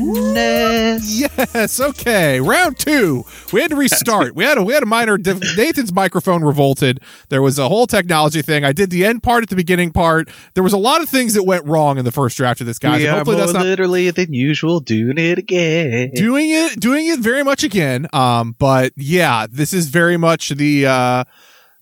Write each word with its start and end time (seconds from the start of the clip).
Madness. 0.00 1.20
Yes. 1.20 1.80
Okay. 1.80 2.40
Round 2.40 2.78
two. 2.78 3.24
We 3.52 3.60
had 3.60 3.70
to 3.70 3.76
restart. 3.76 4.34
we 4.34 4.44
had 4.44 4.58
a 4.58 4.62
we 4.62 4.72
had 4.72 4.82
a 4.82 4.86
minor. 4.86 5.18
Nathan's 5.18 5.92
microphone 5.92 6.42
revolted. 6.42 7.00
There 7.28 7.42
was 7.42 7.58
a 7.58 7.68
whole 7.68 7.86
technology 7.86 8.42
thing. 8.42 8.64
I 8.64 8.72
did 8.72 8.90
the 8.90 9.04
end 9.04 9.22
part 9.22 9.42
at 9.42 9.48
the 9.50 9.56
beginning 9.56 9.92
part. 9.92 10.28
There 10.54 10.64
was 10.64 10.72
a 10.72 10.78
lot 10.78 11.02
of 11.02 11.08
things 11.08 11.34
that 11.34 11.44
went 11.44 11.66
wrong 11.66 11.98
in 11.98 12.04
the 12.04 12.12
first 12.12 12.36
draft 12.36 12.60
of 12.60 12.66
this, 12.66 12.78
guy. 12.78 12.96
we 12.96 13.06
and 13.06 13.12
are 13.12 13.16
hopefully 13.18 13.36
more 13.36 13.46
that's 13.46 13.54
not 13.54 13.64
literally 13.64 14.10
than 14.10 14.32
usual 14.32 14.80
doing 14.80 15.18
it 15.18 15.38
again. 15.38 16.12
doing 16.14 16.50
it 16.50 16.80
doing 16.80 17.06
it 17.06 17.18
very 17.20 17.42
much 17.42 17.62
again. 17.62 18.06
Um, 18.12 18.56
but 18.58 18.92
yeah, 18.96 19.46
this 19.50 19.72
is 19.72 19.88
very 19.88 20.16
much 20.16 20.50
the 20.50 20.86
uh 20.86 21.24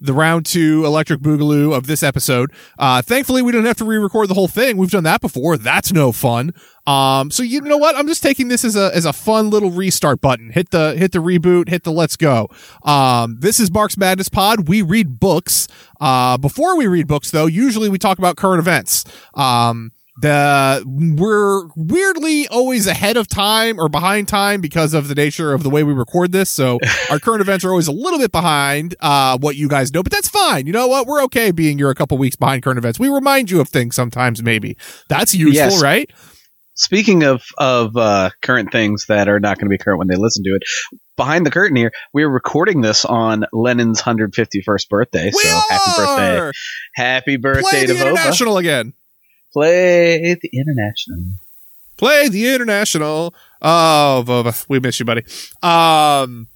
the 0.01 0.13
round 0.13 0.47
two 0.47 0.85
electric 0.85 1.21
boogaloo 1.21 1.77
of 1.77 1.87
this 1.87 2.03
episode. 2.03 2.53
Uh, 2.79 3.03
thankfully 3.03 3.43
we 3.43 3.53
don't 3.53 3.65
have 3.65 3.77
to 3.77 3.85
re-record 3.85 4.29
the 4.29 4.35
whole 4.35 4.49
thing. 4.49 4.77
We've 4.77 4.91
done 4.91 5.05
that 5.05 5.21
before. 5.21 5.57
That's 5.57 5.93
no 5.93 6.13
fun. 6.13 6.53
Um, 6.87 7.31
so 7.31 7.43
you 7.43 7.61
know 7.61 7.77
what? 7.77 7.95
I'm 7.95 8.07
just 8.07 8.23
taking 8.23 8.49
this 8.49 8.65
as 8.65 8.75
a 8.75 8.91
as 8.95 9.05
a 9.05 9.13
fun 9.13 9.51
little 9.51 9.71
restart 9.71 10.21
button. 10.21 10.51
Hit 10.51 10.71
the 10.71 10.97
hit 10.97 11.13
the 11.13 11.19
reboot. 11.19 11.69
Hit 11.69 11.85
the 11.85 11.93
let's 11.93 12.17
go. 12.17 12.49
Um, 12.83 13.37
this 13.41 13.61
is 13.61 13.71
Mark's 13.71 13.97
Madness 13.97 14.29
Pod. 14.29 14.69
We 14.69 14.83
read 14.83 15.21
books. 15.21 15.69
Uh, 16.01 16.39
before 16.39 16.77
we 16.77 16.87
read 16.87 17.07
books, 17.07 17.31
though, 17.31 17.47
usually 17.47 17.89
we 17.89 17.99
talk 17.99 18.19
about 18.19 18.37
current 18.37 18.59
events. 18.59 19.05
Um, 19.35 19.93
the 20.21 20.83
we're 20.87 21.67
weirdly 21.77 22.47
always 22.49 22.87
ahead 22.87 23.17
of 23.17 23.27
time 23.29 23.79
or 23.79 23.89
behind 23.89 24.29
time 24.29 24.61
because 24.61 24.93
of 24.95 25.09
the 25.09 25.15
nature 25.15 25.53
of 25.53 25.63
the 25.63 25.71
way 25.71 25.83
we 25.83 25.93
record 25.93 26.33
this. 26.33 26.51
So 26.51 26.79
our 27.11 27.19
current 27.19 27.41
events 27.41 27.65
are 27.65 27.71
always 27.71 27.89
a 27.89 27.93
little 27.93 28.19
bit 28.19 28.33
behind 28.33 28.95
uh, 29.01 29.39
what 29.39 29.57
you 29.57 29.69
guys 29.69 29.93
know, 29.93 30.03
but 30.03 30.13
that's 30.13 30.29
fine. 30.29 30.67
You 30.67 30.73
know 30.73 30.87
what? 30.87 31.07
We're 31.07 31.23
okay 31.25 31.51
being 31.51 31.79
you're 31.79 31.91
a 31.91 31.95
couple 31.95 32.19
weeks 32.19 32.37
behind 32.37 32.63
current 32.63 32.79
events. 32.79 32.99
We 32.99 33.09
remind 33.09 33.51
you 33.51 33.61
of 33.61 33.69
things 33.69 33.95
sometimes. 33.97 34.43
Maybe 34.43 34.77
that's 35.09 35.35
useful, 35.35 35.55
Yes. 35.55 35.83
right? 35.83 36.11
Speaking 36.75 37.25
of 37.25 37.43
of 37.59 37.97
uh, 37.97 38.31
current 38.43 38.73
things 38.73 39.07
that 39.07 39.29
are 39.29 39.39
not 39.41 39.59
going 39.59 39.67
to 39.67 39.71
be 39.71 39.77
current 39.79 39.99
when 39.99 40.09
they 40.09 40.17
listen 40.17 40.43
to 40.45 40.51
it, 40.55 40.63
behind 41.17 41.45
the 41.45 41.51
curtain 41.51 41.77
here, 41.77 41.93
we're 42.15 42.31
recording 42.31 42.81
this 42.81 43.05
on 43.05 43.45
Lenin's 43.53 44.01
151st 44.01 44.89
birthday. 44.89 45.27
we 45.27 45.43
so 45.43 45.49
are 45.51 45.63
happy 45.69 45.91
birthday! 45.97 46.51
Happy 46.95 47.37
birthday 47.37 47.63
Play 47.63 47.87
to 47.87 47.93
Vova! 47.95 48.01
international 48.13 48.57
again. 48.57 48.95
Play 49.53 50.35
the 50.41 50.51
international. 50.53 51.19
Play 51.97 52.29
the 52.29 52.55
international. 52.55 53.35
Oh, 53.61 54.25
Vova, 54.27 54.65
we 54.69 54.81
miss 54.81 54.99
you, 54.99 55.05
buddy. 55.05 55.23
Um, 55.63 56.49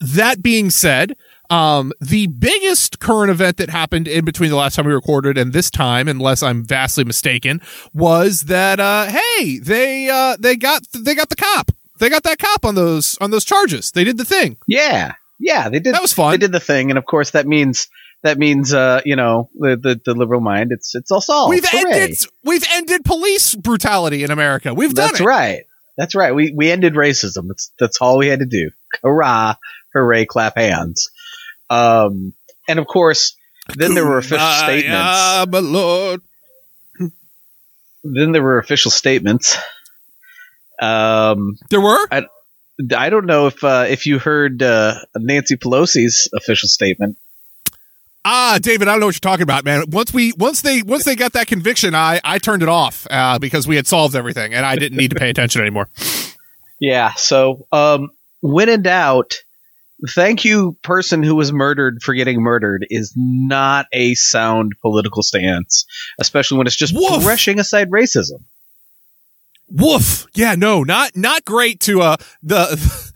that 0.00 0.42
being 0.42 0.70
said, 0.70 1.16
um, 1.50 1.92
the 2.00 2.28
biggest 2.28 3.00
current 3.00 3.30
event 3.30 3.56
that 3.56 3.70
happened 3.70 4.06
in 4.06 4.24
between 4.24 4.50
the 4.50 4.56
last 4.56 4.76
time 4.76 4.86
we 4.86 4.92
recorded 4.92 5.36
and 5.36 5.52
this 5.52 5.70
time, 5.70 6.06
unless 6.06 6.42
I'm 6.42 6.64
vastly 6.64 7.04
mistaken, 7.04 7.60
was 7.92 8.42
that 8.42 8.78
uh, 8.78 9.06
hey, 9.06 9.58
they 9.58 10.08
uh, 10.08 10.36
they 10.38 10.56
got 10.56 10.82
they 10.94 11.14
got 11.14 11.28
the 11.28 11.36
cop. 11.36 11.72
They 11.98 12.08
got 12.08 12.22
that 12.22 12.38
cop 12.38 12.64
on 12.64 12.76
those 12.76 13.18
on 13.20 13.32
those 13.32 13.44
charges. 13.44 13.90
They 13.90 14.04
did 14.04 14.16
the 14.16 14.24
thing. 14.24 14.56
Yeah, 14.68 15.14
yeah, 15.40 15.68
they 15.68 15.80
did. 15.80 15.94
That 15.94 16.02
was 16.02 16.12
fun. 16.12 16.30
They 16.30 16.38
did 16.38 16.52
the 16.52 16.60
thing, 16.60 16.90
and 16.90 16.98
of 16.98 17.06
course 17.06 17.32
that 17.32 17.46
means 17.46 17.88
that 18.22 18.38
means 18.38 18.72
uh, 18.74 19.00
you 19.04 19.16
know 19.16 19.50
the, 19.54 19.76
the 19.76 20.00
the 20.04 20.14
liberal 20.14 20.40
mind. 20.40 20.72
It's 20.72 20.94
it's 20.94 21.10
all 21.10 21.20
solved. 21.20 21.50
we've 21.50 21.68
Hooray. 21.68 21.92
ended 22.02 22.18
we've 22.44 22.64
ended 22.72 23.04
police 23.04 23.54
brutality 23.54 24.22
in 24.24 24.30
America. 24.30 24.74
We've 24.74 24.94
done 24.94 25.08
That's 25.08 25.20
it. 25.20 25.24
right. 25.24 25.64
That's 25.96 26.14
right. 26.14 26.34
We 26.34 26.52
we 26.54 26.70
ended 26.70 26.94
racism. 26.94 27.48
That's 27.48 27.72
that's 27.78 27.98
all 28.00 28.18
we 28.18 28.28
had 28.28 28.40
to 28.40 28.46
do. 28.46 28.70
Hurrah! 29.02 29.54
Hooray! 29.94 30.26
Clap 30.26 30.56
hands. 30.56 31.10
Um, 31.68 32.34
and 32.68 32.78
of 32.78 32.86
course, 32.86 33.36
then 33.76 33.94
there 33.94 34.04
were 34.06 34.18
official 34.18 34.46
statements. 34.46 35.50
my 35.52 35.58
lord. 35.58 36.22
Then 38.02 38.32
there 38.32 38.42
were 38.42 38.58
official 38.58 38.90
statements. 38.90 39.58
Um, 40.80 41.58
There 41.68 41.80
were. 41.80 41.98
I 42.96 43.10
don't 43.10 43.26
know 43.26 43.46
if 43.48 43.62
uh, 43.62 43.84
if 43.88 44.06
you 44.06 44.18
heard 44.18 44.62
uh, 44.62 44.94
Nancy 45.16 45.56
Pelosi's 45.56 46.30
official 46.34 46.68
statement. 46.70 47.18
Ah, 48.24 48.58
David, 48.60 48.86
I 48.86 48.92
don't 48.92 49.00
know 49.00 49.06
what 49.06 49.14
you're 49.14 49.20
talking 49.20 49.42
about, 49.44 49.64
man. 49.64 49.84
Once 49.88 50.12
we 50.12 50.32
once 50.36 50.60
they 50.62 50.82
once 50.82 51.04
they 51.04 51.16
got 51.16 51.32
that 51.32 51.46
conviction, 51.46 51.94
I 51.94 52.20
I 52.22 52.38
turned 52.38 52.62
it 52.62 52.68
off 52.68 53.06
uh, 53.10 53.38
because 53.38 53.66
we 53.66 53.76
had 53.76 53.86
solved 53.86 54.14
everything 54.14 54.52
and 54.52 54.66
I 54.66 54.76
didn't 54.76 54.98
need 54.98 55.10
to 55.10 55.16
pay 55.16 55.30
attention 55.30 55.60
anymore. 55.60 55.88
Yeah. 56.80 57.12
So, 57.12 57.66
um, 57.72 58.08
when 58.40 58.70
in 58.70 58.80
doubt, 58.80 59.34
thank 60.08 60.46
you, 60.46 60.78
person 60.82 61.22
who 61.22 61.34
was 61.34 61.52
murdered 61.52 61.98
for 62.02 62.14
getting 62.14 62.40
murdered 62.40 62.86
is 62.88 63.12
not 63.14 63.84
a 63.92 64.14
sound 64.14 64.72
political 64.80 65.22
stance, 65.22 65.84
especially 66.18 66.56
when 66.56 66.66
it's 66.66 66.76
just 66.76 66.94
Woof. 66.94 67.22
brushing 67.22 67.60
aside 67.60 67.90
racism. 67.90 68.44
Woof. 69.68 70.26
Yeah, 70.34 70.54
no, 70.56 70.82
not 70.82 71.14
not 71.16 71.44
great 71.44 71.80
to 71.80 72.00
uh 72.00 72.16
the 72.42 73.09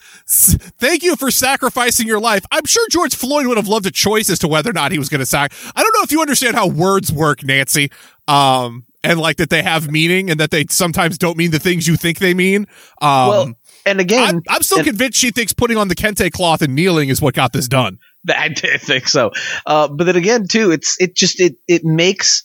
Thank 0.79 1.03
you 1.03 1.17
for 1.17 1.31
sacrificing 1.31 2.07
your 2.07 2.21
life. 2.21 2.45
I'm 2.51 2.65
sure 2.65 2.87
George 2.91 3.15
Floyd 3.15 3.47
would 3.47 3.57
have 3.57 3.69
loved 3.69 3.87
a 3.87 3.91
choice 3.91 4.31
as 4.31 4.39
to 4.41 4.49
whether 4.49 4.71
or 4.71 4.75
not 4.75 4.93
he 4.93 4.99
was 4.99 5.09
going 5.09 5.21
to 5.21 5.27
sack. 5.27 5.53
I 5.75 5.83
don't 5.83 5.93
know 5.95 6.03
if 6.03 6.13
you 6.13 6.21
understand 6.21 6.57
how 6.57 6.69
words 6.69 7.13
work, 7.13 7.43
Nancy. 7.43 7.91
Um 8.29 8.85
and 9.03 9.21
like 9.21 9.37
that 9.37 9.51
they 9.51 9.63
have 9.63 9.91
meaning 9.91 10.31
and 10.31 10.41
that 10.41 10.51
they 10.51 10.65
sometimes 10.71 11.19
don't 11.19 11.37
mean 11.37 11.51
the 11.51 11.59
things 11.59 11.87
you 11.87 11.97
think 11.97 12.19
they 12.19 12.33
mean. 12.33 12.67
Um 13.03 13.29
well, 13.29 13.53
and 13.87 14.01
again, 14.01 14.37
I'm, 14.37 14.43
I'm 14.49 14.63
still 14.63 14.79
and- 14.79 14.87
convinced 14.87 15.19
she 15.19 15.31
thinks 15.31 15.53
putting 15.53 15.77
on 15.77 15.89
the 15.89 15.95
kente 15.95 16.31
cloth 16.33 16.63
and 16.63 16.75
kneeling 16.75 17.11
is 17.11 17.21
what 17.21 17.35
got 17.35 17.53
this 17.53 17.69
done. 17.69 17.99
I 18.29 18.49
think 18.55 19.07
so. 19.09 19.33
Uh, 19.67 19.89
but 19.89 20.05
then 20.05 20.17
again, 20.17 20.49
too, 20.49 20.71
it's 20.71 20.97
it 21.01 21.15
just 21.15 21.41
it 21.41 21.57
it 21.69 21.85
makes 21.85 22.45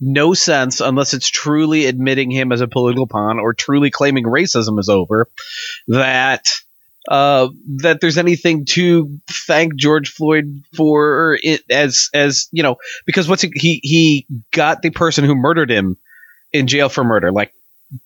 no 0.00 0.32
sense 0.32 0.80
unless 0.80 1.12
it's 1.12 1.28
truly 1.28 1.86
admitting 1.86 2.30
him 2.30 2.52
as 2.52 2.60
a 2.60 2.68
political 2.68 3.06
pawn 3.06 3.38
or 3.38 3.52
truly 3.52 3.90
claiming 3.90 4.24
racism 4.24 4.78
is 4.78 4.88
over. 4.88 5.28
That 5.88 6.44
uh, 7.10 7.48
that 7.78 8.00
there's 8.00 8.18
anything 8.18 8.64
to 8.66 9.18
thank 9.46 9.74
George 9.76 10.10
Floyd 10.10 10.44
for 10.76 11.38
it 11.42 11.62
as 11.70 12.10
as 12.12 12.48
you 12.52 12.62
know 12.62 12.76
because 13.06 13.28
what's 13.28 13.42
he 13.42 13.50
he, 13.54 13.80
he 13.82 14.26
got 14.52 14.82
the 14.82 14.90
person 14.90 15.24
who 15.24 15.34
murdered 15.34 15.70
him 15.70 15.96
in 16.52 16.66
jail 16.66 16.88
for 16.88 17.04
murder 17.04 17.32
like 17.32 17.52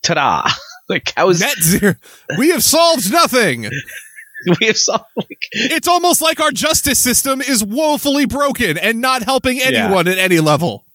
ta-da 0.01 0.49
like 0.89 1.11
how 1.17 1.29
is 1.29 1.39
Net 1.41 1.57
zero. 1.61 1.95
We 2.37 2.49
have 2.51 2.63
solved 2.63 3.11
nothing. 3.11 3.63
we 4.59 4.67
have 4.67 4.77
some 4.77 5.01
like, 5.15 5.39
It's 5.51 5.87
almost 5.87 6.21
like 6.21 6.39
our 6.41 6.51
justice 6.51 6.99
system 6.99 7.41
is 7.41 7.63
woefully 7.63 8.25
broken 8.25 8.77
and 8.77 8.99
not 9.01 9.23
helping 9.23 9.57
Yeah. 9.57 9.67
anyone 9.85 10.07
at 10.07 10.17
any 10.17 10.39
level. 10.39 10.85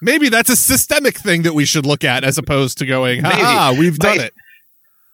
Maybe 0.00 0.28
that's 0.28 0.48
a 0.50 0.54
systemic 0.56 1.16
thing 1.18 1.42
that 1.42 1.54
we 1.54 1.64
should 1.64 1.84
look 1.84 2.04
at 2.04 2.22
as 2.22 2.38
opposed 2.38 2.78
to 2.78 2.86
going, 2.86 3.22
Maybe. 3.22 3.34
ha 3.34 3.74
we've 3.76 3.98
done 3.98 4.18
Might- 4.18 4.26
it. 4.26 4.34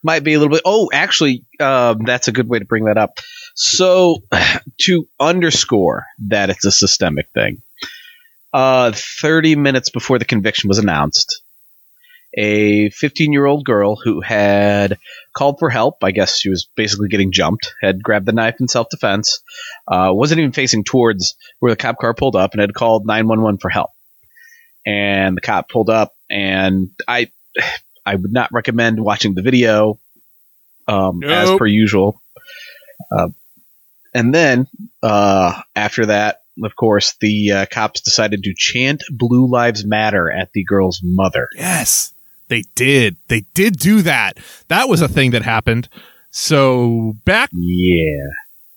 Might 0.05 0.23
be 0.23 0.35
a 0.35 0.39
little 0.39 0.55
bit. 0.55 0.63
Oh, 0.65 0.91
actually, 0.93 1.45
um, 1.59 2.05
that's 2.05 2.29
a 2.29 2.33
good 2.33 2.49
way 2.49 2.59
to 2.59 2.65
bring 2.65 2.85
that 2.85 2.99
up. 2.99 3.19
So, 3.55 4.23
to 4.83 5.09
underscore 5.19 6.07
that 6.29 6.51
it's 6.51 6.65
a 6.65 6.73
systemic 6.73 7.29
thing, 7.35 7.63
uh, 8.53 8.93
30 8.95 9.57
minutes 9.57 9.91
before 9.91 10.19
the 10.19 10.25
conviction 10.25 10.69
was 10.69 10.79
announced, 10.79 11.43
a 12.37 12.91
15 12.91 13.33
year 13.33 13.47
old 13.47 13.65
girl 13.65 13.97
who 13.97 14.21
had 14.21 14.99
called 15.35 15.59
for 15.59 15.71
help, 15.71 16.03
I 16.03 16.11
guess 16.11 16.39
she 16.39 16.51
was 16.51 16.69
basically 16.77 17.09
getting 17.09 17.33
jumped, 17.33 17.75
had 17.81 18.03
grabbed 18.03 18.27
the 18.27 18.33
knife 18.33 18.57
in 18.61 18.69
self 18.69 18.89
defense, 18.91 19.41
uh, 19.89 20.11
wasn't 20.13 20.41
even 20.41 20.53
facing 20.53 20.85
towards 20.85 21.37
where 21.61 21.73
the 21.73 21.77
cop 21.77 21.99
car 21.99 22.15
pulled 22.15 22.37
up 22.37 22.53
and 22.53 22.61
had 22.61 22.75
called 22.75 23.07
911 23.07 23.59
for 23.59 23.71
help. 23.71 23.91
And 24.87 25.37
the 25.37 25.41
cop 25.41 25.69
pulled 25.71 25.89
up, 25.89 26.13
and 26.29 26.91
I, 27.09 27.29
I 28.05 28.15
would 28.15 28.33
not 28.33 28.51
recommend 28.53 29.03
watching 29.03 29.35
the 29.35 29.43
video, 29.43 29.99
um, 30.87 31.23
as 31.23 31.51
per 31.57 31.67
usual. 31.67 32.21
Uh, 33.11 33.29
and 34.13 34.35
then 34.35 34.69
uh, 35.03 35.61
after 35.75 36.07
that, 36.07 36.43
of 36.63 36.77
course, 36.77 37.17
the 37.21 37.51
uh, 37.51 37.67
cops 37.67 38.01
decided 38.01 38.45
to 38.45 38.55
chant 38.57 39.03
"Blue 39.11 39.49
Lives 39.49 39.85
Matter" 39.85 40.31
at 40.31 40.53
the 40.53 40.65
girl's 40.65 41.01
mother. 41.03 41.49
Yes, 41.57 42.15
they 42.49 42.63
did. 42.75 43.17
They 43.29 43.47
did 43.55 43.79
do 43.79 44.03
that. 44.03 44.39
That 44.69 44.89
was 44.89 45.01
a 45.01 45.09
thing 45.09 45.33
that 45.33 45.43
happened. 45.43 45.89
So 46.31 47.17
back, 47.25 47.51
Yeah, 47.53 48.31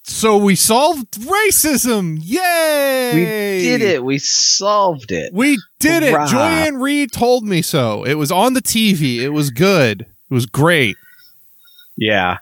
so 0.07 0.37
we 0.37 0.55
solved 0.55 1.13
racism. 1.19 2.17
Yay! 2.21 3.11
we 3.13 3.21
did 3.21 3.81
it. 3.81 4.03
We 4.03 4.17
solved 4.19 5.11
it. 5.11 5.33
We 5.33 5.57
did 5.79 6.03
it. 6.03 6.11
Hurrah. 6.11 6.27
Joy-Ann 6.27 6.77
Reid 6.77 7.11
told 7.11 7.43
me 7.43 7.61
so. 7.61 8.03
It 8.03 8.15
was 8.15 8.31
on 8.31 8.53
the 8.53 8.61
TV. 8.61 9.17
It 9.17 9.29
was 9.29 9.49
good. 9.51 10.01
It 10.01 10.33
was 10.33 10.45
great. 10.45 10.95
Yeah. 11.97 12.37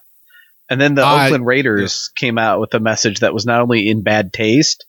And 0.70 0.80
then 0.82 0.96
the 0.96 1.04
I- 1.04 1.26
Oakland 1.28 1.46
Raiders 1.46 2.12
came 2.16 2.38
out 2.38 2.60
with 2.60 2.74
a 2.74 2.80
message 2.80 3.20
that 3.20 3.34
was 3.34 3.46
not 3.46 3.62
only 3.62 3.90
in 3.90 4.02
bad 4.04 4.34
taste, 4.34 4.86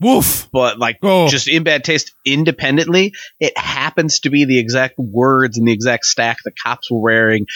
Woof. 0.00 0.48
but 0.52 0.78
like 0.78 0.98
Oh. 1.02 1.28
just 1.28 1.46
in 1.48 1.62
bad 1.62 1.84
taste 1.84 2.12
independently. 2.24 3.12
It 3.38 3.56
happens 3.56 4.20
to 4.20 4.30
be 4.30 4.44
the 4.44 4.58
exact 4.58 4.94
words 4.98 5.58
and 5.58 5.66
the 5.68 5.72
exact 5.72 6.04
stack 6.06 6.38
the 6.44 6.52
cops 6.64 6.90
were 6.90 7.00
wearing 7.00 7.46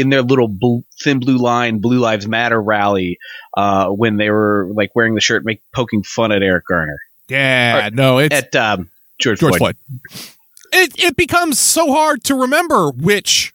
in 0.00 0.10
their 0.10 0.22
little 0.22 0.48
blue, 0.48 0.84
thin 1.02 1.18
blue 1.20 1.38
line 1.38 1.78
Blue 1.80 1.98
Lives 1.98 2.26
Matter 2.28 2.60
rally 2.60 3.18
uh, 3.56 3.88
when 3.88 4.16
they 4.16 4.30
were 4.30 4.68
like 4.74 4.94
wearing 4.94 5.14
the 5.14 5.20
shirt, 5.20 5.44
make 5.44 5.62
poking 5.74 6.02
fun 6.02 6.32
at 6.32 6.42
Eric 6.42 6.64
Garner 6.68 6.98
Yeah. 7.28 7.90
No, 7.92 8.18
it's 8.18 8.34
at 8.34 8.54
um, 8.56 8.90
George, 9.18 9.40
George 9.40 9.56
Floyd. 9.56 9.76
Floyd. 10.10 10.28
it 10.72 11.04
it 11.04 11.16
becomes 11.16 11.58
so 11.58 11.92
hard 11.92 12.22
to 12.24 12.34
remember 12.34 12.90
which 12.90 13.52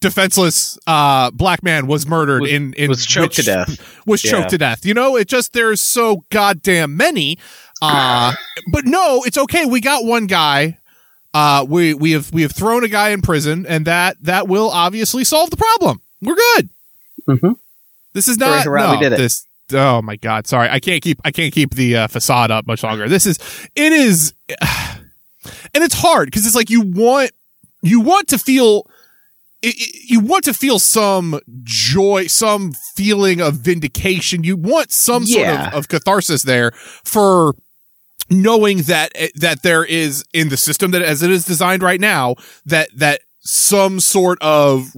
defenseless 0.00 0.78
uh 0.86 1.30
black 1.30 1.62
man 1.62 1.86
was 1.86 2.06
murdered 2.08 2.42
Was- 2.42 2.50
in 2.50 2.72
in 2.74 2.88
was 2.88 3.06
choked 3.06 3.36
which- 3.36 3.36
to 3.36 3.42
death. 3.44 4.02
was 4.06 4.20
choked 4.20 4.50
to 4.50 4.58
death 4.58 4.84
you 4.84 4.94
know 4.94 5.16
it 5.16 5.28
just 5.28 5.52
there's 5.52 5.80
so 5.80 6.24
goddamn 6.30 6.96
many 6.96 7.38
uh 7.80 8.32
but 8.72 8.84
no 8.84 9.22
it's 9.24 9.38
okay 9.38 9.64
we 9.64 9.80
got 9.80 10.04
one 10.04 10.26
guy 10.26 10.76
uh 11.34 11.64
we 11.68 11.94
we 11.94 12.12
have 12.12 12.32
we 12.32 12.42
have 12.42 12.52
thrown 12.52 12.84
a 12.84 12.88
guy 12.88 13.10
in 13.10 13.22
prison 13.22 13.64
and 13.66 13.86
that 13.86 14.16
that 14.20 14.48
will 14.48 14.70
obviously 14.70 15.24
solve 15.24 15.50
the 15.50 15.56
problem. 15.56 16.00
We're 16.20 16.34
good. 16.36 16.70
Mhm. 17.28 17.56
this 18.12 18.28
is 18.28 18.36
not 18.38 18.64
hurrah, 18.64 18.92
no, 18.92 18.98
we 18.98 19.02
did 19.04 19.12
it. 19.12 19.16
this 19.18 19.46
oh 19.72 20.02
my 20.02 20.16
god. 20.16 20.46
Sorry. 20.46 20.68
I 20.68 20.80
can't 20.80 21.02
keep 21.02 21.18
i 21.24 21.30
can't 21.30 21.52
keep 21.54 21.74
the 21.74 21.96
uh, 21.96 22.06
facade 22.08 22.50
up 22.50 22.66
much 22.66 22.82
longer. 22.82 23.08
This 23.08 23.26
is 23.26 23.38
it 23.74 23.92
is 23.92 24.34
and 25.74 25.82
it's 25.84 25.94
hard 25.94 26.26
because 26.26 26.46
it's 26.46 26.54
like 26.54 26.70
you 26.70 26.80
want 26.82 27.30
you 27.82 28.00
want 28.00 28.28
to 28.28 28.38
feel 28.38 28.86
it, 29.62 29.74
it- 29.76 30.10
you 30.10 30.20
want 30.20 30.44
to 30.44 30.52
feel 30.54 30.78
some 30.78 31.40
joy 31.62 32.26
some 32.26 32.72
feeling 32.96 33.40
of 33.40 33.54
vindication. 33.54 34.44
You 34.44 34.56
want 34.56 34.92
some 34.92 35.24
sort 35.26 35.46
Yeah. 35.46 35.68
of, 35.68 35.74
of 35.74 35.88
catharsis 35.88 36.42
there 36.42 36.72
for 37.04 37.54
knowing 38.30 38.82
that 38.82 39.12
that 39.34 39.62
there 39.62 39.84
is 39.84 40.24
in 40.32 40.48
the 40.48 40.56
system 40.56 40.90
that 40.92 41.02
as 41.02 41.22
it 41.22 41.30
is 41.30 41.44
designed 41.44 41.82
right 41.82 42.00
now 42.00 42.34
that 42.64 42.88
that 42.96 43.20
some 43.44 43.98
sort 43.98 44.38
of 44.40 44.92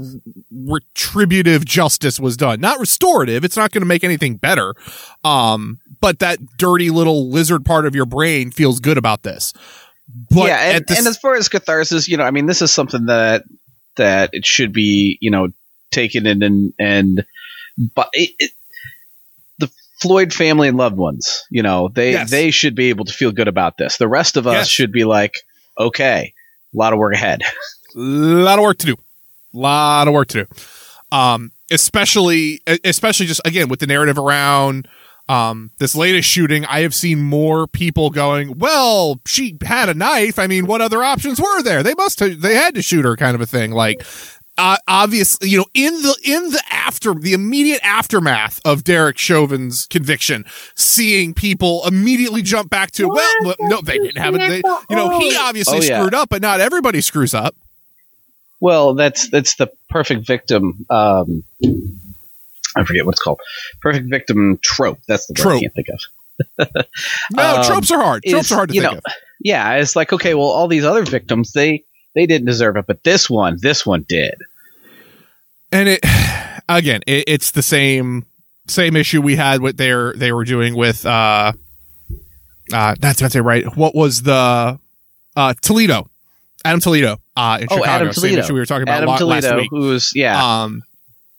retributive 0.53 1.65
justice 1.65 2.21
was 2.21 2.37
done. 2.37 2.61
Not 2.61 2.79
restorative 2.79 3.45
it's 3.45 3.57
not 3.57 3.73
going 3.73 3.83
to 3.83 3.87
make 3.87 4.05
anything 4.05 4.37
better 4.37 4.75
um 5.25 5.79
but 6.05 6.19
that 6.19 6.39
dirty 6.59 6.91
little 6.91 7.31
lizard 7.31 7.65
part 7.65 7.87
of 7.87 7.95
your 7.95 8.05
brain 8.05 8.51
feels 8.51 8.79
good 8.79 8.99
about 8.99 9.23
this. 9.23 9.55
But 10.31 10.49
yeah, 10.49 10.77
and, 10.77 10.85
the 10.87 10.99
and 10.99 11.07
as 11.07 11.17
far 11.17 11.35
as 11.35 11.49
catharsis, 11.49 12.09
you 12.09 12.19
know, 12.19 12.25
I 12.25 12.31
mean, 12.31 12.45
this 12.45 12.61
is 12.61 12.71
something 12.73 13.07
that 13.07 13.45
that 13.97 14.31
it 14.33 14.45
should 14.45 14.73
be, 14.73 15.17
you 15.23 15.31
know, 15.31 15.49
taken 15.91 16.27
in 16.27 16.43
and 16.43 16.75
and 16.79 17.25
but 17.95 18.11
it, 18.13 18.31
it, 18.39 18.51
Floyd 20.05 20.33
family 20.33 20.69
and 20.69 20.77
loved 20.77 20.97
ones, 20.97 21.43
you 21.51 21.63
know, 21.63 21.89
they 21.89 22.13
Yes. 22.13 22.31
they 22.31 22.51
should 22.51 22.75
be 22.75 22.91
able 22.91 23.05
to 23.07 23.13
feel 23.13 23.33
good 23.33 23.49
about 23.49 23.79
this. 23.79 23.97
The 23.97 24.07
rest 24.09 24.37
of 24.37 24.47
us 24.47 24.55
Yes. 24.55 24.69
should 24.69 24.93
be 24.93 25.05
like, 25.05 25.35
okay, 25.79 26.33
a 26.75 26.77
lot 26.79 26.93
of 26.93 26.99
work 26.99 27.15
ahead. 27.15 27.43
A 27.97 27.99
lot 27.99 28.59
of 28.59 28.63
work 28.63 28.79
to 28.79 28.87
do. 28.87 28.95
A 28.95 29.59
lot 29.59 30.07
of 30.09 30.15
work 30.15 30.29
to 30.29 30.45
do. 30.45 31.17
Um, 31.17 31.53
especially, 31.71 32.61
especially 32.85 33.27
just 33.27 33.41
again 33.45 33.69
with 33.69 33.81
the 33.81 33.87
narrative 33.87 34.19
around 34.19 34.89
um 35.29 35.71
this 35.79 35.95
latest 35.95 36.29
shooting. 36.29 36.67
I 36.67 36.81
have 36.81 36.95
seen 36.95 37.23
more 37.23 37.67
people 37.67 38.11
going, 38.11 38.59
"Well, 38.59 39.21
she 39.27 39.57
had 39.65 39.89
a 39.89 39.95
knife. 39.95 40.39
I 40.39 40.47
mean, 40.47 40.67
what 40.67 40.83
other 40.83 41.03
options 41.03 41.41
were 41.41 41.63
there? 41.63 41.83
They 41.83 41.95
must 41.95 42.21
have, 42.21 42.43
they 42.43 42.55
had 42.57 42.75
to 42.75 42.83
shoot 42.83 43.05
her," 43.07 43.17
kind 43.17 43.35
of 43.35 43.41
a 43.41 43.47
thing. 43.47 43.71
Like, 43.73 44.05
uh, 44.57 44.77
obviously, 44.87 45.49
you 45.49 45.59
know, 45.59 45.67
in 45.75 45.93
the 46.03 46.17
in 46.25 46.51
the 46.51 46.63
after 46.71 47.13
the 47.15 47.33
immediate 47.33 47.81
aftermath 47.85 48.61
of 48.65 48.85
Derek 48.85 49.19
Chauvin's 49.19 49.87
conviction, 49.87 50.45
seeing 50.77 51.35
people 51.35 51.83
immediately 51.87 52.43
jump 52.43 52.71
back 52.71 52.91
to, 52.93 53.09
"Well, 53.09 53.33
well, 53.43 53.57
no, 53.61 53.81
they 53.81 53.99
didn't 53.99 54.19
have 54.19 54.35
it." 54.35 54.39
They, 54.39 54.63
you 54.91 54.97
know, 54.97 55.19
he 55.19 55.37
obviously 55.37 55.79
Oh, 55.79 55.83
yeah. 55.83 55.99
screwed 55.99 56.15
up, 56.15 56.29
but 56.29 56.41
not 56.43 56.61
everybody 56.61 57.01
screws 57.01 57.35
up. 57.35 57.57
Well, 58.61 58.95
that's 58.95 59.29
that's 59.31 59.57
the 59.57 59.71
perfect 59.91 60.27
victim. 60.27 60.87
Um, 60.89 61.43
I 62.77 62.85
forget 62.85 63.05
what 63.05 63.13
it's 63.13 63.23
called. 63.23 63.41
Perfect 63.81 64.09
victim 64.09 64.59
trope. 64.63 64.99
That's 65.09 65.27
the 65.27 65.33
word 65.35 65.43
Trope. 65.43 65.57
I 65.57 65.61
can't 65.61 65.75
think 65.75 65.89
of. 65.89 66.87
No, 67.33 67.55
Um, 67.59 67.65
tropes 67.65 67.91
are 67.91 68.03
hard. 68.03 68.23
Tropes 68.27 68.47
is, 68.47 68.53
are 68.53 68.57
hard 68.57 68.69
to 68.71 68.75
you 68.75 68.81
think 68.83 68.93
know, 68.93 68.99
of. 68.99 69.05
Yeah, 69.41 69.75
it's 69.75 69.97
like 69.97 70.13
okay, 70.13 70.35
well, 70.35 70.47
all 70.47 70.69
these 70.69 70.85
other 70.85 71.05
victims 71.05 71.53
they 71.53 71.85
they 72.15 72.27
didn't 72.27 72.47
deserve 72.47 72.77
it, 72.77 72.87
but 72.87 73.03
this 73.05 73.29
one, 73.29 73.59
this 73.61 73.85
one 73.85 74.05
did. 74.09 74.35
And 75.73 75.89
it 75.89 76.01
again, 76.69 77.03
it, 77.07 77.25
it's 77.27 77.51
the 77.53 77.63
same 77.63 78.27
same 78.67 78.97
issue 78.97 79.21
we 79.21 79.37
had 79.37 79.61
with 79.61 79.77
they're 79.77 80.15
they 80.15 80.33
were 80.33 80.45
doing 80.45 80.75
with 80.75 81.05
uh 81.05 81.53
uh 82.73 82.95
that's 82.99 83.21
not 83.21 83.33
say 83.33 83.41
right. 83.41 83.65
What 83.77 83.95
was 83.95 84.23
the 84.23 84.79
uh 85.37 85.55
Toledo? 85.61 86.09
Adam 86.65 86.81
Toledo 86.81 87.19
uh 87.37 87.59
in 87.61 87.69
Oh, 87.71 87.77
Chicago. 87.77 87.85
Adam 87.91 88.13
Same 88.13 88.23
Toledo. 88.31 88.41
issue 88.43 88.55
we 88.55 88.61
were 88.61 88.67
talking 88.67 88.85
about 88.85 88.97
Adam 89.03 89.07
la- 89.09 89.13
last 89.15 89.43
Toledo, 89.45 89.57
week. 89.57 89.69
who's 89.71 90.13
yeah, 90.15 90.63
Um 90.63 90.83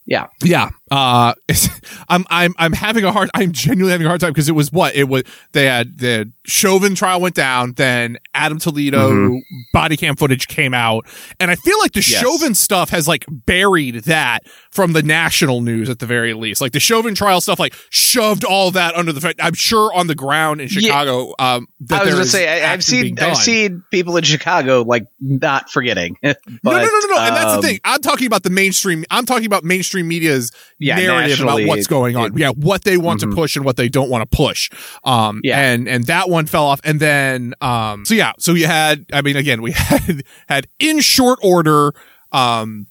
Yeah. 0.05 0.27
Yeah. 0.43 0.69
Uh 0.91 1.33
I'm 2.09 2.25
I'm 2.29 2.53
I'm 2.59 2.73
having 2.73 3.05
a 3.05 3.11
hard 3.11 3.29
I'm 3.33 3.51
genuinely 3.51 3.91
having 3.91 4.05
a 4.05 4.09
hard 4.09 4.21
time 4.21 4.31
because 4.31 4.47
it 4.49 4.53
was 4.53 4.71
what? 4.71 4.95
It 4.95 5.05
was 5.09 5.23
they 5.51 5.65
had 5.65 5.97
the 5.97 6.31
Chauvin 6.45 6.93
trial 6.93 7.19
went 7.21 7.33
down, 7.33 7.73
then 7.73 8.17
Adam 8.35 8.59
Toledo 8.59 9.09
Mhm. 9.11 9.39
body 9.73 9.97
cam 9.97 10.15
footage 10.15 10.47
came 10.47 10.75
out. 10.75 11.07
And 11.39 11.49
I 11.49 11.55
feel 11.55 11.79
like 11.79 11.93
the 11.93 12.05
Yes. 12.07 12.21
Chauvin 12.21 12.53
stuff 12.53 12.91
has 12.91 13.07
like 13.07 13.25
buried 13.27 14.03
that 14.03 14.41
from 14.71 14.93
the 14.93 15.01
national 15.01 15.61
news 15.61 15.89
at 15.89 15.97
the 15.97 16.05
very 16.05 16.35
least. 16.35 16.61
Like 16.61 16.71
the 16.73 16.79
Chauvin 16.79 17.15
trial 17.15 17.41
stuff 17.41 17.59
like 17.59 17.73
shoved 17.89 18.43
all 18.43 18.69
that 18.71 18.93
under 18.95 19.11
the 19.11 19.21
fact 19.21 19.39
I'm 19.41 19.55
sure 19.55 19.91
on 19.91 20.05
the 20.05 20.15
ground 20.15 20.61
in 20.61 20.67
Yeah. 20.69 20.81
Chicago 20.81 21.33
um 21.39 21.67
that 21.79 22.01
I 22.01 22.03
was 22.03 22.09
there 22.09 22.13
gonna 22.13 22.25
say 22.25 22.63
I, 22.63 22.73
I've 22.73 22.83
seen 22.83 23.17
I've 23.19 23.37
seen 23.37 23.83
people 23.89 24.17
in 24.17 24.23
Chicago 24.23 24.83
like 24.83 25.07
not 25.19 25.71
forgetting. 25.71 26.15
but, 26.21 26.37
no, 26.63 26.71
no, 26.71 26.77
no, 26.77 26.83
no, 26.85 27.07
no. 27.07 27.17
And 27.21 27.35
that's 27.35 27.51
the 27.53 27.57
um, 27.57 27.61
thing. 27.63 27.79
I'm 27.83 28.01
talking 28.01 28.27
about 28.27 28.43
the 28.43 28.51
mainstream. 28.51 29.03
I'm 29.09 29.25
talking 29.25 29.47
about 29.47 29.63
mainstream 29.63 30.07
media's 30.07 30.51
Yeah, 30.77 30.97
narrative 30.97 31.39
about 31.39 31.61
what's 31.65 31.87
going 31.87 32.17
on. 32.17 32.33
it- 32.33 32.37
yeah, 32.39 32.49
what 32.49 32.83
they 32.83 32.97
want 32.97 33.21
Mhm. 33.21 33.29
to 33.29 33.35
push 33.35 33.55
and 33.55 33.63
what 33.63 33.77
they 33.77 33.87
don't 33.87 34.09
want 34.09 34.29
to 34.29 34.35
push. 34.37 34.69
Um, 35.05 35.39
Yeah. 35.43 35.57
and 35.59 35.87
and 35.87 36.03
that 36.07 36.29
one 36.29 36.45
fell 36.47 36.65
off. 36.65 36.81
And 36.83 36.99
then, 36.99 37.53
um, 37.61 38.03
so 38.05 38.13
yeah, 38.13 38.33
so 38.39 38.53
you 38.53 38.67
had. 38.67 39.05
I 39.13 39.21
mean, 39.21 39.37
again, 39.37 39.61
we 39.61 39.71
had 39.75 40.23
had 40.49 40.67
in 40.79 40.99
short 40.99 41.39
order. 41.41 41.93
Um, 42.33 42.87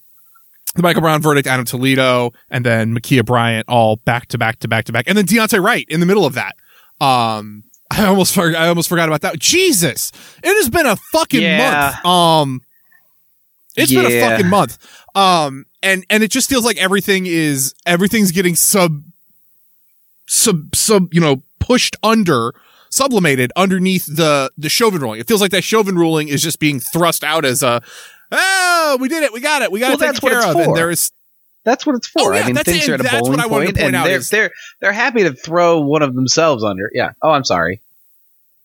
the 0.76 0.82
Michael 0.82 1.02
Brown 1.02 1.20
verdict, 1.22 1.46
Adam 1.46 1.64
Toledo, 1.66 2.32
and 2.50 2.64
then 2.64 2.96
Ma'Khia 2.98 3.24
Bryant 3.24 3.68
all 3.68 3.96
back 3.96 4.26
to 4.28 4.38
back 4.38 4.58
to 4.60 4.68
back 4.68 4.86
to 4.86 4.92
back, 4.92 5.04
and 5.06 5.16
then 5.16 5.24
Daunte 5.26 5.62
Wright 5.62 5.86
in 5.88 6.00
the 6.00 6.06
middle 6.06 6.24
of 6.26 6.34
that. 6.34 6.56
Um, 7.00 7.64
I 7.90 8.06
almost 8.06 8.34
forgot. 8.34 8.60
I 8.62 8.68
almost 8.68 8.88
forgot 8.88 9.08
about 9.08 9.20
that. 9.20 9.38
Jesus, 9.38 10.10
it 10.42 10.48
has 10.48 10.70
been 10.70 10.86
a 10.86 10.96
fucking 11.12 11.42
Yeah. 11.42 11.92
month. 12.02 12.06
Um, 12.06 12.60
it's 13.76 13.92
been 13.92 14.06
a 14.06 14.20
fucking 14.20 14.48
month. 14.48 14.78
Um, 15.14 15.64
and 15.84 16.04
and 16.10 16.22
it 16.24 16.30
just 16.30 16.48
feels 16.50 16.64
like 16.64 16.76
everything 16.78 17.26
is 17.26 17.74
everything's 17.86 18.32
getting 18.32 18.56
sub 18.56 19.02
sub 20.26 20.74
sub 20.74 21.12
you 21.14 21.20
know 21.20 21.42
pushed 21.60 21.96
under 22.02 22.54
sublimated 22.90 23.52
underneath 23.56 24.06
the 24.06 24.50
the 24.58 24.68
Chauvin 24.68 25.00
ruling. 25.02 25.20
It 25.20 25.26
feels 25.28 25.40
like 25.40 25.50
that 25.52 25.64
Chauvin 25.64 25.96
ruling 25.96 26.28
is 26.28 26.42
just 26.42 26.58
being 26.58 26.80
thrust 26.80 27.22
out 27.24 27.44
as 27.44 27.62
a 27.62 27.82
oh 28.32 28.98
we 29.00 29.08
did 29.08 29.22
it 29.22 29.32
we 29.32 29.40
got 29.40 29.62
it 29.62 29.70
we 29.70 29.80
got 29.80 29.88
Well, 29.88 29.94
it 29.96 29.98
taken 30.00 30.12
that's 30.14 30.22
what 30.22 30.30
care 30.30 30.38
it's 30.40 30.48
of 30.48 30.56
and 30.56 30.64
for. 30.66 30.74
there 30.76 30.90
is 30.90 31.10
That's 31.64 31.86
what 31.86 31.96
it's 31.96 32.10
oh, 32.16 32.24
for. 32.24 32.32
Oh, 32.32 32.36
yeah, 32.36 32.42
I 32.42 32.46
mean, 32.46 32.54
that's 32.54 32.70
things 32.70 32.84
it. 32.88 32.90
are 32.90 32.94
at 32.94 33.00
a 33.00 33.02
That's 33.04 33.14
what 33.14 33.22
bowling 33.22 33.38
to 33.38 33.48
point, 33.48 33.66
point 33.76 33.78
and 33.86 33.96
out 33.96 34.04
they're 34.06 34.16
is- 34.18 34.30
they're 34.30 34.50
they're 34.80 34.92
happy 34.92 35.22
to 35.24 35.32
throw 35.32 35.80
one 35.80 36.02
of 36.02 36.14
themselves 36.14 36.64
under. 36.64 36.90
Yeah. 36.94 37.12
Oh, 37.22 37.30
I'm 37.30 37.44
sorry. 37.44 37.80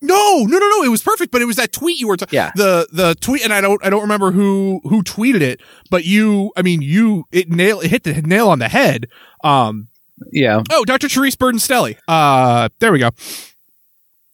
No 0.01 0.43
no 0.45 0.57
no 0.57 0.69
no 0.69 0.83
it 0.83 0.89
was 0.89 1.03
perfect 1.03 1.31
but 1.31 1.41
it 1.41 1.45
was 1.45 1.57
that 1.57 1.71
tweet 1.73 1.99
you 1.99 2.07
were 2.07 2.15
talking 2.17 2.37
Yeah. 2.37 2.51
the 2.55 2.87
the 2.91 3.15
tweet 3.15 3.43
and 3.43 3.51
I 3.53 3.59
don't 3.61 3.83
I 3.85 3.89
don't 3.89 4.01
remember 4.01 4.31
who 4.31 4.79
who 4.83 5.03
tweeted 5.03 5.41
it 5.41 5.59
but 5.89 6.05
you 6.05 6.51
I 6.55 6.61
mean 6.61 6.81
you 6.81 7.25
it 7.31 7.49
nail 7.49 7.81
it 7.81 7.89
hit 7.89 8.03
the 8.03 8.13
nail 8.21 8.49
on 8.49 8.59
the 8.59 8.69
head 8.69 9.07
um 9.43 9.87
Yeah. 10.31 10.63
oh 10.71 10.85
Dr. 10.85 11.09
Therese 11.09 11.35
Burton 11.35 11.59
Stelly 11.59 11.97
uh 12.07 12.69
there 12.79 12.91
we 12.93 12.99
go 12.99 13.09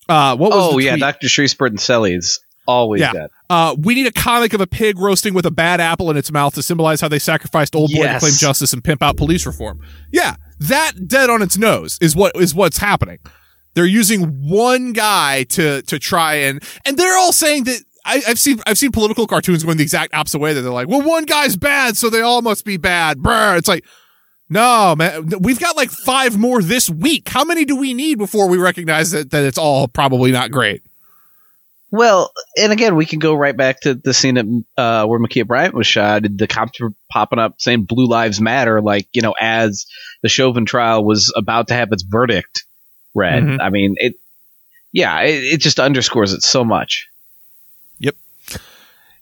uh 0.08 0.36
what 0.36 0.52
was 0.52 0.74
Oh, 0.76 0.78
yeah. 0.78 0.96
Dr. 0.98 1.28
Shreese 1.28 1.58
Burton 1.58 1.78
is 2.12 2.40
always 2.68 3.02
Yeah. 3.02 3.14
that. 3.14 3.32
Uh, 3.48 3.76
we 3.78 3.94
need 3.94 4.08
a 4.08 4.12
comic 4.12 4.54
of 4.54 4.62
a 4.62 4.66
pig 4.68 4.98
roasting 4.98 5.34
with 5.36 5.46
a 5.46 5.52
bad 5.52 5.80
apple 5.80 6.10
in 6.10 6.18
its 6.18 6.32
mouth 6.32 6.56
to 6.56 6.64
symbolize 6.64 7.00
how 7.02 7.08
they 7.08 7.20
sacrificed 7.20 7.76
old 7.76 7.92
boy 7.92 8.00
Yes. 8.04 8.22
to 8.22 8.28
claim 8.28 8.38
justice 8.38 8.74
and 8.74 8.84
pimp 8.84 9.04
out 9.04 9.18
police 9.18 9.46
reform. 9.46 9.82
Yeah, 10.12 10.36
that 10.60 11.08
dead 11.08 11.30
on 11.30 11.44
its 11.44 11.58
nose 11.58 12.00
is 12.02 12.16
what 12.16 12.36
is 12.36 12.56
what's 12.56 12.80
happening. 12.80 13.20
They're 13.76 13.86
using 13.86 14.50
one 14.50 14.94
guy 14.94 15.44
to 15.50 15.82
to 15.84 16.00
try 16.00 16.36
and 16.36 16.64
and 16.86 16.98
they're 16.98 17.18
all 17.18 17.32
saying 17.34 17.66
that. 17.66 17.82
I, 18.08 18.22
I've 18.28 18.38
seen 18.38 18.60
I've 18.68 18.78
seen 18.78 18.92
political 18.92 19.26
cartoons 19.26 19.64
going 19.64 19.78
the 19.78 19.84
exact 19.84 20.14
opposite 20.14 20.38
way. 20.38 20.54
That 20.54 20.62
they're 20.62 20.72
like, 20.72 20.88
well, 20.88 21.02
one 21.02 21.26
guy's 21.26 21.58
bad, 21.58 21.98
so 21.98 22.10
they 22.10 22.22
all 22.22 22.44
must 22.44 22.64
be 22.64 22.78
bad. 22.78 23.22
Brr. 23.22 23.56
It's 23.58 23.68
like, 23.68 23.84
no, 24.48 24.96
man, 24.96 25.30
we've 25.40 25.60
got 25.60 25.76
like 25.76 25.90
five 25.90 26.38
more 26.38 26.62
this 26.62 26.88
week. 26.88 27.30
How 27.30 27.44
many 27.44 27.66
do 27.66 27.76
we 27.76 27.96
need 27.96 28.20
before 28.20 28.48
we 28.48 28.58
recognize 28.58 29.10
that 29.12 29.32
that 29.32 29.44
it's 29.44 29.58
all 29.58 29.88
probably 29.88 30.32
not 30.32 30.52
great? 30.52 30.84
Well, 31.90 32.32
and 32.58 32.72
again, 32.72 32.96
we 32.96 33.06
can 33.06 33.20
go 33.20 33.34
right 33.34 33.56
back 33.56 33.82
to 33.82 33.96
the 33.96 34.14
scene 34.14 34.38
at, 34.38 34.46
uh, 34.78 35.08
where 35.08 35.20
Ma'Khia 35.20 35.48
Bryant 35.48 35.74
was 35.74 35.88
shot. 35.88 36.24
The 36.24 36.48
cops 36.48 36.80
were 36.80 36.92
popping 37.12 37.40
up 37.40 37.56
saying 37.58 37.86
"Blue 37.86 38.08
Lives 38.08 38.40
Matter," 38.40 38.82
like 38.82 39.08
you 39.14 39.24
know, 39.24 39.34
as 39.40 39.88
the 40.22 40.30
Chauvin 40.30 40.66
trial 40.66 41.04
was 41.04 41.34
about 41.36 41.70
to 41.70 41.74
have 41.74 41.92
its 41.92 42.04
verdict 42.04 42.66
read. 43.16 43.44
Mhm. 43.44 43.60
I 43.60 43.70
mean, 43.70 43.96
it. 43.98 44.16
Yeah, 44.92 45.22
it, 45.22 45.44
it 45.44 45.60
just 45.60 45.80
underscores 45.80 46.32
it 46.34 46.44
so 46.44 46.64
much. 46.64 47.08
Yep. 48.00 48.16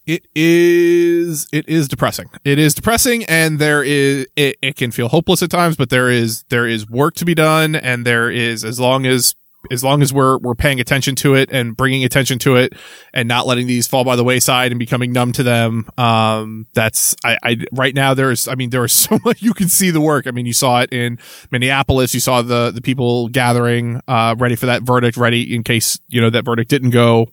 It 0.06 0.28
is 0.36 1.48
it 1.54 1.68
is 1.70 1.88
depressing 1.88 2.30
it 2.44 2.60
is 2.60 2.74
depressing 2.74 3.24
and 3.24 3.58
there 3.58 3.82
is 3.82 4.28
it, 4.36 4.58
it 4.62 4.76
can 4.76 4.92
feel 4.92 5.08
hopeless 5.08 5.42
at 5.42 5.50
times 5.50 5.78
but 5.78 5.90
there 5.90 6.10
is 6.10 6.44
there 6.50 6.68
is 6.68 6.90
work 6.90 7.16
to 7.16 7.26
be 7.26 7.34
done 7.34 7.74
and 7.74 8.06
there 8.06 8.30
is 8.30 8.66
as 8.66 8.82
long 8.82 9.06
as 9.06 9.34
as 9.72 9.84
long 9.84 10.02
as 10.02 10.14
we're 10.14 10.38
we're 10.40 10.56
paying 10.56 10.80
attention 10.80 11.16
to 11.16 11.36
it 11.36 11.50
and 11.52 11.78
bringing 11.78 12.04
attention 12.04 12.38
to 12.40 12.56
it 12.56 12.74
and 13.14 13.28
not 13.28 13.48
letting 13.48 13.68
these 13.68 13.88
fall 13.88 14.04
by 14.04 14.16
the 14.16 14.24
wayside 14.24 14.72
and 14.72 14.80
becoming 14.80 15.12
numb 15.12 15.32
to 15.32 15.44
them 15.44 15.88
um 15.98 16.68
that's 16.74 17.16
i 17.24 17.38
i 17.44 17.58
right 17.72 17.96
now 17.96 18.14
there's 18.14 18.48
i 18.48 18.56
mean 18.56 18.70
there 18.72 18.84
is 18.84 18.92
so 19.04 19.20
much 19.24 19.42
you 19.42 19.54
can 19.54 19.70
see 19.70 19.90
the 19.90 20.02
work. 20.02 20.28
I 20.28 20.32
mean 20.32 20.46
you 20.46 20.54
saw 20.54 20.82
it 20.82 20.92
in 20.92 21.20
minneapolis. 21.52 22.14
You 22.14 22.20
saw 22.20 22.42
the 22.42 22.72
the 22.72 22.82
people 22.82 23.30
gathering 23.30 24.02
uh 24.08 24.36
ready 24.38 24.56
for 24.56 24.66
that 24.66 24.84
verdict 24.84 25.18
ready 25.18 25.56
in 25.56 25.64
case 25.64 26.00
you 26.10 26.22
know 26.22 26.30
that 26.30 26.46
verdict 26.46 26.70
didn't 26.70 26.92
go 26.92 27.32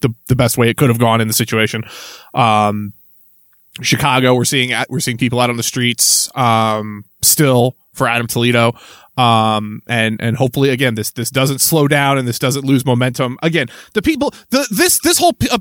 the 0.00 0.14
the 0.28 0.36
best 0.36 0.58
way 0.58 0.68
it 0.68 0.76
could 0.76 0.88
have 0.88 0.98
gone 0.98 1.20
in 1.20 1.28
the 1.28 1.34
situation. 1.34 1.84
Um 2.34 2.92
chicago 3.82 4.34
we're 4.34 4.44
seeing 4.44 4.72
at 4.72 4.88
we're 4.88 5.00
seeing 5.00 5.18
people 5.18 5.38
out 5.38 5.50
on 5.50 5.58
the 5.58 5.62
streets 5.62 6.34
um 6.34 7.04
still 7.20 7.76
for 7.92 8.08
adam 8.08 8.26
toledo 8.26 8.72
um 9.16 9.80
and 9.86 10.20
and 10.20 10.36
hopefully 10.36 10.70
again 10.70 10.94
this 10.94 11.10
this 11.12 11.30
doesn't 11.30 11.60
slow 11.60 11.88
down 11.88 12.18
and 12.18 12.26
this 12.28 12.38
doesn't 12.38 12.64
lose 12.64 12.84
momentum. 12.84 13.38
Again 13.42 13.68
the 13.94 14.02
people 14.02 14.32
the 14.50 14.66
this 14.70 14.98
this 15.00 15.18
whole 15.18 15.34
uh, 15.50 15.58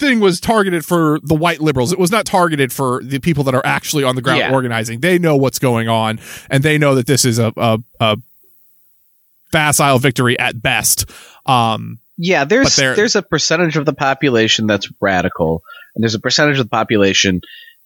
thing 0.00 0.20
was 0.20 0.40
targeted 0.40 0.84
for 0.84 1.18
the 1.22 1.34
white 1.34 1.60
liberals. 1.60 1.92
It 1.92 1.98
was 1.98 2.10
not 2.10 2.24
targeted 2.24 2.72
for 2.72 3.02
the 3.04 3.18
people 3.18 3.44
that 3.44 3.54
are 3.54 3.64
actually 3.66 4.04
on 4.04 4.14
the 4.16 4.22
ground 4.22 4.40
Yeah. 4.40 4.52
organizing. 4.52 5.00
They 5.00 5.18
know 5.18 5.36
what's 5.36 5.58
going 5.58 5.88
on 5.88 6.20
and 6.50 6.62
they 6.62 6.78
know 6.78 6.94
that 6.96 7.06
this 7.06 7.24
is 7.24 7.38
a 7.38 7.52
a, 7.56 7.78
a 8.00 8.16
facile 9.52 9.98
victory 9.98 10.38
at 10.38 10.60
best. 10.60 11.10
Um 11.46 11.98
Yeah, 12.16 12.44
there's 12.44 12.76
there's 12.76 13.16
a 13.16 13.22
percentage 13.22 13.76
of 13.76 13.86
the 13.86 13.92
population 13.92 14.66
that's 14.66 14.90
radical, 15.00 15.62
and 15.94 16.02
there's 16.02 16.14
a 16.16 16.20
percentage 16.20 16.58
of 16.58 16.66
the 16.66 16.70
population 16.70 17.40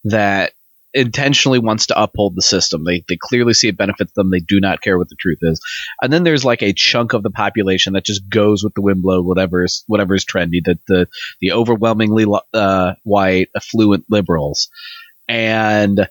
that 0.05 0.53
intentionally 0.93 1.59
wants 1.59 1.87
to 1.87 2.01
uphold 2.01 2.35
the 2.35 2.41
system. 2.41 2.83
They 2.83 3.03
they 3.07 3.17
clearly 3.19 3.53
see 3.53 3.67
it 3.67 3.77
benefits 3.77 4.13
them. 4.13 4.29
They 4.29 4.39
do 4.39 4.59
not 4.59 4.81
care 4.81 4.97
what 4.97 5.09
the 5.09 5.15
truth 5.19 5.39
is. 5.41 5.59
And 6.01 6.13
then 6.13 6.23
there's 6.23 6.45
like 6.45 6.61
a 6.61 6.73
chunk 6.73 7.13
of 7.13 7.23
the 7.23 7.31
population 7.31 7.93
that 7.93 8.05
just 8.05 8.27
goes 8.29 8.63
with 8.63 8.73
the 8.73 8.81
wind 8.81 9.01
blow, 9.01 9.21
whatever 9.21 9.63
is 9.63 9.83
whatever 9.87 10.13
is 10.15 10.25
trendy. 10.25 10.63
That 10.63 10.79
the 10.87 11.07
the 11.41 11.53
overwhelmingly 11.53 12.25
uh, 12.53 12.93
white 13.03 13.49
affluent 13.55 14.05
liberals, 14.09 14.69
and 15.27 16.07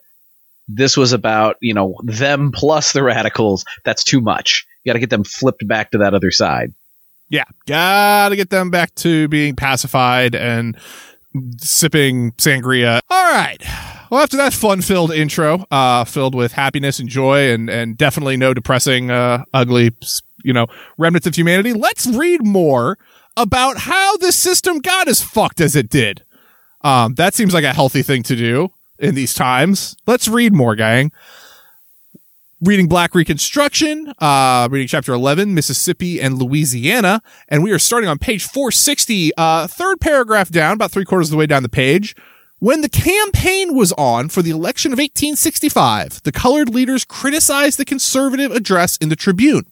this 0.69 0.97
was 0.97 1.13
about 1.13 1.57
you 1.61 1.75
know 1.75 1.95
them 2.05 2.53
plus 2.53 2.93
the 2.93 3.03
radicals. 3.03 3.65
That's 3.85 4.05
too 4.05 4.21
much. 4.21 4.67
You 4.85 4.91
got 4.91 4.95
to 4.95 5.01
get 5.01 5.11
them 5.11 5.25
flipped 5.25 5.67
back 5.67 5.93
to 5.93 5.99
that 5.99 6.15
other 6.15 6.31
side. 6.31 6.75
Yeah, 7.29 7.45
gotta 7.67 8.37
get 8.37 8.51
them 8.51 8.71
back 8.71 8.95
to 8.97 9.27
being 9.29 9.57
pacified 9.57 10.35
and 10.35 10.77
sipping 11.59 12.33
sangria. 12.33 13.01
All 13.09 13.33
right. 13.33 13.63
Well, 14.13 14.21
after 14.21 14.37
that 14.37 14.53
fun-filled 14.53 15.11
intro, 15.11 15.65
uh, 15.71 16.05
filled 16.05 16.35
with 16.35 16.53
happiness 16.53 16.99
and 16.99 17.09
joy, 17.09 17.51
and 17.51 17.71
and 17.71 17.97
definitely 17.97 18.37
no 18.37 18.53
depressing, 18.53 19.11
uh, 19.11 19.45
ugly, 19.55 19.93
you 20.45 20.53
know, 20.53 20.67
remnants 20.99 21.27
of 21.27 21.35
humanity. 21.35 21.73
Let's 21.73 22.07
read 22.07 22.45
more 22.45 22.99
about 23.39 23.79
how 23.79 24.19
this 24.19 24.37
system 24.37 24.81
got 24.81 25.09
as 25.09 25.23
fucked 25.23 25.63
as 25.63 25.75
it 25.75 25.89
did. 25.89 26.27
Um, 26.83 27.15
that 27.15 27.33
seems 27.33 27.55
like 27.55 27.65
a 27.65 27.73
healthy 27.73 28.03
thing 28.03 28.23
to 28.25 28.37
do 28.37 28.69
in 28.99 29.15
these 29.15 29.33
times. 29.33 29.97
Let's 30.07 30.29
read 30.29 30.53
more, 30.53 30.75
gang 30.75 31.11
reading 32.61 32.89
Black 32.89 33.15
Reconstruction, 33.15 34.13
uh, 34.19 34.69
reading 34.71 34.87
chapter 34.87 35.15
11, 35.15 35.53
Mississippi 35.55 36.21
and 36.21 36.39
Louisiana. 36.39 37.23
And 37.49 37.65
we 37.65 37.73
are 37.73 37.79
starting 37.79 38.09
on 38.11 38.19
page 38.19 38.45
460, 38.45 39.33
uh, 39.37 39.67
third 39.67 40.01
paragraph 40.01 40.51
down, 40.51 40.75
about 40.75 40.93
three 40.93 41.07
quarters 41.07 41.29
of 41.29 41.33
the 41.33 41.39
way 41.39 41.47
down 41.47 41.63
the 41.65 41.69
page. 41.71 42.15
When 42.63 42.81
the 42.81 42.89
campaign 42.89 43.75
was 43.75 43.93
on 43.95 44.29
for 44.29 44.41
the 44.41 44.53
election 44.53 44.93
of 44.93 44.99
1865, 45.01 46.23
the 46.23 46.31
colored 46.31 46.69
leaders 46.69 47.05
criticized 47.05 47.77
the 47.77 47.85
conservative 47.85 48.53
address 48.53 48.97
in 48.99 49.09
the 49.09 49.17
Tribune. 49.17 49.65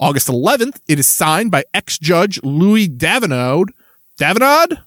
August 0.00 0.26
11th, 0.26 0.80
it 0.88 0.98
is 0.98 1.06
signed 1.08 1.52
by 1.52 1.62
ex-judge 1.72 2.42
Louis 2.42 2.88
Davenod. 2.88 3.66
Davenod? 4.18 4.82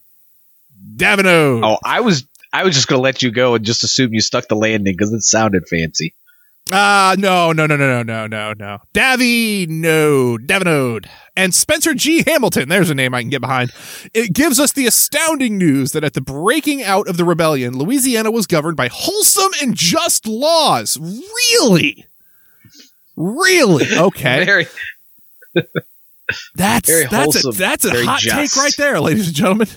Davenod. 0.97 1.63
Oh, 1.63 1.77
I 1.85 2.01
was 2.01 2.27
I 2.51 2.65
was 2.65 2.75
just 2.75 2.89
gonna 2.89 3.01
let 3.01 3.21
you 3.21 3.31
go 3.31 3.55
and 3.55 3.63
just 3.63 3.81
assume 3.85 4.13
you 4.13 4.19
stuck 4.19 4.49
the 4.49 4.55
landing 4.57 4.93
because 4.97 5.13
it 5.13 5.21
sounded 5.21 5.69
fancy. 5.69 6.15
Ah, 6.71 7.15
no, 7.17 7.51
no, 7.53 7.65
no, 7.65 7.77
no, 7.77 7.87
no, 7.87 8.03
no, 8.03 8.27
no, 8.27 8.53
no. 8.53 8.79
Davy, 8.93 9.65
no, 9.67 10.37
Davenode. 10.37 11.07
And 11.35 11.53
Spencer 11.53 11.93
G. 11.93 12.23
Hamilton, 12.27 12.67
there's 12.67 12.89
a 12.89 12.95
name 12.95 13.13
I 13.13 13.21
can 13.21 13.29
get 13.29 13.41
behind. 13.41 13.71
It 14.13 14.33
gives 14.33 14.59
us 14.59 14.71
the 14.73 14.87
astounding 14.87 15.57
news 15.57 15.91
that 15.93 16.03
at 16.03 16.13
the 16.13 16.21
breaking 16.21 16.83
out 16.83 17.07
of 17.07 17.17
the 17.17 17.25
rebellion, 17.25 17.77
Louisiana 17.77 18.31
was 18.31 18.47
governed 18.47 18.75
by 18.75 18.89
wholesome 18.91 19.51
and 19.61 19.75
just 19.75 20.27
laws. 20.27 20.97
Really? 20.99 22.05
Really? 23.15 23.85
Okay. 23.97 24.45
Very 24.45 24.67
That's 26.55 26.87
Very 26.89 27.05
that's 27.07 27.45
a, 27.45 27.51
that's 27.51 27.85
a 27.85 27.89
very 27.91 28.05
hot 28.05 28.19
just. 28.19 28.53
take 28.53 28.63
right 28.63 28.73
there, 28.77 28.99
ladies 28.99 29.27
and 29.27 29.35
gentlemen. 29.35 29.67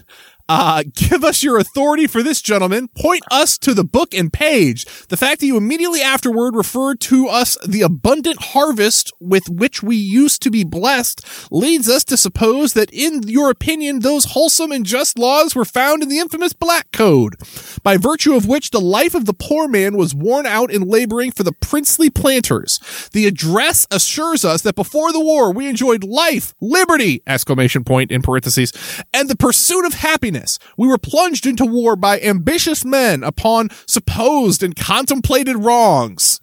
Uh, 0.53 0.83
give 0.97 1.23
us 1.23 1.45
your 1.45 1.59
authority 1.61 2.09
for 2.09 2.25
this, 2.25 2.43
gentlemen. 2.43 2.89
Point 2.89 3.23
us 3.31 3.57
to 3.59 3.73
the 3.73 3.85
book 3.85 4.13
and 4.13 4.33
page. 4.33 4.85
The 5.07 5.17
fact 5.17 5.39
that 5.39 5.47
you 5.47 5.57
immediately 5.57 6.03
afterward 6.03 6.57
referred 6.57 6.99
to 7.03 7.29
us 7.29 7.57
the 7.65 7.83
abundant 7.83 8.43
harvest 8.43 9.13
with 9.21 9.49
which 9.49 9.81
we 9.81 9.95
used 9.95 10.43
to 10.43 10.51
be 10.51 10.65
blessed 10.65 11.25
leads 11.53 11.89
us 11.89 12.03
to 12.03 12.17
suppose 12.17 12.73
that 12.73 12.91
in 12.93 13.23
your 13.29 13.49
opinion, 13.49 14.01
those 14.01 14.33
wholesome 14.33 14.73
and 14.73 14.85
just 14.85 15.21
laws 15.21 15.55
were 15.55 15.65
found 15.65 16.03
in 16.03 16.09
the 16.09 16.19
infamous 16.19 16.53
Black 16.53 16.91
Code, 16.91 17.37
by 17.85 17.97
virtue 17.97 18.35
of 18.35 18.49
which 18.49 18.71
the 18.71 18.81
life 18.81 19.15
of 19.15 19.27
the 19.27 19.33
poor 19.33 19.69
man 19.69 19.97
was 19.97 20.17
worn 20.17 20.47
out 20.47 20.73
in 20.73 20.83
laboring 20.83 21.31
for 21.31 21.45
the 21.45 21.53
princely 21.53 22.11
planters. 22.11 22.81
The 23.13 23.29
address 23.29 23.87
assures 23.93 24.45
us 24.45 24.63
that 24.63 24.75
before 24.75 25.13
the 25.13 25.21
war 25.21 25.53
we 25.53 25.69
enjoyed 25.69 26.03
life, 26.03 26.57
liberty, 26.61 27.23
exclamation 27.25 27.85
point 27.85 28.11
in 28.11 28.21
parentheses, 28.21 28.73
and 29.15 29.31
the 29.31 29.37
pursuit 29.37 29.87
of 29.87 29.95
happiness. 29.95 30.40
We 30.77 30.89
were 30.89 30.99
plunged 30.99 31.47
into 31.47 31.65
war 31.65 31.97
by 31.97 32.21
ambitious 32.21 32.85
men 32.85 33.23
upon 33.23 33.71
supposed 33.87 34.63
and 34.63 34.77
contemplated 34.77 35.57
wrongs. 35.57 36.41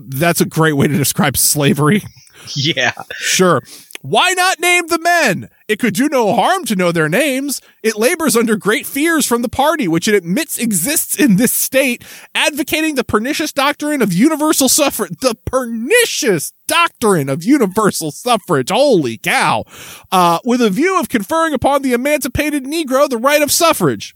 That's 0.00 0.40
a 0.40 0.46
great 0.46 0.74
way 0.74 0.88
to 0.88 0.96
describe 0.96 1.36
slavery. 1.36 2.02
yeah. 2.54 2.92
Sure. 3.16 3.62
Why 4.08 4.32
not 4.32 4.58
name 4.58 4.86
the 4.86 4.98
men? 4.98 5.50
It 5.68 5.78
could 5.78 5.92
do 5.92 6.08
no 6.08 6.34
harm 6.34 6.64
to 6.64 6.74
know 6.74 6.92
their 6.92 7.10
names. 7.10 7.60
It 7.82 7.98
labors 7.98 8.36
under 8.36 8.56
great 8.56 8.86
fears 8.86 9.26
from 9.26 9.42
the 9.42 9.50
party, 9.50 9.86
which 9.86 10.08
it 10.08 10.14
admits 10.14 10.56
exists 10.56 11.14
in 11.14 11.36
this 11.36 11.52
state, 11.52 12.02
advocating 12.34 12.94
the 12.94 13.04
pernicious 13.04 13.52
doctrine 13.52 14.00
of 14.00 14.14
universal 14.14 14.70
suffrage. 14.70 15.12
The 15.20 15.34
pernicious 15.44 16.54
doctrine 16.66 17.28
of 17.28 17.44
universal 17.44 18.10
suffrage. 18.10 18.70
Holy 18.70 19.18
cow. 19.18 19.66
Uh, 20.10 20.38
with 20.42 20.62
a 20.62 20.70
view 20.70 20.98
of 20.98 21.10
conferring 21.10 21.52
upon 21.52 21.82
the 21.82 21.92
emancipated 21.92 22.64
Negro 22.64 23.10
the 23.10 23.18
right 23.18 23.42
of 23.42 23.52
suffrage. 23.52 24.14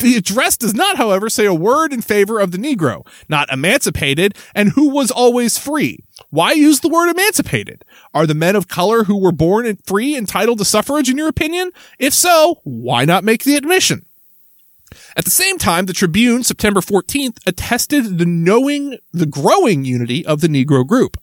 The 0.00 0.16
address 0.16 0.56
does 0.56 0.74
not, 0.74 0.96
however, 0.96 1.28
say 1.28 1.44
a 1.44 1.52
word 1.52 1.92
in 1.92 2.00
favor 2.00 2.40
of 2.40 2.52
the 2.52 2.58
Negro, 2.58 3.06
not 3.28 3.52
emancipated, 3.52 4.34
and 4.54 4.70
who 4.70 4.88
was 4.88 5.10
always 5.10 5.58
free. 5.58 6.04
Why 6.30 6.52
use 6.52 6.80
the 6.80 6.88
word 6.88 7.10
emancipated? 7.10 7.84
Are 8.14 8.26
the 8.26 8.34
men 8.34 8.56
of 8.56 8.66
color 8.66 9.04
who 9.04 9.18
were 9.18 9.30
born 9.30 9.76
free 9.84 10.16
entitled 10.16 10.58
to 10.58 10.64
suffrage 10.64 11.10
in 11.10 11.18
your 11.18 11.28
opinion? 11.28 11.70
If 11.98 12.14
so, 12.14 12.60
why 12.64 13.04
not 13.04 13.24
make 13.24 13.44
the 13.44 13.56
admission? 13.56 14.06
At 15.16 15.24
the 15.24 15.30
same 15.30 15.58
time, 15.58 15.86
the 15.86 15.92
Tribune, 15.92 16.44
September 16.44 16.80
14th, 16.80 17.38
attested 17.46 18.18
the 18.18 18.26
knowing, 18.26 18.98
the 19.12 19.26
growing 19.26 19.84
unity 19.84 20.24
of 20.24 20.40
the 20.40 20.48
Negro 20.48 20.86
group. 20.86 21.16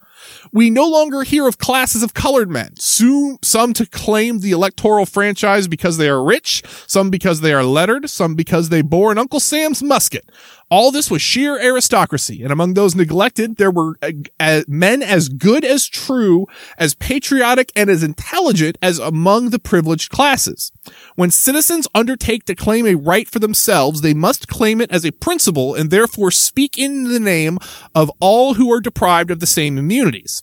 We 0.51 0.69
no 0.69 0.87
longer 0.87 1.23
hear 1.23 1.47
of 1.47 1.57
classes 1.57 2.03
of 2.03 2.13
colored 2.13 2.49
men, 2.49 2.75
soon, 2.77 3.37
some 3.43 3.73
to 3.73 3.85
claim 3.85 4.39
the 4.39 4.51
electoral 4.51 5.05
franchise 5.05 5.67
because 5.67 5.97
they 5.97 6.09
are 6.09 6.23
rich, 6.23 6.63
some 6.87 7.09
because 7.09 7.41
they 7.41 7.53
are 7.53 7.63
lettered, 7.63 8.09
some 8.09 8.35
because 8.35 8.69
they 8.69 8.81
bore 8.81 9.11
an 9.11 9.17
Uncle 9.17 9.39
Sam's 9.39 9.83
musket. 9.83 10.29
All 10.69 10.91
this 10.91 11.09
was 11.09 11.21
sheer 11.21 11.57
aristocracy, 11.57 12.43
and 12.43 12.51
among 12.51 12.73
those 12.73 12.93
neglected, 12.93 13.55
there 13.55 13.71
were 13.71 13.97
uh, 14.37 14.63
men 14.67 15.01
as 15.01 15.29
good 15.29 15.63
as 15.63 15.87
true, 15.87 16.45
as 16.77 16.93
patriotic, 16.93 17.71
and 17.73 17.89
as 17.89 18.03
intelligent 18.03 18.77
as 18.81 18.99
among 18.99 19.51
the 19.51 19.59
privileged 19.59 20.11
classes. 20.11 20.73
When 21.15 21.31
citizens 21.31 21.87
undertake 21.95 22.43
to 22.45 22.55
claim 22.55 22.85
a 22.85 22.95
right 22.95 23.29
for 23.29 23.39
themselves, 23.39 24.01
they 24.01 24.13
must 24.13 24.49
claim 24.49 24.81
it 24.81 24.91
as 24.91 25.05
a 25.05 25.11
principle 25.11 25.73
and 25.73 25.89
therefore 25.89 26.31
speak 26.31 26.77
in 26.77 27.05
the 27.05 27.19
name 27.19 27.59
of 27.95 28.11
all 28.19 28.55
who 28.55 28.69
are 28.71 28.81
deprived 28.81 29.31
of 29.31 29.39
the 29.39 29.47
same 29.47 29.77
immunities. 29.77 30.36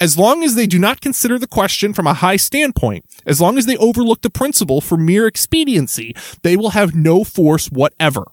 As 0.00 0.18
long 0.18 0.42
as 0.42 0.54
they 0.54 0.66
do 0.66 0.78
not 0.78 1.00
consider 1.00 1.38
the 1.38 1.46
question 1.46 1.92
from 1.92 2.06
a 2.06 2.14
high 2.14 2.36
standpoint, 2.36 3.04
as 3.26 3.40
long 3.40 3.58
as 3.58 3.66
they 3.66 3.76
overlook 3.76 4.22
the 4.22 4.30
principle 4.30 4.80
for 4.80 4.96
mere 4.96 5.26
expediency, 5.26 6.14
they 6.42 6.56
will 6.56 6.70
have 6.70 6.94
no 6.94 7.24
force 7.24 7.68
whatever. 7.68 8.24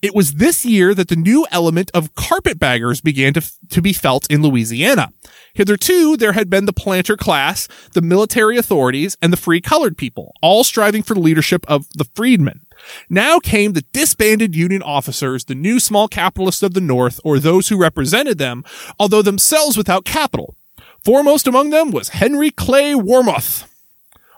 It 0.00 0.14
was 0.14 0.34
this 0.34 0.64
year 0.64 0.94
that 0.94 1.08
the 1.08 1.16
new 1.16 1.46
element 1.50 1.90
of 1.94 2.14
carpetbaggers 2.14 3.00
began 3.00 3.34
to, 3.34 3.42
to 3.70 3.82
be 3.82 3.92
felt 3.92 4.28
in 4.30 4.42
Louisiana. 4.42 5.12
Hitherto, 5.54 6.16
there 6.16 6.32
had 6.32 6.48
been 6.48 6.64
the 6.64 6.72
planter 6.72 7.16
class, 7.16 7.68
the 7.92 8.02
military 8.02 8.56
authorities, 8.56 9.16
and 9.20 9.32
the 9.32 9.36
free 9.36 9.60
colored 9.60 9.96
people, 9.96 10.32
all 10.42 10.64
striving 10.64 11.02
for 11.02 11.14
the 11.14 11.20
leadership 11.20 11.64
of 11.68 11.86
the 11.94 12.06
freedmen. 12.14 12.62
Now 13.08 13.38
came 13.38 13.72
the 13.72 13.84
disbanded 13.92 14.54
Union 14.54 14.82
officers, 14.82 15.44
the 15.44 15.54
new 15.54 15.78
small 15.80 16.08
capitalists 16.08 16.62
of 16.62 16.74
the 16.74 16.80
North, 16.80 17.20
or 17.24 17.38
those 17.38 17.68
who 17.68 17.76
represented 17.76 18.38
them, 18.38 18.64
although 18.98 19.22
themselves 19.22 19.76
without 19.76 20.04
capital. 20.04 20.56
Foremost 21.04 21.46
among 21.46 21.70
them 21.70 21.90
was 21.90 22.10
Henry 22.10 22.50
Clay 22.50 22.94
Warmoth. 22.94 23.68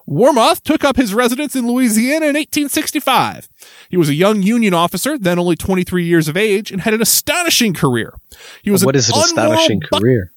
Warmoth 0.07 0.63
took 0.63 0.85
up 0.85 0.97
his 0.97 1.15
residence 1.15 1.57
in 1.57 1.67
Louisiana 1.67 2.27
in 2.27 2.35
1865. 2.35 3.49
He 3.89 3.97
was 3.97 4.09
a 4.11 4.15
young 4.15 4.43
Union 4.43 4.75
officer, 4.75 5.17
then 5.19 5.39
only 5.39 5.57
23 5.57 6.05
years 6.05 6.29
of 6.29 6.37
age, 6.37 6.71
and 6.71 6.83
had 6.83 6.93
an 6.95 7.01
astonishing 7.01 7.73
career. 7.73 8.15
He 8.63 8.71
was 8.71 8.85
what 8.85 8.97
is 8.97 9.09
an 9.09 9.17
astonishing 9.19 9.81
buck- 9.91 10.03
career? 10.03 10.33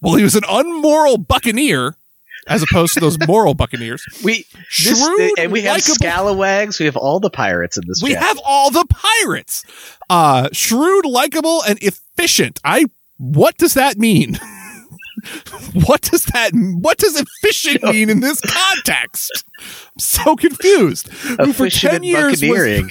well, 0.00 0.14
he 0.14 0.24
was 0.24 0.36
an 0.36 0.44
unmoral 0.48 1.18
buccaneer, 1.18 1.96
as 2.46 2.62
opposed 2.62 2.94
to 2.94 3.00
those 3.00 3.18
moral 3.26 3.54
buccaneers. 3.54 4.04
We 4.24 4.46
this, 4.82 5.04
Shrewd, 5.04 5.38
and 5.38 5.52
we 5.52 5.62
have 5.62 5.76
likable- 5.76 5.94
scalawags. 5.94 6.78
We 6.78 6.86
have 6.86 6.96
all 6.96 7.20
the 7.20 7.30
pirates 7.30 7.76
in 7.76 7.84
this. 7.86 8.02
We 8.02 8.12
have 8.14 8.38
all 8.44 8.70
the 8.70 8.86
pirates. 8.88 9.64
Uh, 10.08 10.48
shrewd, 10.52 11.04
likable, 11.06 11.62
and 11.62 11.78
efficient. 11.82 12.60
I. 12.64 12.86
What 13.18 13.56
does 13.56 13.74
that 13.74 13.96
mean? 13.96 14.38
what 15.86 16.02
does 16.02 16.24
that? 16.26 16.50
What 16.54 16.98
does 16.98 17.18
efficient 17.20 17.82
mean 17.92 18.10
in 18.10 18.20
this 18.20 18.40
context? 18.40 19.44
I'm 19.58 19.98
so 19.98 20.36
confused. 20.36 21.08
Who 21.08 21.52
for 21.52 21.66
efficient 21.66 21.90
ten 21.90 21.94
and 21.96 22.04
years 22.04 22.24
was 22.32 22.40
buccaneering. 22.42 22.90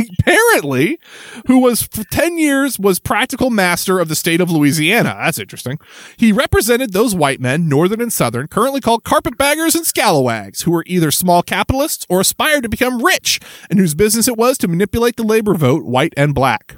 apparently 0.18 0.98
who 1.46 1.58
was 1.58 1.82
for 1.82 2.04
10 2.04 2.38
years 2.38 2.78
was 2.78 2.98
practical 2.98 3.50
master 3.50 3.98
of 3.98 4.08
the 4.08 4.16
state 4.16 4.40
of 4.40 4.50
Louisiana. 4.50 5.16
That's 5.18 5.38
interesting. 5.38 5.78
He 6.16 6.32
represented 6.32 6.92
those 6.92 7.14
white 7.14 7.40
men, 7.40 7.68
northern 7.68 8.00
and 8.00 8.12
southern, 8.12 8.48
currently 8.48 8.80
called 8.80 9.04
carpetbaggers 9.04 9.74
and 9.74 9.86
scalawags, 9.86 10.62
who 10.62 10.70
were 10.70 10.84
either 10.86 11.10
small 11.10 11.42
capitalists 11.42 12.06
or 12.08 12.20
aspired 12.20 12.62
to 12.62 12.68
become 12.68 13.02
rich, 13.02 13.40
and 13.70 13.78
whose 13.78 13.94
business 13.94 14.28
it 14.28 14.36
was 14.36 14.58
to 14.58 14.68
manipulate 14.68 15.16
the 15.16 15.22
labor 15.22 15.54
vote, 15.54 15.84
white 15.84 16.14
and 16.16 16.34
black. 16.34 16.76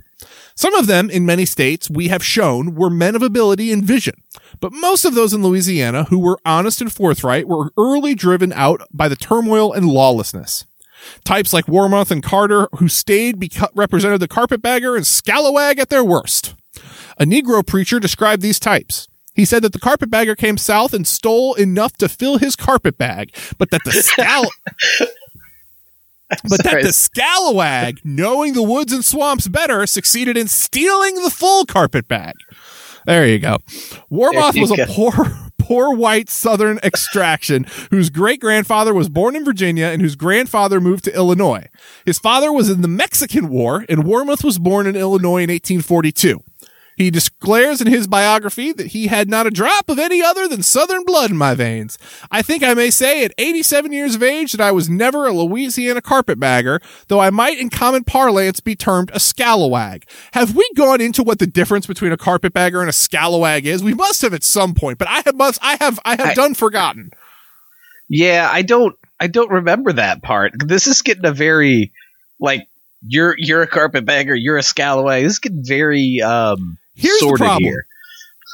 Some 0.55 0.75
of 0.75 0.87
them, 0.87 1.11
in 1.11 1.27
many 1.27 1.45
states, 1.45 1.91
we 1.91 2.09
have 2.09 2.25
shown 2.25 2.75
were 2.75 2.91
men 2.91 3.17
of 3.17 3.23
ability 3.23 3.73
and 3.73 3.83
vision. 3.83 4.23
But 4.61 4.73
most 4.73 5.05
of 5.05 5.15
those 5.15 5.33
in 5.33 5.43
Louisiana 5.43 6.05
who 6.05 6.19
were 6.19 6.39
honest 6.45 6.81
and 6.81 6.93
forthright 6.93 7.49
were 7.49 7.73
early 7.77 8.15
driven 8.15 8.53
out 8.53 8.83
by 8.93 9.09
the 9.09 9.17
turmoil 9.17 9.73
and 9.73 9.87
lawlessness. 9.87 10.65
Types 11.25 11.53
like 11.53 11.67
Warmoth 11.67 12.11
and 12.11 12.23
Carter, 12.23 12.69
who 12.79 12.89
stayed, 12.89 13.41
beca- 13.41 13.71
represented 13.75 14.21
the 14.21 14.29
carpetbagger 14.29 14.97
and 14.97 15.05
scalawag 15.05 15.79
at 15.79 15.89
their 15.91 16.05
worst. 16.05 16.55
A 17.19 17.25
Negro 17.25 17.67
preacher 17.67 18.01
described 18.01 18.43
these 18.43 18.59
types. 18.61 19.09
He 19.35 19.45
said 19.45 19.63
that 19.63 19.73
the 19.73 19.81
carpetbagger 19.81 20.37
came 20.37 20.57
south 20.57 20.93
and 20.95 21.07
stole 21.07 21.55
enough 21.55 21.97
to 21.99 22.09
fill 22.09 22.39
his 22.39 22.55
carpet 22.57 22.97
bag, 22.97 23.35
but 23.59 23.71
that 23.71 23.83
the 23.85 23.91
scal- 23.91 24.49
but 26.49 26.63
Sorry. 26.63 26.83
that 26.83 26.89
the 26.89 26.89
scalawag, 26.93 27.99
knowing 28.05 28.55
the 28.55 28.63
woods 28.63 28.93
and 28.93 29.05
swamps 29.05 29.49
better, 29.49 29.87
succeeded 29.87 30.37
in 30.37 30.49
stealing 30.49 31.17
the 31.23 31.31
full 31.31 31.65
carpet 31.67 32.07
bag. 32.09 32.35
There 33.07 33.27
you 33.27 33.39
go. 33.39 33.59
Warmoth 34.11 34.59
was 34.61 34.71
a 34.71 34.87
poor, 34.87 35.13
poor 35.65 35.95
white 35.95 36.29
Southern 36.29 36.79
extraction 36.83 37.65
whose 37.91 38.11
great 38.11 38.39
grandfather 38.39 38.93
was 38.93 39.09
born 39.09 39.35
in 39.35 39.47
Virginia 39.47 39.87
and 39.87 40.03
whose 40.03 40.15
grandfather 40.15 40.79
moved 40.79 41.05
to 41.05 41.15
Illinois. 41.15 41.67
His 42.05 42.19
father 42.19 42.53
was 42.53 42.69
in 42.69 42.83
the 42.83 42.89
Mexican 42.89 43.49
War, 43.49 43.87
and 43.89 44.05
Warmoth 44.05 44.45
was 44.45 44.59
born 44.59 44.87
in 44.87 44.95
Illinois 44.95 45.43
in 45.43 45.51
1842. 45.51 46.43
He 46.97 47.11
declares 47.11 47.81
in 47.81 47.89
his 47.89 48.07
biography 48.07 48.73
that 48.73 48.89
he 48.89 49.09
had 49.09 49.29
not 49.29 49.47
a 49.47 49.51
drop 49.51 49.89
of 49.89 49.99
any 49.99 50.23
other 50.23 50.47
than 50.47 50.63
Southern 50.63 51.05
blood 51.05 51.31
in 51.31 51.37
my 51.37 51.55
veins. 51.55 51.99
I 52.31 52.41
think 52.41 52.63
I 52.63 52.75
may 52.75 52.91
say 52.91 53.25
at 53.25 53.35
87 53.37 53.93
years 53.93 54.15
of 54.15 54.23
age 54.23 54.53
that 54.53 54.61
I 54.61 54.71
was 54.71 54.89
never 54.89 55.27
a 55.27 55.33
Louisiana 55.33 56.01
carpetbagger, 56.01 56.81
though 57.09 57.19
I 57.21 57.31
might 57.31 57.59
in 57.59 57.69
common 57.69 58.05
parlance 58.05 58.61
be 58.61 58.77
termed 58.77 59.11
a 59.11 59.19
scalawag. 59.19 60.05
Have 60.35 60.55
we 60.55 60.69
gone 60.77 61.01
into 61.01 61.23
what 61.25 61.41
the 61.41 61.47
difference 61.47 61.87
between 61.87 62.13
a 62.13 62.17
carpetbagger 62.17 62.81
and 62.81 62.89
a 62.89 62.93
scalawag 62.93 63.65
is? 63.65 63.83
We 63.83 63.95
must 63.95 64.23
have 64.23 64.33
at 64.35 64.45
some 64.45 64.75
point, 64.75 64.99
but 64.99 65.09
I 65.09 65.23
have 65.27 65.35
must 65.35 65.59
I 65.63 65.77
have 65.81 65.99
I 66.05 66.11
have 66.17 66.29
I- 66.29 66.35
done 66.35 66.55
forgotten. 66.55 67.11
Yeah, 68.09 68.49
I 68.53 68.63
don't. 68.63 68.95
I 69.19 69.27
don't 69.29 69.51
remember 69.51 69.93
that 69.95 70.23
part. 70.23 70.53
This 70.59 70.87
is 70.87 71.03
getting 71.03 71.25
a 71.25 71.33
very 71.33 71.93
like 72.39 72.69
you're 73.07 73.35
you're 73.39 73.63
a 73.63 73.67
carpetbagger. 73.67 74.35
You're 74.35 74.59
a 74.59 74.63
scalawag. 74.63 75.23
This 75.23 75.33
is 75.35 75.39
getting 75.39 75.65
very 75.65 76.21
um 76.21 76.77
Here's 76.95 77.21
the 77.21 77.35
problem. 77.37 77.65
here. 77.65 77.87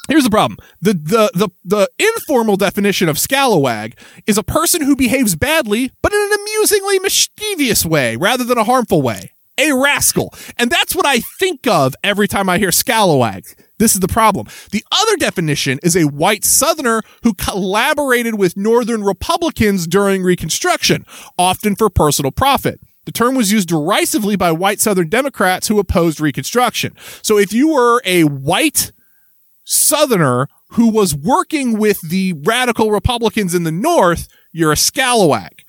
Here's 0.09 0.25
the 0.25 0.31
problem. 0.31 0.59
The, 0.81 0.95
the, 0.95 1.31
the, 1.35 1.49
the 1.65 1.89
informal 1.99 2.57
definition 2.57 3.09
of 3.09 3.17
scalawag 3.17 3.95
is 4.27 4.37
a 4.37 4.43
person 4.43 4.83
who 4.83 4.97
behaves 4.97 5.37
badly, 5.37 5.93
but 6.03 6.13
in 6.13 6.19
an 6.19 6.33
amusingly 6.41 6.99
mischievous 6.99 7.87
way 7.87 8.17
rather 8.17 8.43
than 8.43 8.59
a 8.59 8.65
harmful 8.65 9.03
way. 9.03 9.33
A 9.57 9.73
rascal. 9.73 10.35
And 10.59 10.71
that's 10.71 10.97
what 10.97 11.07
I 11.07 11.21
think 11.39 11.67
of 11.67 11.95
every 12.03 12.27
time 12.27 12.49
I 12.49 12.59
hear 12.59 12.71
scalawag. 12.71 13.55
This 13.79 13.95
is 13.95 14.01
the 14.01 14.09
problem. 14.09 14.47
The 14.73 14.85
other 14.91 15.17
definition 15.17 15.79
is 15.83 15.97
a 15.97 16.07
white 16.07 16.45
southerner 16.45 17.03
who 17.23 17.35
collaborated 17.35 18.39
with 18.39 18.57
northern 18.57 19.05
Republicans 19.05 19.87
during 19.87 20.23
Reconstruction, 20.23 21.07
often 21.39 21.77
for 21.77 21.89
personal 21.89 22.33
profit. 22.33 22.81
The 23.11 23.19
term 23.19 23.35
was 23.35 23.51
used 23.51 23.67
derisively 23.67 24.37
by 24.37 24.53
white 24.53 24.79
Southern 24.79 25.09
Democrats 25.09 25.67
who 25.67 25.81
opposed 25.81 26.21
Reconstruction. 26.21 26.95
So 27.23 27.39
if 27.39 27.53
you 27.53 27.73
were 27.75 28.01
a 28.05 28.23
white 28.23 28.93
Southerner 29.65 30.49
who 30.75 30.93
was 30.93 31.13
working 31.13 31.77
with 31.77 32.01
the 32.09 32.35
radical 32.45 32.93
Republicans 32.93 33.53
in 33.53 33.65
the 33.65 33.73
North, 33.73 34.29
you're 34.53 34.71
a 34.71 34.77
scalawag. 34.77 35.65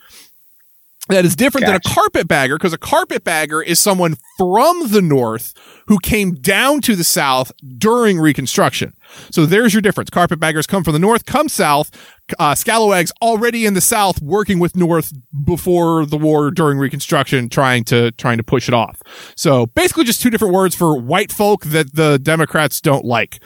That 1.12 1.26
is 1.26 1.36
different 1.36 1.67
than 1.67 1.76
a 1.76 1.80
carpetbagger 1.80 2.58
because 2.58 2.74
a 2.74 2.78
carpetbagger 2.78 3.62
is 3.62 3.80
someone 3.80 4.15
from 4.38 4.89
the 4.89 5.02
North 5.02 5.54
who 5.88 6.00
came 6.00 6.34
down 6.34 6.82
to 6.82 6.95
the 6.95 7.04
South 7.04 7.52
during 7.78 8.19
Reconstruction. 8.19 8.93
So 9.30 9.45
there's 9.45 9.74
your 9.74 9.82
difference. 9.82 10.10
Carpetbaggers 10.10 10.67
come 10.67 10.84
from 10.84 10.93
the 10.93 11.00
North, 11.00 11.26
come 11.26 11.50
South. 11.50 11.91
Uh, 12.39 12.56
scalawags 12.56 13.12
already 13.21 13.65
in 13.65 13.74
the 13.74 13.82
South 13.82 14.21
working 14.21 14.58
with 14.60 14.76
North 14.76 15.12
before 15.43 16.06
the 16.06 16.17
war 16.17 16.50
during 16.50 16.78
Reconstruction, 16.78 17.50
trying 17.50 17.84
to, 17.86 18.12
trying 18.12 18.38
to 18.38 18.43
push 18.43 18.69
it 18.69 18.74
off. 18.74 19.02
So 19.36 19.65
basically 19.65 20.06
just 20.06 20.21
two 20.21 20.30
different 20.30 20.54
words 20.54 20.74
for 20.74 20.97
white 20.97 21.32
folk 21.32 21.65
that 21.65 21.93
the 21.93 22.19
Democrats 22.19 22.80
don't 22.80 23.04
like. 23.04 23.41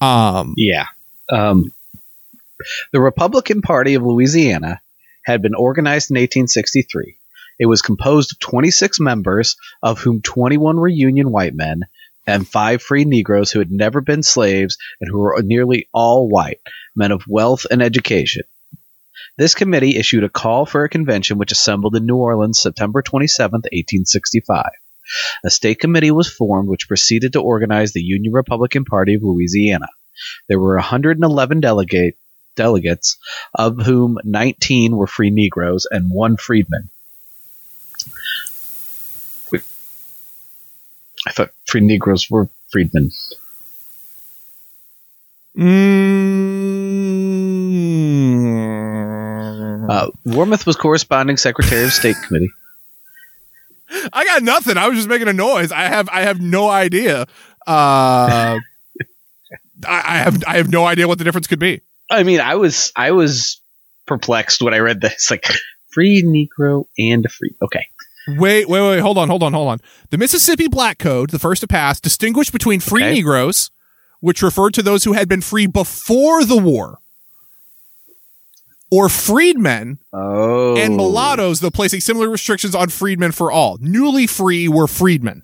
Um, 0.00 0.54
Yeah. 0.56 0.86
Um, 1.30 1.72
the 2.92 3.00
Republican 3.00 3.62
Party 3.62 3.94
of 3.94 4.02
Louisiana 4.02 4.80
had 5.24 5.42
been 5.42 5.54
organized 5.54 6.10
in 6.10 6.14
1863. 6.14 7.18
It 7.58 7.66
was 7.66 7.82
composed 7.82 8.32
of 8.32 8.40
26 8.40 9.00
members, 9.00 9.56
of 9.82 10.00
whom 10.00 10.22
21 10.22 10.76
were 10.76 10.88
Union 10.88 11.30
white 11.30 11.54
men 11.54 11.82
and 12.26 12.48
five 12.48 12.82
free 12.82 13.04
Negroes 13.04 13.50
who 13.50 13.58
had 13.58 13.70
never 13.70 14.00
been 14.00 14.22
slaves 14.22 14.76
and 15.00 15.10
who 15.10 15.18
were 15.18 15.40
nearly 15.42 15.88
all 15.92 16.28
white, 16.28 16.60
men 16.96 17.12
of 17.12 17.22
wealth 17.28 17.66
and 17.70 17.82
education. 17.82 18.42
This 19.36 19.54
committee 19.54 19.96
issued 19.96 20.24
a 20.24 20.28
call 20.28 20.64
for 20.64 20.84
a 20.84 20.88
convention 20.88 21.38
which 21.38 21.52
assembled 21.52 21.96
in 21.96 22.06
New 22.06 22.16
Orleans 22.16 22.60
September 22.60 23.02
27, 23.02 23.52
1865. 23.52 24.64
A 25.44 25.50
state 25.50 25.80
committee 25.80 26.10
was 26.10 26.30
formed 26.32 26.68
which 26.68 26.88
proceeded 26.88 27.32
to 27.32 27.42
organize 27.42 27.92
the 27.92 28.02
Union 28.02 28.32
Republican 28.32 28.84
Party 28.84 29.14
of 29.14 29.22
Louisiana. 29.22 29.88
There 30.48 30.58
were 30.58 30.76
111 30.76 31.60
delegate, 31.60 32.16
delegates, 32.56 33.16
of 33.54 33.80
whom 33.80 34.18
19 34.24 34.96
were 34.96 35.06
free 35.06 35.30
Negroes 35.30 35.86
and 35.90 36.10
one 36.10 36.36
freedman. 36.36 36.90
I 41.26 41.32
thought 41.32 41.50
free 41.66 41.80
Negroes 41.80 42.30
were 42.30 42.48
freedmen. 42.70 43.10
mm, 45.56 46.14
Uh, 49.90 50.10
Warmoth 50.26 50.66
was 50.66 50.76
corresponding 50.76 51.36
secretary 51.36 51.84
of 51.84 51.92
state 51.92 52.16
committee. 52.26 52.50
I 54.12 54.24
got 54.24 54.42
nothing. 54.42 54.76
I 54.76 54.88
was 54.88 54.96
just 54.96 55.08
making 55.08 55.28
a 55.28 55.32
noise. 55.32 55.72
I 55.72 55.82
have 55.82 56.08
I 56.08 56.22
have 56.22 56.40
no 56.40 56.68
idea. 56.68 57.22
Uh, 57.66 57.66
I, 59.86 59.86
I 59.86 60.16
have 60.18 60.42
I 60.46 60.56
have 60.56 60.70
no 60.70 60.84
idea 60.84 61.06
what 61.06 61.18
the 61.18 61.24
difference 61.24 61.46
could 61.46 61.58
be. 61.58 61.80
I 62.10 62.22
mean, 62.22 62.40
I 62.40 62.56
was 62.56 62.92
I 62.96 63.12
was 63.12 63.60
perplexed 64.06 64.62
when 64.62 64.74
I 64.74 64.78
read 64.78 65.00
this. 65.00 65.30
Like 65.30 65.46
free 65.92 66.22
Negro 66.22 66.86
and 66.98 67.24
a 67.24 67.28
free. 67.28 67.54
Okay, 67.62 67.86
Wait, 68.26 68.68
wait, 68.68 68.80
wait. 68.80 69.00
Hold 69.00 69.18
on, 69.18 69.28
hold 69.28 69.42
on, 69.42 69.52
hold 69.52 69.68
on. 69.68 69.80
The 70.10 70.18
Mississippi 70.18 70.68
Black 70.68 70.98
Code, 70.98 71.30
the 71.30 71.38
first 71.38 71.60
to 71.60 71.66
pass, 71.66 72.00
distinguished 72.00 72.52
between 72.52 72.80
free 72.80 73.02
Okay. 73.02 73.14
Negroes, 73.14 73.70
which 74.20 74.42
referred 74.42 74.74
to 74.74 74.82
those 74.82 75.04
who 75.04 75.12
had 75.12 75.28
been 75.28 75.42
free 75.42 75.66
before 75.66 76.44
the 76.44 76.56
war, 76.56 77.00
or 78.90 79.08
freedmen, 79.08 79.98
oh, 80.12 80.76
and 80.76 80.96
mulattoes, 80.96 81.60
though 81.60 81.70
placing 81.70 82.00
similar 82.00 82.28
restrictions 82.30 82.74
on 82.74 82.88
freedmen 82.88 83.32
for 83.32 83.50
all. 83.52 83.76
Newly 83.80 84.26
free 84.26 84.68
were 84.68 84.86
freedmen. 84.86 85.42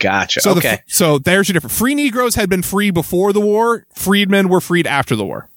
Gotcha. 0.00 0.40
So, 0.40 0.52
okay, 0.52 0.80
the, 0.86 0.92
so 0.92 1.18
there's 1.18 1.48
your 1.48 1.54
difference. 1.54 1.78
Free 1.78 1.94
Negroes 1.94 2.34
had 2.34 2.48
been 2.48 2.62
free 2.62 2.90
before 2.90 3.32
the 3.32 3.40
war. 3.40 3.86
Freedmen 3.94 4.48
were 4.48 4.60
freed 4.60 4.86
after 4.86 5.14
the 5.14 5.24
war. 5.24 5.48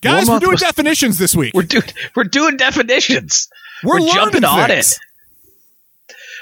Guys, 0.00 0.28
we're 0.28 0.38
doing 0.38 0.52
was- 0.52 0.60
definitions 0.60 1.18
this 1.18 1.34
week. 1.34 1.54
we're 1.54 1.62
doing 1.62 1.84
we're 2.14 2.24
doing 2.24 2.56
definitions. 2.56 3.48
We're, 3.82 4.00
we're 4.00 4.08
jumping 4.12 4.42
learning 4.42 4.60
on 4.62 4.70
it. 4.70 4.98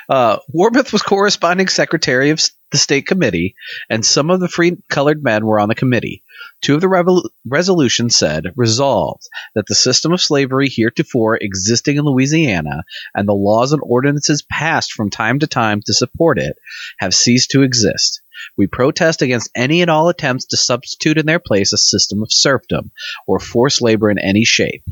Uh, 0.08 0.38
Warmoth 0.54 0.92
was 0.92 1.02
corresponding 1.02 1.68
secretary 1.68 2.30
of 2.30 2.40
the 2.70 2.78
state 2.78 3.06
committee, 3.06 3.54
and 3.88 4.04
some 4.04 4.30
of 4.30 4.40
the 4.40 4.48
free 4.48 4.76
colored 4.88 5.22
men 5.22 5.46
were 5.46 5.60
on 5.60 5.68
the 5.68 5.74
committee. 5.74 6.22
Two 6.60 6.74
of 6.74 6.80
the 6.80 6.88
revol- 6.88 7.28
resolutions 7.46 8.16
said, 8.16 8.52
resolved 8.56 9.28
that 9.54 9.66
the 9.66 9.74
system 9.74 10.12
of 10.12 10.20
slavery 10.20 10.68
heretofore 10.68 11.36
existing 11.36 11.96
in 11.96 12.04
Louisiana 12.04 12.84
and 13.14 13.28
the 13.28 13.34
laws 13.34 13.72
and 13.72 13.82
ordinances 13.84 14.42
passed 14.42 14.92
from 14.92 15.10
time 15.10 15.38
to 15.38 15.46
time 15.46 15.82
to 15.82 15.94
support 15.94 16.38
it 16.38 16.56
have 16.98 17.14
ceased 17.14 17.50
to 17.50 17.62
exist. 17.62 18.21
We 18.56 18.66
protest 18.66 19.22
against 19.22 19.50
any 19.54 19.82
and 19.82 19.90
all 19.90 20.08
attempts 20.08 20.46
to 20.46 20.56
substitute 20.56 21.18
in 21.18 21.26
their 21.26 21.38
place 21.38 21.72
a 21.72 21.78
system 21.78 22.22
of 22.22 22.32
serfdom 22.32 22.90
or 23.26 23.40
forced 23.40 23.82
labor 23.82 24.10
in 24.10 24.18
any 24.18 24.44
shape. 24.44 24.84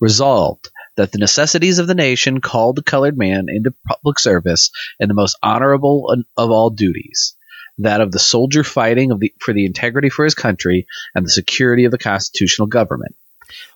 Resolved 0.00 0.68
that 0.96 1.12
the 1.12 1.18
necessities 1.18 1.78
of 1.78 1.86
the 1.86 1.94
nation 1.94 2.40
called 2.40 2.76
the 2.76 2.82
colored 2.82 3.16
man 3.16 3.46
into 3.48 3.74
public 3.86 4.18
service 4.18 4.70
in 4.98 5.08
the 5.08 5.14
most 5.14 5.36
honorable 5.42 6.14
of 6.36 6.50
all 6.50 6.70
duties 6.70 7.36
that 7.78 8.00
of 8.00 8.12
the 8.12 8.18
soldier 8.18 8.64
fighting 8.64 9.10
of 9.10 9.20
the, 9.20 9.32
for 9.40 9.54
the 9.54 9.64
integrity 9.64 10.10
for 10.10 10.24
his 10.24 10.34
country 10.34 10.86
and 11.14 11.24
the 11.24 11.30
security 11.30 11.84
of 11.84 11.92
the 11.92 11.98
constitutional 11.98 12.66
government. 12.66 13.14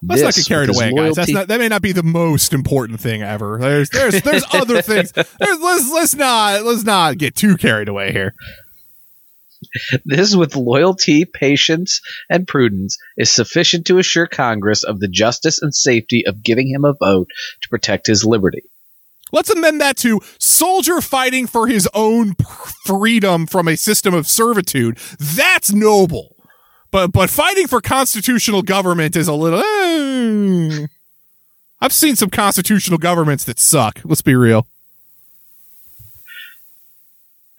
Let's 0.02 0.20
this, 0.20 0.26
not 0.26 0.34
get 0.34 0.46
carried 0.46 0.68
away, 0.68 0.92
guys. 0.92 1.14
That's 1.14 1.30
not, 1.30 1.48
that 1.48 1.58
may 1.58 1.68
not 1.68 1.80
be 1.80 1.92
the 1.92 2.02
most 2.02 2.52
important 2.52 3.00
thing 3.00 3.22
ever. 3.22 3.58
There's 3.58 3.88
there's 3.88 4.20
there's 4.20 4.44
other 4.52 4.82
things. 4.82 5.12
There's, 5.12 5.26
let's 5.40 5.90
let's 5.90 6.14
not 6.14 6.64
let's 6.64 6.84
not 6.84 7.16
get 7.16 7.34
too 7.34 7.56
carried 7.56 7.88
away 7.88 8.12
here. 8.12 8.34
This, 10.04 10.34
with 10.34 10.56
loyalty, 10.56 11.24
patience, 11.24 12.00
and 12.30 12.46
prudence, 12.46 12.98
is 13.16 13.30
sufficient 13.30 13.86
to 13.86 13.98
assure 13.98 14.26
Congress 14.26 14.82
of 14.82 15.00
the 15.00 15.08
justice 15.08 15.60
and 15.60 15.74
safety 15.74 16.24
of 16.26 16.42
giving 16.42 16.68
him 16.68 16.84
a 16.84 16.94
vote 16.94 17.28
to 17.62 17.68
protect 17.68 18.06
his 18.06 18.24
liberty. 18.24 18.62
Let's 19.32 19.50
amend 19.50 19.80
that 19.80 19.96
to 19.98 20.20
soldier 20.38 21.00
fighting 21.00 21.46
for 21.46 21.66
his 21.66 21.88
own 21.94 22.34
freedom 22.84 23.46
from 23.46 23.66
a 23.66 23.76
system 23.76 24.12
of 24.12 24.26
servitude. 24.26 24.98
That's 25.18 25.72
noble. 25.72 26.36
But 26.90 27.12
but 27.12 27.30
fighting 27.30 27.66
for 27.66 27.80
constitutional 27.80 28.60
government 28.60 29.16
is 29.16 29.28
a 29.28 29.32
little 29.32 29.60
eh. 29.60 30.86
I've 31.80 31.92
seen 31.92 32.14
some 32.14 32.28
constitutional 32.30 32.98
governments 32.98 33.44
that 33.44 33.58
suck. 33.58 34.00
Let's 34.04 34.22
be 34.22 34.36
real. 34.36 34.68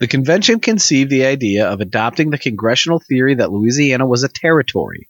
The 0.04 0.08
convention 0.08 0.60
conceived 0.60 1.08
the 1.08 1.24
idea 1.24 1.66
of 1.66 1.80
adopting 1.80 2.28
the 2.28 2.36
congressional 2.36 2.98
theory 2.98 3.36
that 3.36 3.50
Louisiana 3.50 4.06
was 4.06 4.22
a 4.22 4.28
territory 4.28 5.08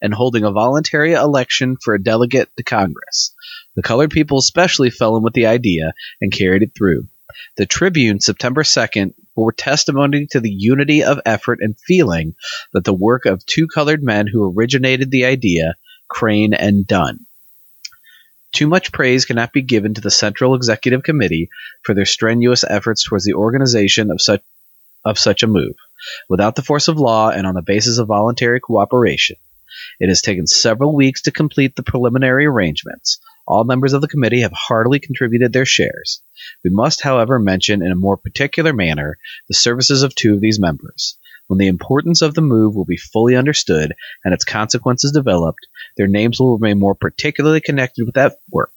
and 0.00 0.14
holding 0.14 0.44
a 0.44 0.52
voluntary 0.52 1.14
election 1.14 1.76
for 1.82 1.94
a 1.94 2.00
delegate 2.00 2.48
to 2.56 2.62
Congress. 2.62 3.34
The 3.74 3.82
colored 3.82 4.10
people 4.10 4.38
especially 4.38 4.90
fell 4.90 5.16
in 5.16 5.24
with 5.24 5.32
the 5.32 5.46
idea 5.46 5.94
and 6.20 6.30
carried 6.30 6.62
it 6.62 6.76
through. 6.78 7.08
The 7.56 7.66
Tribune, 7.66 8.20
September 8.20 8.62
2nd, 8.62 9.14
bore 9.34 9.50
testimony 9.50 10.28
to 10.30 10.38
the 10.38 10.52
unity 10.52 11.02
of 11.02 11.18
effort 11.26 11.58
and 11.60 11.74
feeling 11.80 12.36
that 12.72 12.84
the 12.84 12.94
work 12.94 13.26
of 13.26 13.44
two 13.46 13.66
colored 13.66 14.04
men 14.04 14.28
who 14.28 14.54
originated 14.56 15.10
the 15.10 15.24
idea, 15.24 15.74
Crane 16.06 16.54
and 16.54 16.86
Dunn. 16.86 17.25
Too 18.52 18.66
much 18.66 18.92
praise 18.92 19.24
cannot 19.24 19.52
be 19.52 19.62
given 19.62 19.94
to 19.94 20.00
the 20.00 20.10
Central 20.10 20.54
Executive 20.54 21.02
Committee 21.02 21.50
for 21.82 21.94
their 21.94 22.06
strenuous 22.06 22.64
efforts 22.64 23.04
towards 23.04 23.24
the 23.24 23.34
organization 23.34 24.10
of 24.10 24.22
such 24.22 24.42
of 25.04 25.18
such 25.18 25.42
a 25.42 25.46
move, 25.46 25.76
without 26.28 26.56
the 26.56 26.62
force 26.62 26.88
of 26.88 26.98
law 26.98 27.30
and 27.30 27.46
on 27.46 27.54
the 27.54 27.62
basis 27.62 27.98
of 27.98 28.08
voluntary 28.08 28.58
cooperation. 28.58 29.36
It 30.00 30.08
has 30.08 30.20
taken 30.20 30.46
several 30.46 30.94
weeks 30.94 31.22
to 31.22 31.30
complete 31.30 31.76
the 31.76 31.82
preliminary 31.82 32.46
arrangements. 32.46 33.20
All 33.46 33.64
members 33.64 33.92
of 33.92 34.00
the 34.00 34.08
committee 34.08 34.40
have 34.40 34.52
heartily 34.52 34.98
contributed 34.98 35.52
their 35.52 35.66
shares. 35.66 36.22
We 36.64 36.70
must, 36.70 37.02
however, 37.02 37.38
mention 37.38 37.82
in 37.82 37.92
a 37.92 37.96
more 37.96 38.16
particular 38.16 38.72
manner 38.72 39.18
the 39.48 39.54
services 39.54 40.02
of 40.02 40.14
two 40.14 40.34
of 40.34 40.40
these 40.40 40.58
members. 40.58 41.16
When 41.46 41.58
the 41.58 41.68
importance 41.68 42.22
of 42.22 42.34
the 42.34 42.42
move 42.42 42.74
will 42.74 42.84
be 42.84 42.96
fully 42.96 43.36
understood 43.36 43.94
and 44.24 44.34
its 44.34 44.44
consequences 44.44 45.12
developed, 45.12 45.66
their 45.96 46.08
names 46.08 46.40
will 46.40 46.58
remain 46.58 46.78
more 46.78 46.94
particularly 46.94 47.60
connected 47.60 48.04
with 48.04 48.14
that 48.14 48.38
work. 48.50 48.72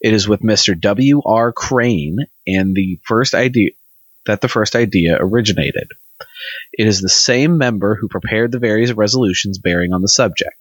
It 0.00 0.12
is 0.12 0.28
with 0.28 0.40
Mr. 0.40 0.78
W. 0.78 1.22
R. 1.24 1.52
Crane 1.52 2.18
and 2.46 2.74
the 2.74 2.98
first 3.04 3.34
idea 3.34 3.70
that 4.26 4.40
the 4.40 4.48
first 4.48 4.74
idea 4.74 5.16
originated. 5.20 5.88
It 6.72 6.86
is 6.86 7.00
the 7.00 7.08
same 7.08 7.58
member 7.58 7.94
who 7.94 8.08
prepared 8.08 8.52
the 8.52 8.58
various 8.58 8.92
resolutions 8.92 9.58
bearing 9.58 9.92
on 9.92 10.02
the 10.02 10.08
subject. 10.08 10.56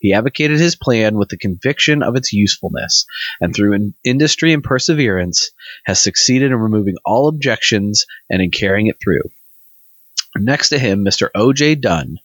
He 0.00 0.12
advocated 0.12 0.58
his 0.58 0.76
plan 0.76 1.16
with 1.16 1.28
the 1.28 1.36
conviction 1.36 2.02
of 2.02 2.16
its 2.16 2.32
usefulness, 2.32 3.06
and 3.40 3.54
through 3.54 3.74
in- 3.74 3.94
industry 4.04 4.52
and 4.52 4.62
perseverance 4.62 5.50
has 5.84 6.00
succeeded 6.02 6.50
in 6.50 6.58
removing 6.58 6.96
all 7.04 7.28
objections 7.28 8.06
and 8.28 8.42
in 8.42 8.50
carrying 8.50 8.88
it 8.88 8.96
through. 9.02 9.30
Next 10.36 10.68
to 10.70 10.78
him, 10.78 11.04
Mr. 11.04 11.28
O.J. 11.34 11.76
Dunn 11.76 12.18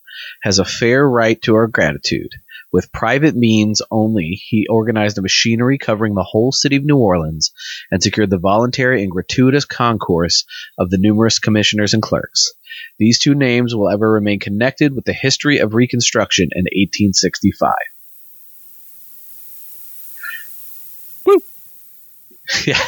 has 0.43 0.59
a 0.59 0.65
fair 0.65 1.07
right 1.07 1.41
to 1.41 1.55
our 1.55 1.67
gratitude. 1.67 2.31
With 2.71 2.91
private 2.91 3.35
means 3.35 3.81
only, 3.89 4.41
he 4.47 4.67
organized 4.69 5.17
a 5.17 5.21
machinery 5.21 5.77
covering 5.77 6.13
the 6.13 6.23
whole 6.23 6.51
city 6.51 6.75
of 6.75 6.83
New 6.83 6.97
Orleans 6.97 7.51
and 7.89 8.03
secured 8.03 8.29
the 8.29 8.37
voluntary 8.37 9.01
and 9.01 9.11
gratuitous 9.11 9.65
concourse 9.65 10.45
of 10.77 10.89
the 10.89 10.97
numerous 10.97 11.39
commissioners 11.39 11.93
and 11.93 12.03
clerks. 12.03 12.53
These 12.99 13.19
two 13.19 13.33
names 13.33 13.73
will 13.73 13.89
ever 13.89 14.11
remain 14.11 14.39
connected 14.39 14.93
with 14.93 15.05
the 15.05 15.13
history 15.13 15.59
of 15.59 15.73
Reconstruction 15.73 16.49
in 16.51 16.63
1865. 16.63 17.73
Woo! 21.25 21.41
yeah. 22.65 22.81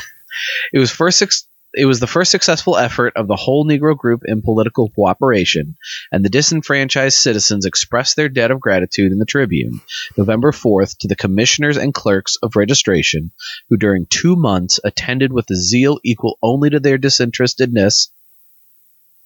It 0.74 0.80
was 0.80 0.92
first 0.92 1.47
it 1.78 1.86
was 1.86 2.00
the 2.00 2.08
first 2.08 2.32
successful 2.32 2.76
effort 2.76 3.14
of 3.16 3.28
the 3.28 3.36
whole 3.36 3.66
Negro 3.66 3.96
group 3.96 4.24
in 4.26 4.42
political 4.42 4.90
cooperation, 4.90 5.78
and 6.12 6.26
the 6.26 6.30
disenfranchised 6.30 7.18
citizens 7.18 7.66
expressed 7.66 8.16
their 8.16 8.30
debt 8.30 8.52
of 8.52 8.60
gratitude 8.60 9.12
in 9.12 9.20
the 9.20 9.26
Tribune, 9.26 9.82
November 10.18 10.52
4th, 10.52 10.98
to 11.00 11.08
the 11.08 11.16
commissioners 11.16 11.78
and 11.78 11.94
clerks 11.94 12.38
of 12.42 12.56
registration, 12.56 13.32
who 13.70 13.78
during 13.78 14.08
two 14.08 14.36
months 14.36 14.80
attended 14.84 15.32
with 15.32 15.50
a 15.52 15.56
zeal 15.56 16.00
equal 16.04 16.40
only 16.42 16.72
to 16.72 16.80
their 16.80 16.98
disinterestedness, 16.98 18.10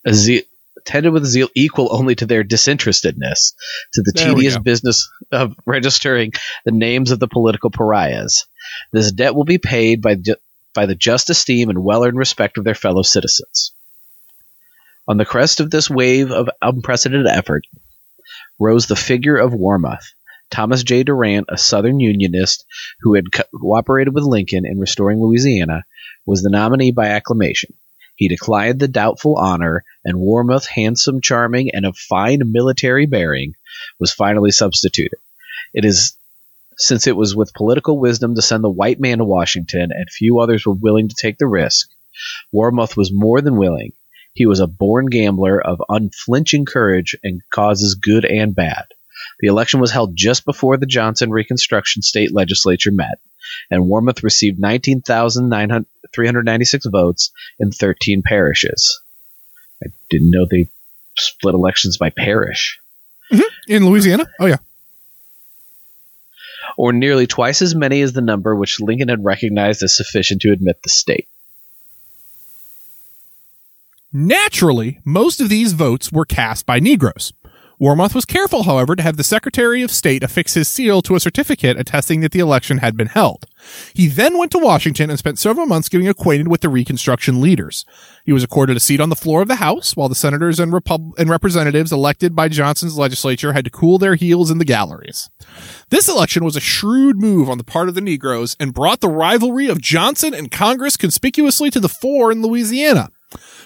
a 0.05 0.13
zeal, 0.13 0.41
attended 0.77 1.13
with 1.13 1.25
zeal 1.25 1.47
equal 1.55 1.89
only 1.91 2.15
to 2.15 2.25
their 2.25 2.43
disinterestedness 2.43 3.53
to 3.93 4.01
the 4.01 4.11
there 4.15 4.33
tedious 4.33 4.57
business 4.57 5.09
of 5.31 5.55
registering 5.65 6.31
the 6.65 6.71
names 6.71 7.11
of 7.11 7.19
the 7.19 7.27
political 7.27 7.69
pariahs. 7.69 8.45
This 8.91 9.11
debt 9.11 9.35
will 9.35 9.43
be 9.43 9.57
paid 9.57 10.01
by, 10.01 10.17
by 10.73 10.85
the 10.85 10.95
just 10.95 11.29
esteem 11.29 11.69
and 11.69 11.83
well 11.83 12.05
earned 12.05 12.17
respect 12.17 12.57
of 12.57 12.63
their 12.63 12.75
fellow 12.75 13.01
citizens. 13.01 13.73
On 15.07 15.17
the 15.17 15.25
crest 15.25 15.59
of 15.59 15.71
this 15.71 15.89
wave 15.89 16.31
of 16.31 16.49
unprecedented 16.61 17.27
effort 17.27 17.65
rose 18.59 18.87
the 18.87 18.95
figure 18.95 19.37
of 19.37 19.53
Warmoth, 19.53 20.13
Thomas 20.51 20.83
J. 20.83 21.03
Durant, 21.03 21.47
a 21.49 21.57
Southern 21.57 21.99
Unionist 21.99 22.65
who 23.01 23.15
had 23.15 23.31
co- 23.31 23.43
cooperated 23.53 24.13
with 24.13 24.23
Lincoln 24.23 24.65
in 24.65 24.79
restoring 24.79 25.19
Louisiana, 25.19 25.83
was 26.25 26.43
the 26.43 26.49
nominee 26.49 26.91
by 26.91 27.07
acclamation. 27.07 27.73
He 28.15 28.27
declined 28.27 28.79
the 28.79 28.87
doubtful 28.87 29.37
honor, 29.37 29.83
and 30.05 30.19
Warmoth, 30.19 30.67
handsome, 30.67 31.21
charming, 31.21 31.71
and 31.73 31.85
of 31.85 31.97
fine 31.97 32.51
military 32.51 33.07
bearing, 33.07 33.55
was 33.99 34.13
finally 34.13 34.51
substituted. 34.51 35.17
It 35.73 35.85
is 35.85 36.15
since 36.81 37.05
it 37.05 37.15
was 37.15 37.35
with 37.35 37.53
political 37.53 37.99
wisdom 37.99 38.33
to 38.35 38.41
send 38.41 38.63
the 38.63 38.69
white 38.69 38.99
man 38.99 39.19
to 39.19 39.23
Washington, 39.23 39.89
and 39.91 40.09
few 40.09 40.39
others 40.39 40.65
were 40.65 40.73
willing 40.73 41.09
to 41.09 41.15
take 41.15 41.37
the 41.37 41.45
risk. 41.45 41.87
Warmoth 42.51 42.97
was 42.97 43.13
more 43.13 43.39
than 43.39 43.57
willing. 43.57 43.93
He 44.33 44.47
was 44.47 44.59
a 44.59 44.67
born 44.67 45.05
gambler 45.05 45.61
of 45.61 45.83
unflinching 45.87 46.65
courage 46.65 47.15
and 47.23 47.41
causes 47.53 47.93
good 47.95 48.25
and 48.25 48.55
bad. 48.55 48.85
The 49.39 49.47
election 49.47 49.79
was 49.79 49.91
held 49.91 50.15
just 50.15 50.43
before 50.43 50.77
the 50.77 50.87
Johnson 50.87 51.29
Reconstruction 51.29 52.01
State 52.01 52.33
Legislature 52.33 52.91
met, 52.91 53.19
and 53.69 53.83
Warmoth 53.83 54.23
received 54.23 54.59
19,396 54.59 56.85
votes 56.87 57.31
in 57.59 57.69
13 57.71 58.23
parishes. 58.23 58.99
I 59.83 59.89
didn't 60.09 60.31
know 60.31 60.47
they 60.49 60.69
split 61.15 61.53
elections 61.53 61.97
by 61.97 62.09
parish. 62.09 62.79
Mm-hmm. 63.31 63.71
In 63.71 63.85
Louisiana? 63.85 64.25
Oh, 64.39 64.47
yeah. 64.47 64.57
Or 66.77 66.93
nearly 66.93 67.27
twice 67.27 67.61
as 67.61 67.75
many 67.75 68.01
as 68.01 68.13
the 68.13 68.21
number 68.21 68.55
which 68.55 68.79
Lincoln 68.79 69.09
had 69.09 69.23
recognized 69.23 69.83
as 69.83 69.95
sufficient 69.95 70.41
to 70.41 70.51
admit 70.51 70.81
the 70.83 70.89
state. 70.89 71.27
Naturally, 74.13 74.99
most 75.05 75.39
of 75.39 75.49
these 75.49 75.73
votes 75.73 76.11
were 76.11 76.25
cast 76.25 76.65
by 76.65 76.79
Negroes. 76.79 77.31
Warmoth 77.81 78.13
was 78.13 78.25
careful, 78.25 78.61
however, 78.61 78.95
to 78.95 79.01
have 79.01 79.17
the 79.17 79.23
Secretary 79.23 79.81
of 79.81 79.89
State 79.89 80.21
affix 80.21 80.53
his 80.53 80.69
seal 80.69 81.01
to 81.01 81.15
a 81.15 81.19
certificate 81.19 81.79
attesting 81.79 82.21
that 82.21 82.31
the 82.31 82.37
election 82.37 82.77
had 82.77 82.95
been 82.95 83.07
held. 83.07 83.47
He 83.95 84.07
then 84.07 84.37
went 84.37 84.51
to 84.51 84.59
Washington 84.59 85.09
and 85.09 85.17
spent 85.17 85.39
several 85.39 85.65
months 85.65 85.89
getting 85.89 86.07
acquainted 86.07 86.47
with 86.47 86.61
the 86.61 86.69
Reconstruction 86.69 87.41
leaders. 87.41 87.83
He 88.23 88.33
was 88.33 88.43
accorded 88.43 88.77
a 88.77 88.79
seat 88.79 89.01
on 89.01 89.09
the 89.09 89.15
floor 89.15 89.41
of 89.41 89.47
the 89.47 89.55
House, 89.55 89.95
while 89.95 90.09
the 90.09 90.13
senators 90.13 90.59
and, 90.59 90.71
Repub- 90.71 91.15
and 91.17 91.27
representatives 91.27 91.91
elected 91.91 92.35
by 92.35 92.49
Johnson's 92.49 92.99
legislature 92.99 93.53
had 93.53 93.65
to 93.65 93.71
cool 93.71 93.97
their 93.97 94.13
heels 94.13 94.51
in 94.51 94.59
the 94.59 94.63
galleries. 94.63 95.31
This 95.89 96.07
election 96.07 96.45
was 96.45 96.55
a 96.55 96.59
shrewd 96.59 97.19
move 97.19 97.49
on 97.49 97.57
the 97.57 97.63
part 97.63 97.89
of 97.89 97.95
the 97.95 98.01
Negroes 98.01 98.55
and 98.59 98.75
brought 98.75 98.99
the 98.99 99.09
rivalry 99.09 99.65
of 99.65 99.81
Johnson 99.81 100.35
and 100.35 100.51
Congress 100.51 100.97
conspicuously 100.97 101.71
to 101.71 101.79
the 101.79 101.89
fore 101.89 102.31
in 102.31 102.43
Louisiana. 102.43 103.09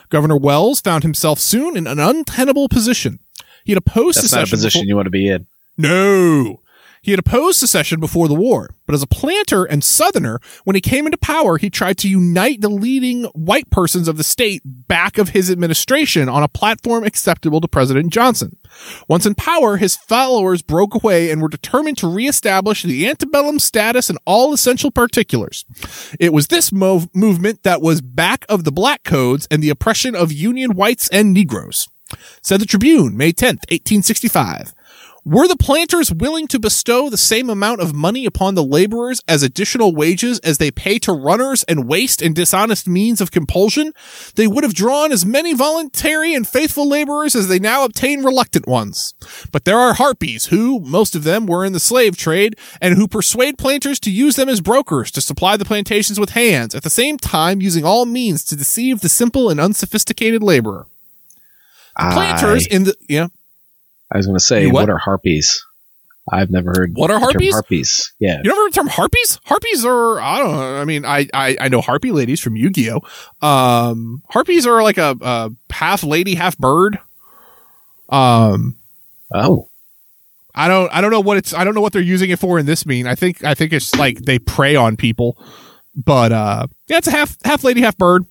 Governor 0.08 0.38
Wells 0.38 0.80
found 0.80 1.04
himself 1.04 1.38
soon 1.39 1.75
in 1.75 1.86
an 1.86 1.99
untenable 1.99 2.69
position. 2.69 3.19
He 3.65 3.73
had 3.73 3.78
opposed 3.80 4.19
secession. 4.19 4.39
That's 4.41 4.51
not 4.51 4.58
a 4.58 4.58
position 4.58 4.80
before- 4.80 4.88
you 4.88 4.95
want 4.95 5.06
to 5.08 5.10
be 5.12 5.28
in. 5.28 5.47
no. 5.78 6.62
He 7.01 7.12
had 7.12 7.19
opposed 7.19 7.60
secession 7.60 7.99
before 7.99 8.28
the 8.28 8.34
war, 8.34 8.71
but 8.88 8.95
as 8.95 9.04
a 9.04 9.08
planter 9.08 9.63
and 9.63 9.84
southerner, 9.84 10.39
when 10.63 10.73
he 10.73 10.82
came 10.82 11.06
into 11.06 11.19
power, 11.19 11.60
he 11.60 11.69
tried 11.69 11.99
to 11.99 12.10
unite 12.10 12.62
the 12.62 12.69
leading 12.69 13.25
white 13.25 13.69
persons 13.69 14.08
of 14.08 14.17
the 14.17 14.23
state 14.23 14.63
back 14.65 15.19
of 15.19 15.30
his 15.30 15.51
administration 15.51 16.28
on 16.28 16.41
a 16.41 16.47
platform 16.47 17.04
acceptable 17.04 17.62
to 17.62 17.67
President 17.67 18.12
Johnson. 18.12 18.58
Once 19.08 19.28
in 19.28 19.36
power, 19.36 19.78
his 19.78 19.95
followers 19.95 20.63
broke 20.63 20.95
away 20.95 21.30
and 21.30 21.43
were 21.43 21.47
determined 21.47 21.99
to 21.99 22.12
reestablish 22.12 22.82
the 22.82 23.08
antebellum 23.08 23.60
status 23.60 24.10
in 24.10 24.17
all 24.25 24.51
essential 24.51 24.89
particulars. 24.89 25.63
It 26.19 26.34
was 26.34 26.47
this 26.47 26.71
mov- 26.71 27.13
movement 27.13 27.62
that 27.62 27.84
was 27.84 28.01
back 28.01 28.45
of 28.49 28.63
the 28.63 28.71
black 28.71 29.04
codes 29.04 29.47
and 29.51 29.62
the 29.62 29.69
oppression 29.69 30.15
of 30.15 30.32
Union 30.32 30.71
whites 30.71 31.08
and 31.10 31.36
Negroes. 31.36 31.88
Said 32.41 32.61
the 32.61 32.65
Tribune, 32.65 33.17
May 33.17 33.31
10th, 33.33 33.65
1865. 33.71 34.73
Were 35.27 35.47
the 35.47 35.57
planters 35.57 36.13
willing 36.13 36.47
to 36.49 36.59
bestow 36.59 37.09
the 37.09 37.17
same 37.17 37.49
amount 37.49 37.81
of 37.81 37.95
money 37.95 38.27
upon 38.27 38.53
the 38.53 38.63
laborers 38.63 39.23
as 39.27 39.41
additional 39.41 39.95
wages 39.95 40.37
as 40.41 40.59
they 40.59 40.69
pay 40.69 40.99
to 40.99 41.13
runners 41.13 41.63
and 41.63 41.87
waste 41.87 42.21
and 42.21 42.35
dishonest 42.35 42.87
means 42.87 43.19
of 43.19 43.31
compulsion? 43.31 43.91
They 44.35 44.45
would 44.45 44.63
have 44.63 44.75
drawn 44.75 45.11
as 45.11 45.25
many 45.25 45.55
voluntary 45.55 46.35
and 46.35 46.47
faithful 46.47 46.87
laborers 46.87 47.35
as 47.35 47.47
they 47.47 47.57
now 47.57 47.85
obtain 47.85 48.23
reluctant 48.23 48.67
ones. 48.67 49.15
But 49.51 49.65
there 49.65 49.79
are 49.79 49.95
harpies 49.95 50.45
who, 50.45 50.79
most 50.81 51.15
of 51.15 51.23
them, 51.23 51.47
were 51.47 51.65
in 51.65 51.73
the 51.73 51.79
slave 51.79 52.15
trade 52.15 52.55
and 52.79 52.93
who 52.93 53.07
persuade 53.07 53.57
planters 53.57 53.99
to 54.01 54.11
use 54.11 54.35
them 54.35 54.47
as 54.47 54.61
brokers 54.61 55.09
to 55.09 55.21
supply 55.21 55.57
the 55.57 55.65
plantations 55.65 56.19
with 56.19 56.29
hands, 56.29 56.75
at 56.75 56.83
the 56.83 56.89
same 56.91 57.17
time 57.17 57.63
using 57.63 57.83
all 57.83 58.05
means 58.05 58.45
to 58.45 58.55
deceive 58.55 59.01
the 59.01 59.09
simple 59.09 59.49
and 59.49 59.59
unsophisticated 59.59 60.43
laborer. 60.43 60.85
Planters 61.97 62.67
I, 62.71 62.75
in 62.75 62.84
the, 62.86 62.95
yeah. 63.08 63.27
I 64.12 64.17
was 64.17 64.25
going 64.25 64.38
to 64.38 64.43
say, 64.43 64.65
what? 64.67 64.73
what? 64.73 64.89
are 64.89 64.97
harpies? 64.97 65.63
I've 66.31 66.49
never 66.49 66.73
heard. 66.75 66.93
What 66.95 67.12
are 67.12 67.19
harpies? 67.19 67.53
Harpies. 67.53 68.13
Yeah. 68.19 68.38
You 68.38 68.49
never 68.49 68.62
heard 68.62 68.71
the 68.71 68.75
term 68.75 68.88
harpies? 68.88 69.39
Harpies 69.45 69.86
are 69.86 70.19
I 70.19 70.39
don't 70.39 70.51
know. 70.53 70.75
I 70.81 70.84
mean, 70.86 71.05
I 71.05 71.27
I, 71.34 71.55
I 71.60 71.67
know 71.69 71.81
harpy 71.81 72.12
ladies 72.12 72.39
from 72.39 72.55
Yu 72.55 72.71
Gi 72.71 72.89
Oh. 72.91 73.47
Um, 73.47 74.23
harpies 74.29 74.65
are 74.65 74.81
like 74.81 74.97
a, 74.97 75.15
a 75.21 75.51
half 75.71 76.03
lady, 76.03 76.34
half 76.36 76.58
bird. 76.58 76.97
Um, 78.10 78.75
Oh. 79.34 79.69
I 80.55 80.67
don't 80.67 80.91
I 80.91 81.01
don't 81.01 81.12
know 81.12 81.19
what 81.19 81.38
it's 81.38 81.53
I 81.53 81.63
don't 81.63 81.75
know 81.75 81.81
what 81.81 81.93
they're 81.93 82.01
using 82.01 82.29
it 82.31 82.39
for 82.39 82.58
in 82.58 82.65
this 82.65 82.86
mean. 82.88 83.05
I 83.08 83.13
think 83.15 83.43
I 83.43 83.53
think 83.53 83.71
it's 83.73 83.93
like 83.95 84.19
they 84.19 84.39
prey 84.39 84.75
on 84.75 84.95
people. 84.97 85.38
But 85.95 86.31
uh, 86.31 86.67
yeah, 86.88 86.97
it's 86.97 87.08
a 87.08 87.12
half 87.12 87.38
half 87.43 87.63
lady, 87.63 87.81
half 87.81 87.97
bird 87.97 88.25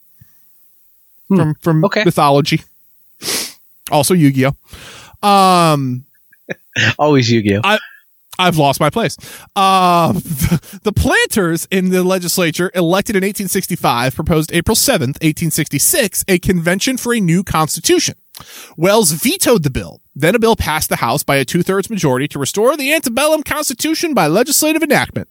Hmm. 1.29 1.37
from 1.37 1.55
from 1.61 1.85
Okay. 1.85 2.03
mythology. 2.05 2.62
Also 3.90 4.14
Yu 4.14 4.31
Gi 4.31 4.47
Oh. 5.23 5.29
Um. 5.29 6.05
Always 6.99 7.31
Yu-Gi-Oh. 7.31 7.79
I've 8.38 8.57
lost 8.57 8.81
my 8.81 8.90
place. 8.90 9.16
Uh, 9.55 10.12
the 10.83 10.92
planters 10.94 11.68
in 11.70 11.90
the 11.90 12.03
legislature 12.03 12.70
elected 12.75 13.14
in 13.14 13.20
1865 13.20 14.14
proposed 14.14 14.53
April 14.53 14.75
7th, 14.75 15.23
1866, 15.23 16.25
a 16.27 16.38
convention 16.40 16.97
for 16.97 17.14
a 17.14 17.20
new 17.20 17.44
constitution. 17.44 18.16
Wells 18.77 19.12
vetoed 19.12 19.62
the 19.62 19.70
bill. 19.70 20.01
Then 20.16 20.35
a 20.35 20.40
bill 20.40 20.57
passed 20.57 20.88
the 20.88 20.97
House 20.97 21.23
by 21.23 21.37
a 21.37 21.44
two 21.44 21.62
thirds 21.62 21.88
majority 21.88 22.27
to 22.29 22.38
restore 22.40 22.77
the 22.77 22.92
antebellum 22.92 23.44
constitution 23.44 24.14
by 24.14 24.27
legislative 24.27 24.83
enactment. 24.83 25.29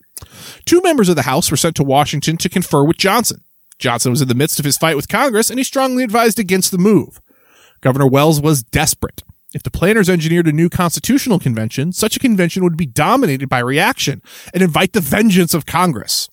Two 0.63 0.82
members 0.82 1.10
of 1.10 1.18
the 1.18 1.24
House 1.24 1.52
were 1.52 1.58
sent 1.58 1.76
to 1.76 1.84
Washington 1.84 2.38
to 2.38 2.48
confer 2.48 2.86
with 2.86 2.98
Johnson. 2.98 3.44
Johnson 3.80 4.12
was 4.12 4.22
in 4.22 4.30
the 4.30 4.36
midst 4.36 4.60
of 4.60 4.66
his 4.66 4.78
fight 4.78 4.96
with 4.96 5.10
Congress 5.10 5.50
and 5.50 5.60
he 5.60 5.63
strongly 5.66 6.06
advised 6.06 6.39
against 6.39 6.72
the 6.72 6.78
move. 6.78 7.20
Governor 7.84 8.08
Wells 8.08 8.41
was 8.41 8.63
desperate. 8.63 9.24
If 9.54 9.62
the 9.62 9.69
planners 9.69 10.10
engineered 10.10 10.48
a 10.48 10.54
new 10.54 10.69
constitutional 10.69 11.38
convention, 11.38 11.91
such 11.91 12.15
a 12.15 12.19
convention 12.19 12.63
would 12.63 12.78
be 12.78 12.86
dominated 12.86 13.50
by 13.50 13.60
reaction 13.60 14.22
and 14.54 14.63
invite 14.63 14.93
the 14.93 15.02
vengeance 15.02 15.54
of 15.54 15.65
Congress. 15.65 16.30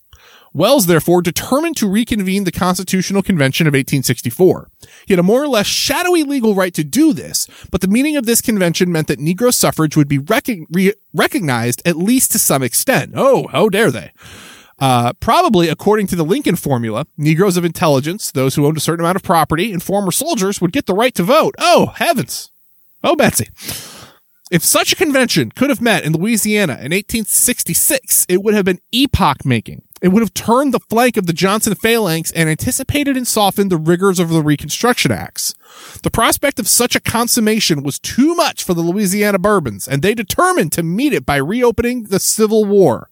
Wells, 0.53 0.87
therefore, 0.87 1.23
determined 1.23 1.77
to 1.79 1.89
reconvene 1.89 2.45
the 2.45 2.53
Constitutional 2.53 3.23
Convention 3.23 3.67
of 3.67 3.73
1864. 3.73 4.71
He 5.07 5.13
had 5.13 5.19
a 5.19 5.25
more 5.25 5.43
or 5.43 5.49
less 5.49 5.67
shadowy 5.67 6.23
legal 6.23 6.55
right 6.55 6.75
to 6.75 6.85
do 6.85 7.13
this, 7.13 7.49
but 7.73 7.81
the 7.81 7.89
meaning 7.89 8.17
of 8.17 8.27
this 8.27 8.41
convention 8.41 8.93
meant 8.93 9.09
that 9.09 9.19
Negro 9.19 9.53
suffrage 9.53 9.97
would 9.97 10.09
be 10.09 10.19
recog- 10.19 10.67
re- 10.71 10.95
recognized 11.13 11.83
at 11.85 11.97
least 11.97 12.31
to 12.33 12.39
some 12.39 12.63
extent. 12.63 13.13
Oh, 13.17 13.49
how 13.49 13.69
dare 13.69 13.91
they! 13.91 14.13
Uh, 14.81 15.13
probably, 15.21 15.69
according 15.69 16.07
to 16.09 16.17
the 16.17 16.25
Lincoln 16.25 16.57
formula, 16.57 17.07
Negroes 17.19 17.59
of 17.59 17.65
intelligence, 17.65 18.33
those 18.33 18.55
who 18.55 18.65
owned 18.65 18.79
a 18.79 18.81
certain 18.81 19.05
amount 19.05 19.17
of 19.17 19.23
property, 19.23 19.73
and 19.73 19.83
former 19.83 20.11
soldiers 20.11 20.61
would 20.61 20.73
get 20.73 20.87
the 20.87 20.95
right 20.95 21.15
to 21.15 21.23
vote. 21.23 21.55
Oh, 21.59 21.93
heavens! 21.97 22.51
Oh, 23.05 23.15
Betsy. 23.15 23.49
If 24.51 24.65
such 24.65 24.93
a 24.93 24.97
convention 24.97 25.53
could 25.53 25.71
have 25.71 25.81
met 25.81 26.05
in 26.05 26.15
Louisiana 26.15 26.73
in 26.73 26.91
1866, 26.91 28.27
it 28.29 28.43
would 28.43 28.55
have 28.55 28.65
been 28.65 28.81
epoch 28.91 29.45
making. 29.45 29.83
It 30.03 30.09
would 30.09 30.23
have 30.23 30.35
turned 30.35 30.73
the 30.73 30.81
flank 30.81 31.17
of 31.17 31.27
the 31.27 31.35
Johnson 31.35 31.75
phalanx 31.75 32.33
and 32.33 32.49
anticipated 32.49 33.17
and 33.17 33.29
softened 33.29 33.71
the 33.71 33.77
rigors 33.77 34.19
of 34.19 34.31
the 34.31 34.43
Reconstruction 34.43 35.13
Acts. 35.13 35.55
The 36.03 36.11
prospect 36.11 36.59
of 36.59 36.67
such 36.67 36.97
a 36.97 37.01
consummation 37.01 37.83
was 37.83 37.99
too 37.99 38.35
much 38.35 38.65
for 38.65 38.73
the 38.73 38.81
Louisiana 38.81 39.39
Bourbons, 39.39 39.87
and 39.87 40.01
they 40.01 40.15
determined 40.15 40.73
to 40.73 40.83
meet 40.83 41.13
it 41.13 41.27
by 41.27 41.37
reopening 41.37 42.05
the 42.05 42.19
Civil 42.19 42.65
War. 42.65 43.11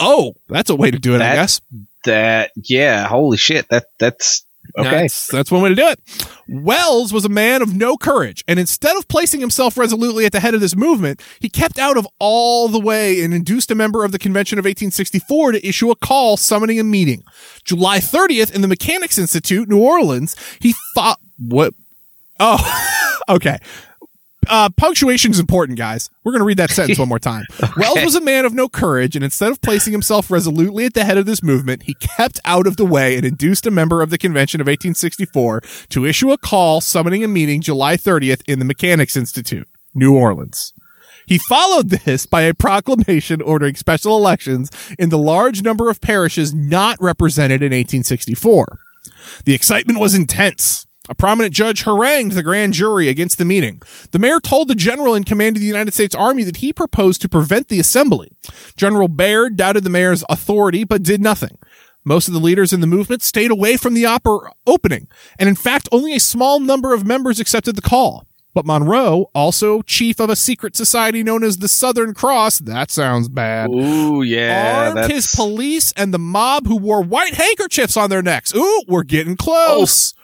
Oh, 0.00 0.34
that's 0.48 0.70
a 0.70 0.74
way 0.74 0.90
to 0.90 0.98
do 0.98 1.12
it, 1.12 1.16
I 1.16 1.18
That- 1.18 1.34
guess. 1.36 1.60
That 2.04 2.50
yeah, 2.56 3.06
holy 3.06 3.36
shit. 3.36 3.68
That 3.68 3.84
that's 3.98 4.46
okay. 4.78 5.02
That's, 5.02 5.26
that's 5.26 5.50
one 5.50 5.60
way 5.60 5.68
to 5.68 5.74
do 5.74 5.86
it. 5.86 6.00
Wells 6.48 7.12
was 7.12 7.26
a 7.26 7.28
man 7.28 7.60
of 7.60 7.74
no 7.74 7.98
courage, 7.98 8.42
and 8.48 8.58
instead 8.58 8.96
of 8.96 9.06
placing 9.06 9.40
himself 9.40 9.76
resolutely 9.76 10.24
at 10.24 10.32
the 10.32 10.40
head 10.40 10.54
of 10.54 10.62
this 10.62 10.74
movement, 10.74 11.20
he 11.40 11.50
kept 11.50 11.78
out 11.78 11.98
of 11.98 12.08
all 12.18 12.68
the 12.68 12.80
way 12.80 13.22
and 13.22 13.34
induced 13.34 13.70
a 13.70 13.74
member 13.74 14.02
of 14.02 14.12
the 14.12 14.18
convention 14.18 14.58
of 14.58 14.64
1864 14.64 15.52
to 15.52 15.66
issue 15.68 15.90
a 15.90 15.96
call 15.96 16.38
summoning 16.38 16.80
a 16.80 16.84
meeting. 16.84 17.22
July 17.64 17.98
30th 17.98 18.50
in 18.54 18.62
the 18.62 18.68
Mechanics 18.68 19.18
Institute, 19.18 19.68
New 19.68 19.78
Orleans, 19.80 20.34
he 20.58 20.74
fought 20.94 21.18
what? 21.38 21.74
Oh, 22.38 23.20
okay. 23.28 23.58
Uh, 24.50 24.68
punctuation 24.68 25.30
is 25.30 25.38
important, 25.38 25.78
guys. 25.78 26.10
We're 26.24 26.32
going 26.32 26.40
to 26.40 26.44
read 26.44 26.58
that 26.58 26.70
sentence 26.70 26.98
one 26.98 27.08
more 27.08 27.20
time. 27.20 27.44
Wells 27.76 28.02
was 28.02 28.16
a 28.16 28.20
man 28.20 28.44
of 28.44 28.52
no 28.52 28.68
courage, 28.68 29.14
and 29.14 29.24
instead 29.24 29.52
of 29.52 29.62
placing 29.62 29.92
himself 29.92 30.28
resolutely 30.28 30.84
at 30.84 30.94
the 30.94 31.04
head 31.04 31.16
of 31.16 31.24
this 31.24 31.40
movement, 31.40 31.84
he 31.84 31.94
kept 31.94 32.40
out 32.44 32.66
of 32.66 32.76
the 32.76 32.84
way 32.84 33.16
and 33.16 33.24
induced 33.24 33.64
a 33.64 33.70
member 33.70 34.02
of 34.02 34.10
the 34.10 34.18
convention 34.18 34.60
of 34.60 34.66
1864 34.66 35.60
to 35.90 36.04
issue 36.04 36.32
a 36.32 36.38
call 36.38 36.80
summoning 36.80 37.22
a 37.22 37.28
meeting 37.28 37.60
July 37.60 37.96
30th 37.96 38.42
in 38.48 38.58
the 38.58 38.64
Mechanics 38.64 39.16
Institute, 39.16 39.68
New 39.94 40.16
Orleans. 40.16 40.74
He 41.26 41.38
followed 41.38 41.90
this 41.90 42.26
by 42.26 42.42
a 42.42 42.52
proclamation 42.52 43.40
ordering 43.40 43.76
special 43.76 44.16
elections 44.16 44.68
in 44.98 45.10
the 45.10 45.18
large 45.18 45.62
number 45.62 45.88
of 45.88 46.00
parishes 46.00 46.52
not 46.52 47.00
represented 47.00 47.62
in 47.62 47.70
1864. 47.70 48.80
The 49.44 49.54
excitement 49.54 50.00
was 50.00 50.16
intense. 50.16 50.86
A 51.08 51.14
prominent 51.14 51.54
judge 51.54 51.82
harangued 51.84 52.32
the 52.32 52.42
grand 52.42 52.74
jury 52.74 53.08
against 53.08 53.38
the 53.38 53.44
meeting. 53.44 53.80
The 54.10 54.18
mayor 54.18 54.38
told 54.38 54.68
the 54.68 54.74
general 54.74 55.14
in 55.14 55.24
command 55.24 55.56
of 55.56 55.60
the 55.60 55.66
United 55.66 55.94
States 55.94 56.14
Army 56.14 56.44
that 56.44 56.58
he 56.58 56.72
proposed 56.72 57.22
to 57.22 57.28
prevent 57.28 57.68
the 57.68 57.80
assembly. 57.80 58.30
General 58.76 59.08
Baird 59.08 59.56
doubted 59.56 59.82
the 59.84 59.90
mayor's 59.90 60.22
authority, 60.28 60.84
but 60.84 61.02
did 61.02 61.22
nothing. 61.22 61.58
Most 62.04 62.28
of 62.28 62.34
the 62.34 62.40
leaders 62.40 62.72
in 62.72 62.80
the 62.80 62.86
movement 62.86 63.22
stayed 63.22 63.50
away 63.50 63.76
from 63.76 63.94
the 63.94 64.06
opera 64.06 64.52
opening, 64.66 65.08
and 65.38 65.48
in 65.48 65.54
fact, 65.54 65.88
only 65.90 66.14
a 66.14 66.20
small 66.20 66.60
number 66.60 66.94
of 66.94 67.06
members 67.06 67.40
accepted 67.40 67.76
the 67.76 67.82
call. 67.82 68.26
But 68.52 68.66
Monroe, 68.66 69.30
also 69.34 69.82
chief 69.82 70.18
of 70.18 70.28
a 70.28 70.34
secret 70.34 70.76
society 70.76 71.22
known 71.22 71.44
as 71.44 71.58
the 71.58 71.68
Southern 71.68 72.14
Cross, 72.14 72.60
that 72.60 72.90
sounds 72.90 73.28
bad, 73.28 73.70
Ooh 73.70 74.22
yeah. 74.22 74.92
armed 74.94 75.10
his 75.10 75.32
police 75.34 75.92
and 75.92 76.12
the 76.12 76.18
mob 76.18 76.66
who 76.66 76.76
wore 76.76 77.02
white 77.02 77.34
handkerchiefs 77.34 77.96
on 77.96 78.10
their 78.10 78.22
necks. 78.22 78.54
Ooh, 78.54 78.82
we're 78.88 79.04
getting 79.04 79.36
close. 79.36 80.14
Oh, 80.14 80.20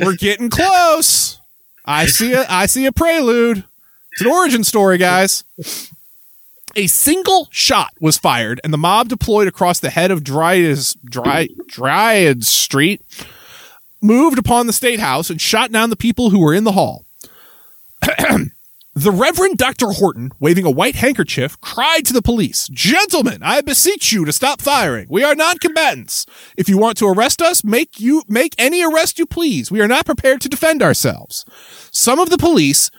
we're 0.00 0.16
getting 0.16 0.50
close. 0.50 1.40
I 1.84 2.06
see 2.06 2.32
a 2.32 2.46
I 2.48 2.66
see 2.66 2.86
a 2.86 2.92
prelude. 2.92 3.64
It's 4.12 4.20
an 4.22 4.28
origin 4.28 4.64
story, 4.64 4.98
guys. 4.98 5.44
A 6.76 6.86
single 6.86 7.48
shot 7.50 7.92
was 8.00 8.18
fired, 8.18 8.60
and 8.64 8.72
the 8.72 8.78
mob 8.78 9.08
deployed 9.08 9.46
across 9.48 9.80
the 9.80 9.90
head 9.90 10.10
of 10.10 10.24
Dryas, 10.24 10.94
Dry, 11.04 11.48
Dryad 11.68 12.44
Street, 12.44 13.02
moved 14.00 14.38
upon 14.38 14.66
the 14.66 14.72
state 14.72 14.98
house, 14.98 15.30
and 15.30 15.40
shot 15.40 15.70
down 15.70 15.90
the 15.90 15.96
people 15.96 16.30
who 16.30 16.40
were 16.40 16.54
in 16.54 16.64
the 16.64 16.72
hall. 16.72 17.04
The 18.96 19.10
Reverend 19.10 19.58
Dr. 19.58 19.88
Horton, 19.88 20.30
waving 20.38 20.64
a 20.64 20.70
white 20.70 20.94
handkerchief, 20.94 21.60
cried 21.60 22.06
to 22.06 22.12
the 22.12 22.22
police, 22.22 22.68
Gentlemen, 22.68 23.42
I 23.42 23.60
beseech 23.60 24.12
you 24.12 24.24
to 24.24 24.32
stop 24.32 24.62
firing. 24.62 25.08
We 25.10 25.24
are 25.24 25.34
non-combatants. 25.34 26.26
If 26.56 26.68
you 26.68 26.78
want 26.78 26.96
to 26.98 27.08
arrest 27.08 27.42
us, 27.42 27.64
make 27.64 27.98
you, 27.98 28.22
make 28.28 28.54
any 28.56 28.84
arrest 28.84 29.18
you 29.18 29.26
please. 29.26 29.68
We 29.68 29.80
are 29.80 29.88
not 29.88 30.06
prepared 30.06 30.40
to 30.42 30.48
defend 30.48 30.80
ourselves. 30.80 31.44
Some 31.90 32.20
of 32.20 32.30
the 32.30 32.38
police, 32.38 32.92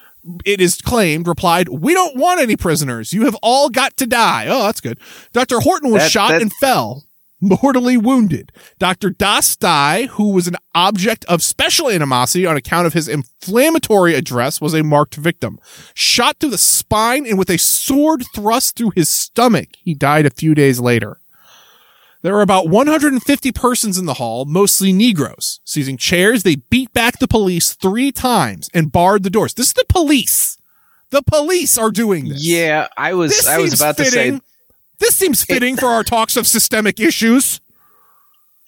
it 0.44 0.60
is 0.60 0.82
claimed, 0.82 1.30
replied, 1.30 1.70
We 1.70 1.94
don't 1.94 2.18
want 2.18 2.42
any 2.42 2.58
prisoners. 2.58 3.14
You 3.14 3.24
have 3.24 3.36
all 3.42 3.70
got 3.70 3.96
to 3.96 4.06
die. 4.06 4.48
Oh, 4.50 4.64
that's 4.64 4.82
good. 4.82 5.00
Dr. 5.32 5.62
Horton 5.62 5.92
was 5.92 6.04
That- 6.04 6.12
shot 6.12 6.34
and 6.42 6.52
fell 6.52 7.06
mortally 7.62 7.98
wounded. 7.98 8.52
Dr. 8.80 9.10
Dostie, 9.12 10.08
who 10.08 10.32
was 10.32 10.48
an 10.48 10.56
object 10.74 11.26
of 11.26 11.42
special 11.44 11.90
animosity 11.90 12.46
on 12.46 12.58
account 12.58 12.88
of 12.88 12.94
his 12.94 13.08
inflammatory 13.08 14.16
address, 14.16 14.60
was 14.60 14.74
a 14.74 14.84
marked 14.84 15.16
victim. 15.16 15.60
Shot 15.94 16.38
through 16.40 16.50
the 16.52 16.58
spine 16.58 17.26
and 17.26 17.38
with 17.38 17.50
a 17.50 17.58
sword 17.58 18.24
thrust 18.34 18.76
through 18.78 18.92
his 18.96 19.10
stomach, 19.10 19.70
he 19.78 19.94
died 19.94 20.26
a 20.26 20.30
few 20.32 20.56
days 20.56 20.80
later. 20.80 21.20
There 22.22 22.34
were 22.34 22.42
about 22.42 22.68
150 22.70 23.52
persons 23.52 24.00
in 24.00 24.08
the 24.08 24.16
hall, 24.16 24.46
mostly 24.46 24.92
Negroes. 24.92 25.60
Seizing 25.64 25.96
chairs, 25.96 26.42
they 26.42 26.56
beat 26.56 26.92
back 26.92 27.20
the 27.20 27.28
police 27.28 27.76
three 27.76 28.12
times 28.12 28.68
and 28.74 28.92
barred 28.92 29.22
the 29.22 29.30
doors. 29.30 29.54
This 29.54 29.68
is 29.68 29.74
the 29.74 29.86
police. 29.88 30.58
The 31.12 31.22
police 31.22 31.78
are 31.78 31.92
doing 31.92 32.28
this. 32.30 32.44
Yeah, 32.44 32.88
I 32.98 33.14
was 33.14 33.30
This 33.32 33.48
I 33.48 33.60
was 33.60 33.80
about 33.80 33.98
fitting. 33.98 34.12
to 34.12 34.38
say 34.38 34.42
This 35.00 35.16
seems 35.16 35.44
fitting 35.44 35.76
for 35.76 35.88
our 35.88 36.04
talks 36.04 36.38
of 36.38 36.48
systemic 36.48 37.00
issues. 37.00 37.62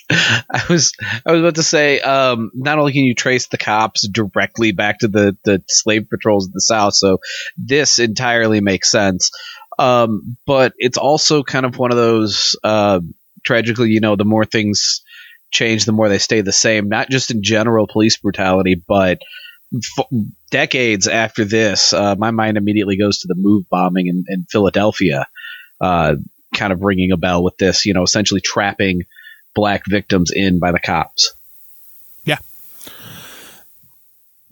I 0.10 0.64
was 0.70 0.94
I 1.26 1.32
was 1.32 1.42
about 1.42 1.56
to 1.56 1.64
say 1.64 2.00
um, 2.00 2.52
not 2.54 2.80
only 2.80 2.94
can 2.94 3.04
you 3.04 3.14
trace 3.14 3.48
the 3.48 3.58
cops 3.58 4.08
directly 4.08 4.72
back 4.72 5.00
to 5.00 5.08
the 5.08 5.38
the 5.44 5.62
slave 5.68 6.10
patrols 6.10 6.48
of 6.48 6.54
the 6.54 6.62
South, 6.62 6.96
so 6.96 7.20
this 7.58 8.00
entirely 8.00 8.62
makes 8.62 8.90
sense. 8.90 9.32
Um, 9.78 10.38
but 10.46 10.74
it's 10.78 10.98
also 10.98 11.44
kind 11.44 11.66
of 11.66 11.78
one 11.78 11.92
of 11.92 11.98
those 11.98 12.58
uh, 12.64 13.02
tragically, 13.44 13.90
you 13.90 14.00
know, 14.00 14.16
the 14.16 14.26
more 14.26 14.46
things 14.46 15.02
change, 15.52 15.86
the 15.86 15.92
more 15.92 16.10
they 16.10 16.18
stay 16.18 16.42
the 16.42 16.52
same. 16.52 16.90
Not 16.90 17.10
just 17.10 17.32
in 17.32 17.44
general 17.44 17.88
police 17.88 18.18
brutality, 18.18 18.76
but 18.76 19.20
f- 19.74 20.08
decades 20.50 21.08
after 21.08 21.46
this, 21.46 21.94
uh, 21.94 22.16
my 22.16 22.32
mind 22.32 22.58
immediately 22.58 22.98
goes 22.98 23.20
to 23.20 23.28
the 23.28 23.36
move 23.38 23.66
bombing 23.70 24.08
in, 24.08 24.24
in 24.28 24.46
Philadelphia, 24.50 25.28
uh, 25.80 26.16
kind 26.54 26.74
of 26.74 26.82
ringing 26.82 27.12
a 27.12 27.18
bell 27.18 27.44
with 27.44 27.58
this. 27.58 27.86
You 27.86 27.94
know, 27.94 28.04
essentially 28.04 28.42
trapping 28.42 29.04
black 29.56 29.84
victims 29.88 30.32
in 30.32 30.60
by 30.60 30.72
the 30.72 30.80
cops. 30.80 31.34
Yeah. 32.24 32.38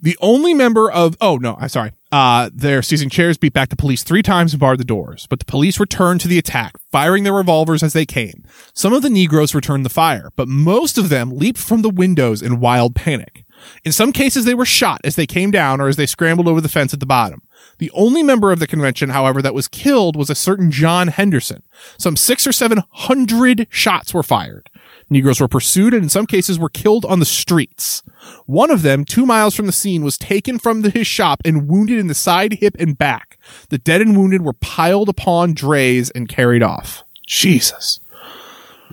The 0.02 0.18
only 0.22 0.54
member 0.54 0.92
of 0.92 1.16
oh 1.22 1.38
no, 1.38 1.58
I'm 1.60 1.70
sorry. 1.70 1.92
Uh, 2.12 2.50
they're 2.54 2.82
seizing 2.82 3.10
chairs, 3.10 3.38
beat 3.38 3.52
back 3.52 3.70
the 3.70 3.76
police 3.76 4.02
three 4.02 4.22
times, 4.22 4.54
and 4.54 4.60
barred 4.60 4.80
the 4.80 4.86
doors. 4.86 5.28
But 5.30 5.40
the 5.40 5.46
police 5.46 5.80
returned 5.80 6.22
to 6.22 6.30
the 6.30 6.38
attack, 6.38 6.76
firing 6.92 7.24
their 7.24 7.34
revolvers 7.34 7.84
as 7.84 7.92
they 7.92 8.06
came. 8.06 8.46
Some 8.74 8.94
of 8.94 9.02
the 9.02 9.10
Negroes 9.10 9.54
returned 9.54 9.86
the 9.86 9.90
fire, 9.90 10.32
but 10.36 10.48
most 10.48 10.98
of 10.98 11.10
them 11.10 11.38
leaped 11.38 11.60
from 11.60 11.82
the 11.82 11.90
windows 11.90 12.42
in 12.42 12.62
wild 12.62 12.96
panic. 12.96 13.44
In 13.84 13.92
some 13.92 14.12
cases, 14.12 14.46
they 14.46 14.54
were 14.54 14.66
shot 14.66 15.02
as 15.04 15.16
they 15.16 15.28
came 15.28 15.52
down 15.52 15.82
or 15.82 15.88
as 15.88 15.98
they 15.98 16.06
scrambled 16.06 16.48
over 16.48 16.62
the 16.62 16.70
fence 16.70 16.94
at 16.94 17.00
the 17.00 17.06
bottom. 17.06 17.42
The 17.78 17.92
only 17.94 18.24
member 18.24 18.52
of 18.52 18.60
the 18.60 18.68
convention, 18.68 19.10
however, 19.10 19.42
that 19.42 19.54
was 19.54 19.68
killed 19.68 20.16
was 20.16 20.30
a 20.30 20.36
certain 20.36 20.72
John 20.72 21.10
Henderson. 21.10 21.64
Some 21.98 22.16
six 22.16 22.48
or 22.48 22.52
seven 22.52 22.84
hundred 22.92 23.68
shots 23.70 24.14
were 24.14 24.24
fired. 24.24 24.70
Negroes 25.10 25.40
were 25.40 25.48
pursued 25.48 25.94
and 25.94 26.04
in 26.04 26.10
some 26.10 26.26
cases 26.26 26.58
were 26.58 26.70
killed 26.70 27.06
on 27.06 27.20
the 27.20 27.26
streets. 27.26 28.02
One 28.48 28.72
of 28.72 28.82
them, 28.82 29.06
two 29.06 29.26
miles 29.26 29.54
from 29.56 29.68
the 29.68 29.72
scene, 29.72 30.04
was 30.04 30.18
taken 30.18 30.58
from 30.58 30.82
the, 30.82 30.90
his 30.90 31.06
shop 31.06 31.42
and 31.46 31.68
wounded 31.68 32.00
in 32.00 32.08
the 32.08 32.16
side, 32.16 32.54
hip, 32.54 32.76
and 32.80 32.98
back. 32.98 33.38
The 33.70 33.78
dead 33.78 34.02
and 34.02 34.18
wounded 34.18 34.42
were 34.42 34.54
piled 34.54 35.10
upon 35.10 35.54
drays 35.54 36.10
and 36.12 36.28
carried 36.28 36.64
off. 36.64 37.04
Jesus. 37.28 38.00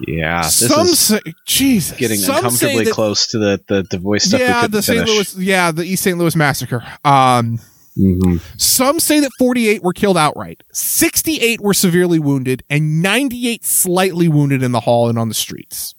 Yeah, 0.07 0.43
this 0.43 0.69
some 0.69 0.87
is 0.89 0.99
say, 0.99 1.21
Jesus. 1.47 1.97
getting 1.99 2.17
Some 2.19 2.35
say 2.35 2.39
uncomfortably 2.39 2.85
that- 2.87 2.95
close 2.95 3.27
to 3.29 3.39
the 3.39 3.61
the, 3.69 3.83
the 3.89 3.99
voice 3.99 4.25
stuff. 4.25 4.41
Yeah, 4.41 4.63
couldn't 4.63 4.71
the 4.73 4.83
St. 4.83 4.99
finish. 5.07 5.35
Louis, 5.35 5.47
yeah, 5.47 5.71
the 5.71 5.85
East 5.85 6.03
St. 6.03 6.19
Louis 6.19 6.35
massacre. 6.35 6.83
Um, 7.05 7.61
Mhm. 7.99 8.41
Some 8.57 8.99
say 9.01 9.21
that 9.21 9.31
48 9.39 9.83
were 9.83 9.93
killed 9.93 10.17
outright, 10.17 10.63
68 10.73 11.61
were 11.61 11.75
severely 11.75 12.19
wounded, 12.19 12.63
and 12.71 13.03
98 13.03 13.65
slightly 13.65 14.29
wounded 14.29 14.63
in 14.63 14.73
the 14.73 14.81
hall 14.81 15.09
and 15.09 15.19
on 15.19 15.29
the 15.29 15.35
streets. 15.35 15.95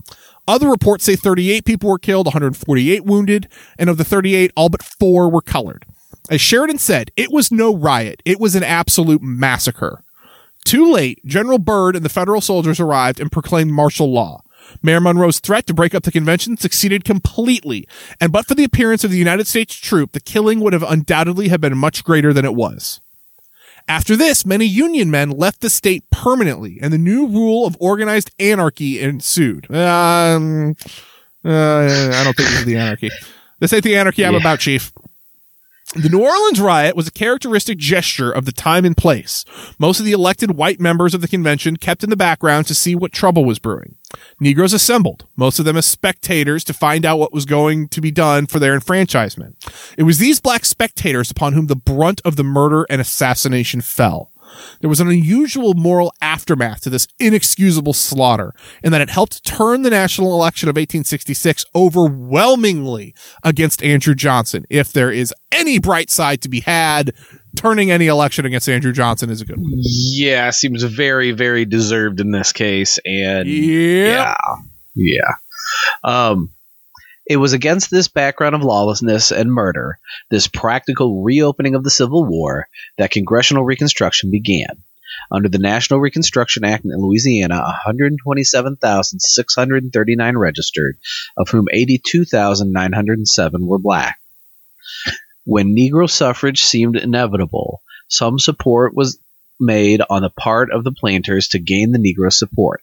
Other 0.48 0.70
reports 0.70 1.06
say 1.06 1.16
38 1.16 1.66
people 1.66 1.90
were 1.90 2.00
killed, 2.00 2.26
148 2.26 3.06
wounded, 3.06 3.48
and 3.78 3.90
of 3.90 3.98
the 3.98 4.04
38, 4.04 4.52
all 4.58 4.70
but 4.70 4.84
four 4.84 5.30
were 5.30 5.42
colored. 5.42 5.86
As 6.30 6.42
Sheridan 6.42 6.80
said, 6.80 7.12
it 7.16 7.32
was 7.32 7.52
no 7.52 7.76
riot. 7.76 8.22
It 8.26 8.40
was 8.40 8.56
an 8.56 8.64
absolute 8.64 9.22
massacre. 9.22 10.04
Too 10.66 10.92
late, 10.92 11.24
General 11.26 11.60
Baird 11.60 11.96
and 11.96 12.06
the 12.06 12.10
federal 12.10 12.42
soldiers 12.42 12.80
arrived 12.80 13.20
and 13.20 13.32
proclaimed 13.32 13.72
martial 13.72 14.12
law. 14.12 14.42
Mayor 14.82 15.00
Monroe's 15.02 15.40
threat 15.40 15.68
to 15.68 15.74
break 15.74 15.94
up 15.94 16.04
the 16.04 16.12
convention 16.12 16.58
succeeded 16.58 17.04
completely, 17.04 17.88
and 18.20 18.32
but 18.32 18.46
for 18.46 18.56
the 18.56 18.64
appearance 18.64 19.04
of 19.04 19.12
the 19.12 19.18
United 19.18 19.48
States 19.48 19.76
troop, 19.76 20.12
the 20.14 20.20
killing 20.20 20.60
would 20.62 20.74
have 20.74 20.84
undoubtedly 20.84 21.50
have 21.50 21.62
been 21.62 21.78
much 21.78 22.04
greater 22.04 22.34
than 22.34 22.46
it 22.46 22.56
was. 22.56 23.00
After 23.88 24.16
this, 24.16 24.46
many 24.46 24.66
Union 24.66 25.12
men 25.12 25.30
left 25.30 25.60
the 25.62 25.70
state 25.70 26.10
permanently, 26.10 26.80
and 26.82 26.94
the 26.94 26.98
new 26.98 27.28
rule 27.28 27.66
of 27.66 27.76
organized 27.80 28.32
anarchy 28.40 29.00
ensued. 29.02 29.70
Um, 29.70 30.76
uh, 31.44 31.50
I 32.14 32.24
don't 32.24 32.36
think 32.36 32.50
this 32.50 32.60
is 32.60 32.66
the 32.66 32.78
anarchy. 32.78 33.12
This 33.60 33.74
ain't 33.74 33.84
the 33.84 33.96
anarchy 33.98 34.26
I'm 34.26 34.34
Yeah. 34.34 34.40
about, 34.40 34.60
Chief. 34.60 34.94
The 35.96 36.10
New 36.10 36.24
Orleans 36.24 36.60
riot 36.60 36.96
was 36.96 37.08
a 37.08 37.12
characteristic 37.12 37.78
gesture 37.78 38.32
of 38.32 38.46
the 38.46 38.52
time 38.52 38.84
and 38.86 38.96
place. 38.98 39.46
Most 39.78 40.00
of 40.00 40.06
the 40.06 40.12
elected 40.14 40.52
white 40.52 40.80
members 40.80 41.14
of 41.14 41.22
the 41.22 41.28
convention 41.28 41.76
kept 41.76 42.04
in 42.04 42.10
the 42.10 42.16
background 42.16 42.66
to 42.68 42.74
see 42.76 42.96
what 42.96 43.12
trouble 43.12 43.46
was 43.46 43.60
brewing. 43.60 43.96
Negroes 44.40 44.74
assembled, 44.74 45.26
most 45.36 45.60
of 45.60 45.66
them 45.66 45.78
as 45.78 45.86
spectators 45.86 46.64
to 46.66 46.74
find 46.74 47.06
out 47.06 47.20
what 47.20 47.34
was 47.34 47.46
going 47.46 47.88
to 47.90 48.02
be 48.02 48.12
done 48.12 48.46
for 48.46 48.60
their 48.60 48.74
enfranchisement. 48.74 49.64
It 49.98 50.04
was 50.04 50.18
these 50.18 50.40
black 50.40 50.66
spectators 50.66 51.32
upon 51.32 51.54
whom 51.54 51.68
the 51.68 51.76
brunt 51.76 52.22
of 52.26 52.36
the 52.36 52.44
murder 52.44 52.86
and 52.90 53.02
assassination 53.02 53.82
fell. 53.82 54.32
There 54.82 54.90
was 54.90 55.00
an 55.00 55.10
unusual 55.10 55.74
moral 55.74 56.14
aftermath 56.22 56.82
to 56.82 56.90
this 56.90 57.08
inexcusable 57.20 57.94
slaughter, 57.94 58.54
in 58.84 58.92
that 58.92 59.02
it 59.02 59.10
helped 59.10 59.44
turn 59.44 59.82
the 59.82 59.90
national 59.90 60.34
election 60.34 60.70
of 60.70 60.74
1866 60.74 61.66
overwhelmingly 61.76 63.16
against 63.44 63.82
Andrew 63.84 64.16
Johnson. 64.16 64.66
If 64.70 64.92
there 64.92 65.12
is 65.12 65.34
any 65.52 65.80
bright 65.80 66.10
side 66.10 66.42
to 66.42 66.50
be 66.50 66.62
had, 66.62 67.14
turning 67.56 67.92
any 67.92 68.08
election 68.08 68.46
against 68.46 68.68
Andrew 68.70 68.92
Johnson 68.92 69.30
is 69.30 69.42
a 69.42 69.46
good 69.46 69.58
one. 69.58 69.72
Yeah, 69.76 70.50
seems 70.52 70.84
very 70.84 71.32
very 71.32 71.66
deserved 71.66 72.20
in 72.20 72.32
this 72.32 72.52
case, 72.52 73.00
and 73.06 73.48
Yeah. 73.48 74.36
yeah, 74.96 74.96
yeah. 74.96 75.34
Um, 76.04 76.50
it 77.26 77.38
was 77.38 77.54
against 77.54 77.90
this 77.90 78.10
background 78.10 78.54
of 78.54 78.64
lawlessness 78.64 79.32
and 79.32 79.50
murder, 79.52 79.98
this 80.30 80.48
practical 80.48 81.24
reopening 81.24 81.74
of 81.74 81.84
the 81.86 81.90
Civil 81.90 82.26
War, 82.26 82.68
that 82.98 83.12
congressional 83.12 83.64
Reconstruction 83.64 84.30
began. 84.30 84.84
Under 85.32 85.48
the 85.48 85.60
National 85.60 86.00
Reconstruction 86.00 86.66
Act 86.66 86.86
in 86.86 86.92
Louisiana, 86.98 87.62
127,639 87.86 90.38
registered, 90.38 90.98
of 91.38 91.50
whom 91.50 91.68
82,907 91.72 93.68
were 93.68 93.78
black. 93.80 94.18
When 95.46 95.76
Negro 95.76 96.10
suffrage 96.10 96.62
seemed 96.62 96.96
inevitable, 96.96 97.82
some 98.08 98.40
support 98.40 98.96
was 98.96 99.20
made 99.60 100.02
on 100.10 100.22
the 100.22 100.30
part 100.30 100.72
of 100.72 100.84
the 100.84 100.92
planters 100.92 101.50
to 101.50 101.60
gain 101.60 101.92
the 101.92 102.00
Negro 102.00 102.32
support. 102.32 102.82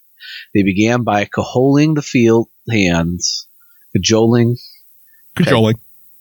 They 0.55 0.63
began 0.63 1.03
by 1.03 1.25
cajoling 1.25 1.95
the 1.95 2.03
field 2.03 2.49
hands, 2.69 3.49
cajoling, 3.93 4.57
Cajoling. 5.37 5.77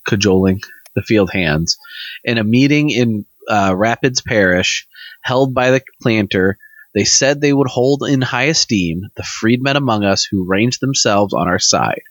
cajoling 0.07 0.61
the 0.95 1.01
field 1.01 1.29
hands 1.31 1.77
in 2.23 2.37
a 2.37 2.43
meeting 2.43 2.89
in 2.89 3.25
uh, 3.49 3.73
Rapides 3.75 4.21
Parish 4.21 4.87
held 5.21 5.53
by 5.53 5.71
the 5.71 5.81
planter. 6.01 6.57
They 6.93 7.03
said 7.03 7.39
they 7.39 7.53
would 7.53 7.67
hold 7.67 8.03
in 8.07 8.21
high 8.21 8.45
esteem 8.45 9.03
the 9.15 9.23
freedmen 9.23 9.75
among 9.75 10.03
us 10.03 10.23
who 10.23 10.47
ranged 10.47 10.81
themselves 10.81 11.33
on 11.33 11.47
our 11.47 11.59
side. 11.59 12.01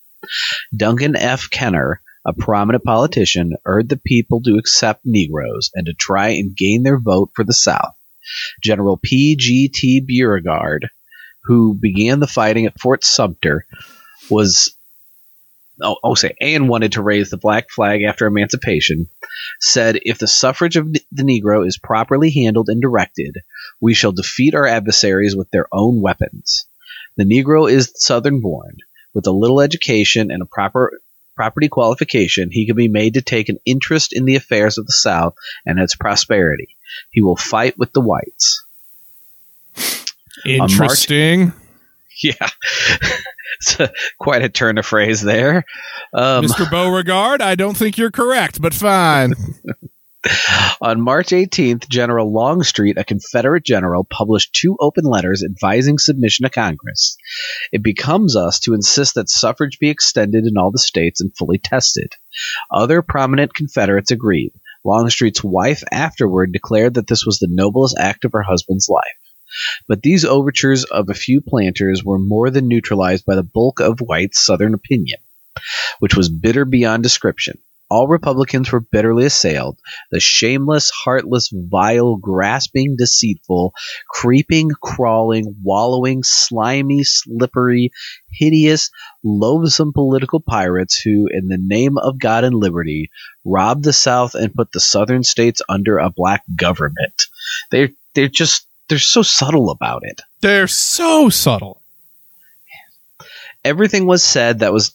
Duncan 0.76 1.16
F. 1.16 1.48
Kenner, 1.50 2.00
a 2.28 2.34
prominent 2.34 2.84
politician, 2.84 3.54
urged 3.64 3.88
the 3.88 3.96
people 3.96 4.42
to 4.42 4.58
accept 4.58 5.00
Negroes 5.04 5.70
and 5.74 5.86
to 5.86 5.94
try 5.94 6.28
and 6.28 6.54
gain 6.54 6.82
their 6.82 7.00
vote 7.00 7.30
for 7.34 7.42
the 7.42 7.54
South. 7.54 7.94
General 8.62 8.98
P. 9.02 9.34
G. 9.36 9.70
T. 9.74 10.00
Beauregard, 10.00 10.90
who 11.44 11.74
began 11.74 12.20
the 12.20 12.26
fighting 12.26 12.66
at 12.66 12.78
Fort 12.78 13.02
Sumter, 13.02 13.64
was 14.28 14.76
oh, 15.82 15.96
oh 16.04 16.14
say 16.14 16.34
and 16.38 16.68
wanted 16.68 16.92
to 16.92 17.02
raise 17.02 17.30
the 17.30 17.38
black 17.38 17.70
flag 17.70 18.02
after 18.02 18.26
emancipation, 18.26 19.06
said 19.58 19.98
if 20.02 20.18
the 20.18 20.28
suffrage 20.28 20.76
of 20.76 20.92
the 20.92 21.22
Negro 21.22 21.66
is 21.66 21.78
properly 21.78 22.30
handled 22.30 22.68
and 22.68 22.82
directed, 22.82 23.38
we 23.80 23.94
shall 23.94 24.12
defeat 24.12 24.54
our 24.54 24.66
adversaries 24.66 25.34
with 25.34 25.50
their 25.50 25.66
own 25.72 26.02
weapons. 26.02 26.66
The 27.16 27.24
Negro 27.24 27.70
is 27.70 27.90
Southern 27.94 28.42
born, 28.42 28.76
with 29.14 29.26
a 29.26 29.32
little 29.32 29.62
education 29.62 30.30
and 30.30 30.42
a 30.42 30.46
proper 30.46 31.00
property 31.38 31.68
qualification, 31.68 32.50
he 32.50 32.66
can 32.66 32.74
be 32.74 32.88
made 32.88 33.14
to 33.14 33.22
take 33.22 33.48
an 33.48 33.58
interest 33.64 34.12
in 34.12 34.24
the 34.24 34.34
affairs 34.34 34.76
of 34.76 34.86
the 34.86 34.92
South 34.92 35.36
and 35.64 35.78
its 35.78 35.94
prosperity. 35.94 36.76
He 37.12 37.22
will 37.22 37.36
fight 37.36 37.78
with 37.78 37.92
the 37.92 38.00
whites. 38.00 38.64
Interesting. 40.44 41.52
Yeah. 42.20 42.32
it's 43.60 43.78
a, 43.78 43.92
quite 44.18 44.42
a 44.42 44.48
turn 44.48 44.76
of 44.76 44.84
phrase 44.84 45.22
there. 45.22 45.64
Um, 46.12 46.46
Mr. 46.46 46.68
Beauregard, 46.68 47.40
I 47.40 47.54
don't 47.54 47.76
think 47.76 47.96
you're 47.96 48.10
correct, 48.10 48.60
but 48.60 48.74
fine. 48.74 49.34
On 50.80 51.00
March 51.00 51.28
18th, 51.28 51.88
General 51.88 52.32
Longstreet, 52.32 52.98
a 52.98 53.04
Confederate 53.04 53.64
general, 53.64 54.04
published 54.04 54.52
two 54.52 54.76
open 54.80 55.04
letters 55.04 55.42
advising 55.42 55.98
submission 55.98 56.44
to 56.44 56.50
Congress. 56.50 57.16
It 57.72 57.82
becomes 57.82 58.36
us 58.36 58.60
to 58.60 58.74
insist 58.74 59.14
that 59.14 59.28
suffrage 59.28 59.78
be 59.78 59.90
extended 59.90 60.44
in 60.44 60.56
all 60.56 60.70
the 60.70 60.78
states 60.78 61.20
and 61.20 61.36
fully 61.36 61.58
tested. 61.58 62.14
Other 62.70 63.02
prominent 63.02 63.54
Confederates 63.54 64.10
agreed. 64.10 64.52
Longstreet's 64.84 65.42
wife 65.42 65.82
afterward 65.90 66.52
declared 66.52 66.94
that 66.94 67.06
this 67.06 67.24
was 67.26 67.38
the 67.38 67.48
noblest 67.50 67.96
act 67.98 68.24
of 68.24 68.32
her 68.32 68.42
husband's 68.42 68.88
life. 68.88 69.04
But 69.86 70.02
these 70.02 70.24
overtures 70.24 70.84
of 70.84 71.08
a 71.08 71.14
few 71.14 71.40
planters 71.40 72.04
were 72.04 72.18
more 72.18 72.50
than 72.50 72.68
neutralized 72.68 73.24
by 73.24 73.34
the 73.34 73.42
bulk 73.42 73.80
of 73.80 74.00
white 74.00 74.34
Southern 74.34 74.74
opinion, 74.74 75.20
which 76.00 76.14
was 76.14 76.28
bitter 76.28 76.64
beyond 76.64 77.02
description. 77.02 77.58
All 77.90 78.06
Republicans 78.06 78.70
were 78.70 78.80
bitterly 78.80 79.24
assailed. 79.24 79.78
The 80.10 80.20
shameless, 80.20 80.90
heartless, 80.90 81.50
vile, 81.52 82.16
grasping, 82.16 82.96
deceitful, 82.96 83.72
creeping, 84.08 84.70
crawling, 84.82 85.56
wallowing, 85.62 86.22
slimy, 86.22 87.04
slippery, 87.04 87.90
hideous, 88.30 88.90
loathsome 89.24 89.92
political 89.92 90.40
pirates 90.40 91.00
who, 91.00 91.28
in 91.30 91.48
the 91.48 91.58
name 91.60 91.96
of 91.96 92.18
God 92.18 92.44
and 92.44 92.54
liberty, 92.54 93.10
robbed 93.44 93.84
the 93.84 93.92
South 93.92 94.34
and 94.34 94.54
put 94.54 94.72
the 94.72 94.80
Southern 94.80 95.24
states 95.24 95.62
under 95.68 95.98
a 95.98 96.10
black 96.10 96.42
government. 96.54 97.22
They're 97.70 97.90
they're 98.14 98.28
just 98.28 98.66
they're 98.88 98.98
so 98.98 99.22
subtle 99.22 99.70
about 99.70 100.02
it. 100.04 100.20
They're 100.40 100.68
so 100.68 101.28
subtle. 101.28 101.82
Everything 103.64 104.06
was 104.06 104.22
said 104.22 104.60
that 104.60 104.72
was 104.72 104.94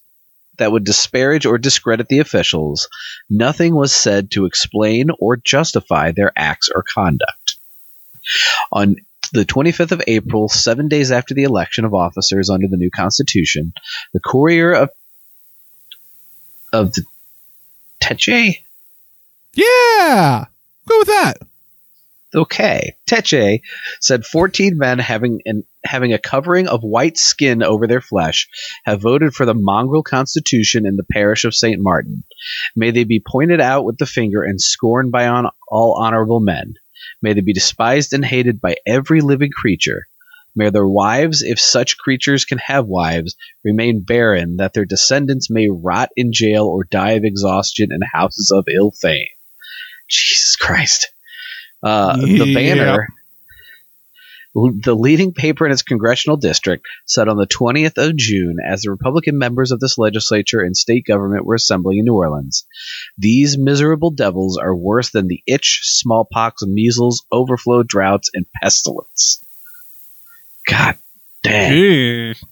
that 0.57 0.71
would 0.71 0.83
disparage 0.83 1.45
or 1.45 1.57
discredit 1.57 2.07
the 2.07 2.19
officials. 2.19 2.87
Nothing 3.29 3.75
was 3.75 3.93
said 3.93 4.31
to 4.31 4.45
explain 4.45 5.09
or 5.19 5.37
justify 5.37 6.11
their 6.11 6.31
acts 6.35 6.69
or 6.73 6.83
conduct. 6.83 7.57
On 8.71 8.95
the 9.33 9.45
25th 9.45 9.91
of 9.91 10.03
April, 10.05 10.47
seven 10.47 10.87
days 10.87 11.11
after 11.11 11.33
the 11.33 11.43
election 11.43 11.85
of 11.85 11.93
officers 11.93 12.49
under 12.49 12.67
the 12.67 12.77
new 12.77 12.91
constitution, 12.91 13.73
the 14.13 14.19
courier 14.19 14.73
of 14.73 14.89
of 16.71 16.93
the 16.93 17.03
Teche 18.01 18.63
Yeah. 19.53 20.45
Go 20.87 20.99
with 20.99 21.07
that. 21.07 21.37
Okay. 22.35 22.95
Teche 23.07 23.61
said 24.01 24.25
14 24.25 24.77
men 24.77 24.97
having 24.97 25.41
an, 25.45 25.63
having 25.83 26.13
a 26.13 26.19
covering 26.19 26.67
of 26.67 26.81
white 26.81 27.17
skin 27.17 27.61
over 27.61 27.85
their 27.85 28.01
flesh 28.01 28.47
have 28.85 29.01
voted 29.01 29.33
for 29.33 29.45
the 29.45 29.53
mongrel 29.53 30.01
constitution 30.01 30.87
in 30.87 30.95
the 30.95 31.05
parish 31.11 31.45
of 31.45 31.53
St. 31.53 31.79
Martin. 31.79 32.23
May 32.75 32.91
they 32.91 33.03
be 33.03 33.23
pointed 33.25 33.61
out 33.61 33.85
with 33.85 33.97
the 33.97 34.07
finger 34.07 34.43
and 34.43 34.59
scorned 34.59 35.11
by 35.11 35.27
on, 35.27 35.47
all 35.67 36.01
honorable 36.01 36.39
men. 36.39 36.73
May 37.21 37.33
they 37.33 37.41
be 37.41 37.53
despised 37.53 38.13
and 38.13 38.25
hated 38.25 38.59
by 38.59 38.75
every 38.87 39.21
living 39.21 39.51
creature. 39.51 40.07
May 40.55 40.69
their 40.69 40.87
wives, 40.87 41.41
if 41.41 41.59
such 41.59 41.97
creatures 41.97 42.45
can 42.45 42.59
have 42.59 42.85
wives, 42.85 43.35
remain 43.63 44.03
barren, 44.03 44.57
that 44.57 44.73
their 44.73 44.85
descendants 44.85 45.49
may 45.49 45.67
rot 45.69 46.09
in 46.15 46.31
jail 46.31 46.65
or 46.65 46.83
die 46.83 47.11
of 47.11 47.23
exhaustion 47.23 47.89
in 47.91 48.01
houses 48.13 48.51
of 48.51 48.65
ill 48.73 48.91
fame. 48.91 49.27
Jesus 50.09 50.55
Christ. 50.55 51.12
Uh, 51.83 52.15
the 52.17 52.53
banner, 52.53 53.07
the 54.55 54.95
leading 54.95 55.33
paper 55.33 55.65
in 55.65 55.71
its 55.71 55.81
congressional 55.81 56.37
district, 56.37 56.85
said 57.05 57.27
on 57.27 57.37
the 57.37 57.47
20th 57.47 57.97
of 57.97 58.15
June, 58.15 58.57
as 58.65 58.83
the 58.83 58.91
Republican 58.91 59.37
members 59.37 59.71
of 59.71 59.79
this 59.79 59.97
legislature 59.97 60.61
and 60.61 60.77
state 60.77 61.05
government 61.07 61.45
were 61.45 61.55
assembling 61.55 61.97
in 61.97 62.05
New 62.05 62.13
Orleans, 62.15 62.65
these 63.17 63.57
miserable 63.57 64.11
devils 64.11 64.57
are 64.57 64.75
worse 64.75 65.09
than 65.11 65.27
the 65.27 65.41
itch, 65.47 65.81
smallpox, 65.83 66.61
measles, 66.65 67.25
overflow, 67.31 67.83
droughts, 67.83 68.29
and 68.33 68.45
pestilence. 68.61 69.43
God 70.69 70.97
dang, 71.41 71.73
Jeez. 71.73 72.43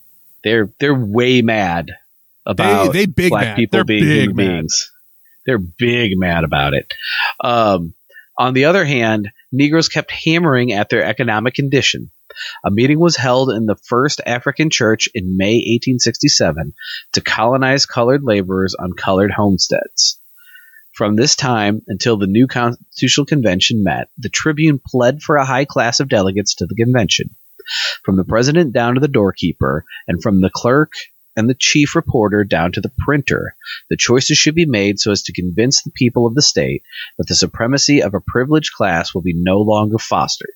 they're 0.43 0.69
they're 0.79 0.93
way 0.95 1.41
mad 1.41 1.88
They, 1.88 2.51
about 2.51 2.93
they 2.93 3.05
big 3.05 3.29
black 3.29 3.45
mad. 3.45 3.55
people 3.55 3.77
They're 3.77 3.86
being 3.86 4.03
big 4.03 4.19
human 4.29 4.36
mad. 4.36 4.43
beings. 4.57 4.91
They're 5.45 5.57
big 5.59 6.11
mad 6.17 6.43
about 6.43 6.73
it. 6.73 6.91
Um, 7.43 7.93
on 8.42 8.56
the 8.56 8.66
other 8.66 8.84
hand, 8.84 9.30
Negroes 9.52 9.88
kept 9.88 10.10
hammering 10.10 10.72
at 10.72 10.89
their 10.89 11.04
economic 11.04 11.54
condition. 11.54 12.10
A 12.66 12.72
meeting 12.72 13.00
was 13.00 13.16
held 13.16 13.52
in 13.52 13.68
the 13.68 13.76
First 13.76 14.20
African 14.26 14.72
Church 14.72 15.08
in 15.14 15.38
May 15.38 15.58
1867 15.58 16.74
to 17.14 17.22
colonize 17.22 17.86
colored 17.86 18.24
laborers 18.24 18.74
on 18.74 18.94
colored 18.94 19.30
homesteads. 19.30 20.20
From 20.92 21.16
this 21.16 21.36
time 21.36 21.84
until 21.88 22.18
the 22.18 22.26
new 22.26 22.48
Constitutional 22.48 23.28
Convention 23.28 23.84
met, 23.84 24.08
the 24.18 24.30
Tribune 24.30 24.80
pled 24.84 25.22
for 25.22 25.36
a 25.36 25.46
high 25.46 25.66
class 25.66 26.00
of 26.00 26.10
delegates 26.10 26.56
to 26.56 26.66
the 26.66 26.76
convention. 26.76 27.36
From 28.04 28.18
the 28.18 28.26
president 28.26 28.74
down 28.74 28.96
to 28.96 29.00
the 29.00 29.08
doorkeeper, 29.08 29.86
and 30.08 30.20
from 30.20 30.42
the 30.42 30.50
clerk 30.50 30.94
and 31.36 31.49
the 31.49 31.55
chief 31.57 31.95
reporter 31.95 32.43
down 32.43 32.71
to 32.73 32.82
the 32.82 32.91
printer, 32.99 33.55
the 33.89 33.97
choices 33.97 34.38
should 34.38 34.55
be 34.55 34.65
made 34.65 34.99
so 34.99 35.11
as 35.11 35.23
to 35.23 35.34
convince 35.34 35.82
the 35.82 35.91
people 35.91 36.25
of 36.25 36.36
the 36.36 36.41
state 36.41 36.84
that 37.17 37.27
the 37.27 37.36
supremacy 37.36 38.01
of 38.01 38.13
a 38.13 38.21
privileged 38.21 38.73
class 38.73 39.13
will 39.13 39.21
be 39.21 39.34
no 39.36 39.59
longer 39.59 39.97
fostered. 39.97 40.53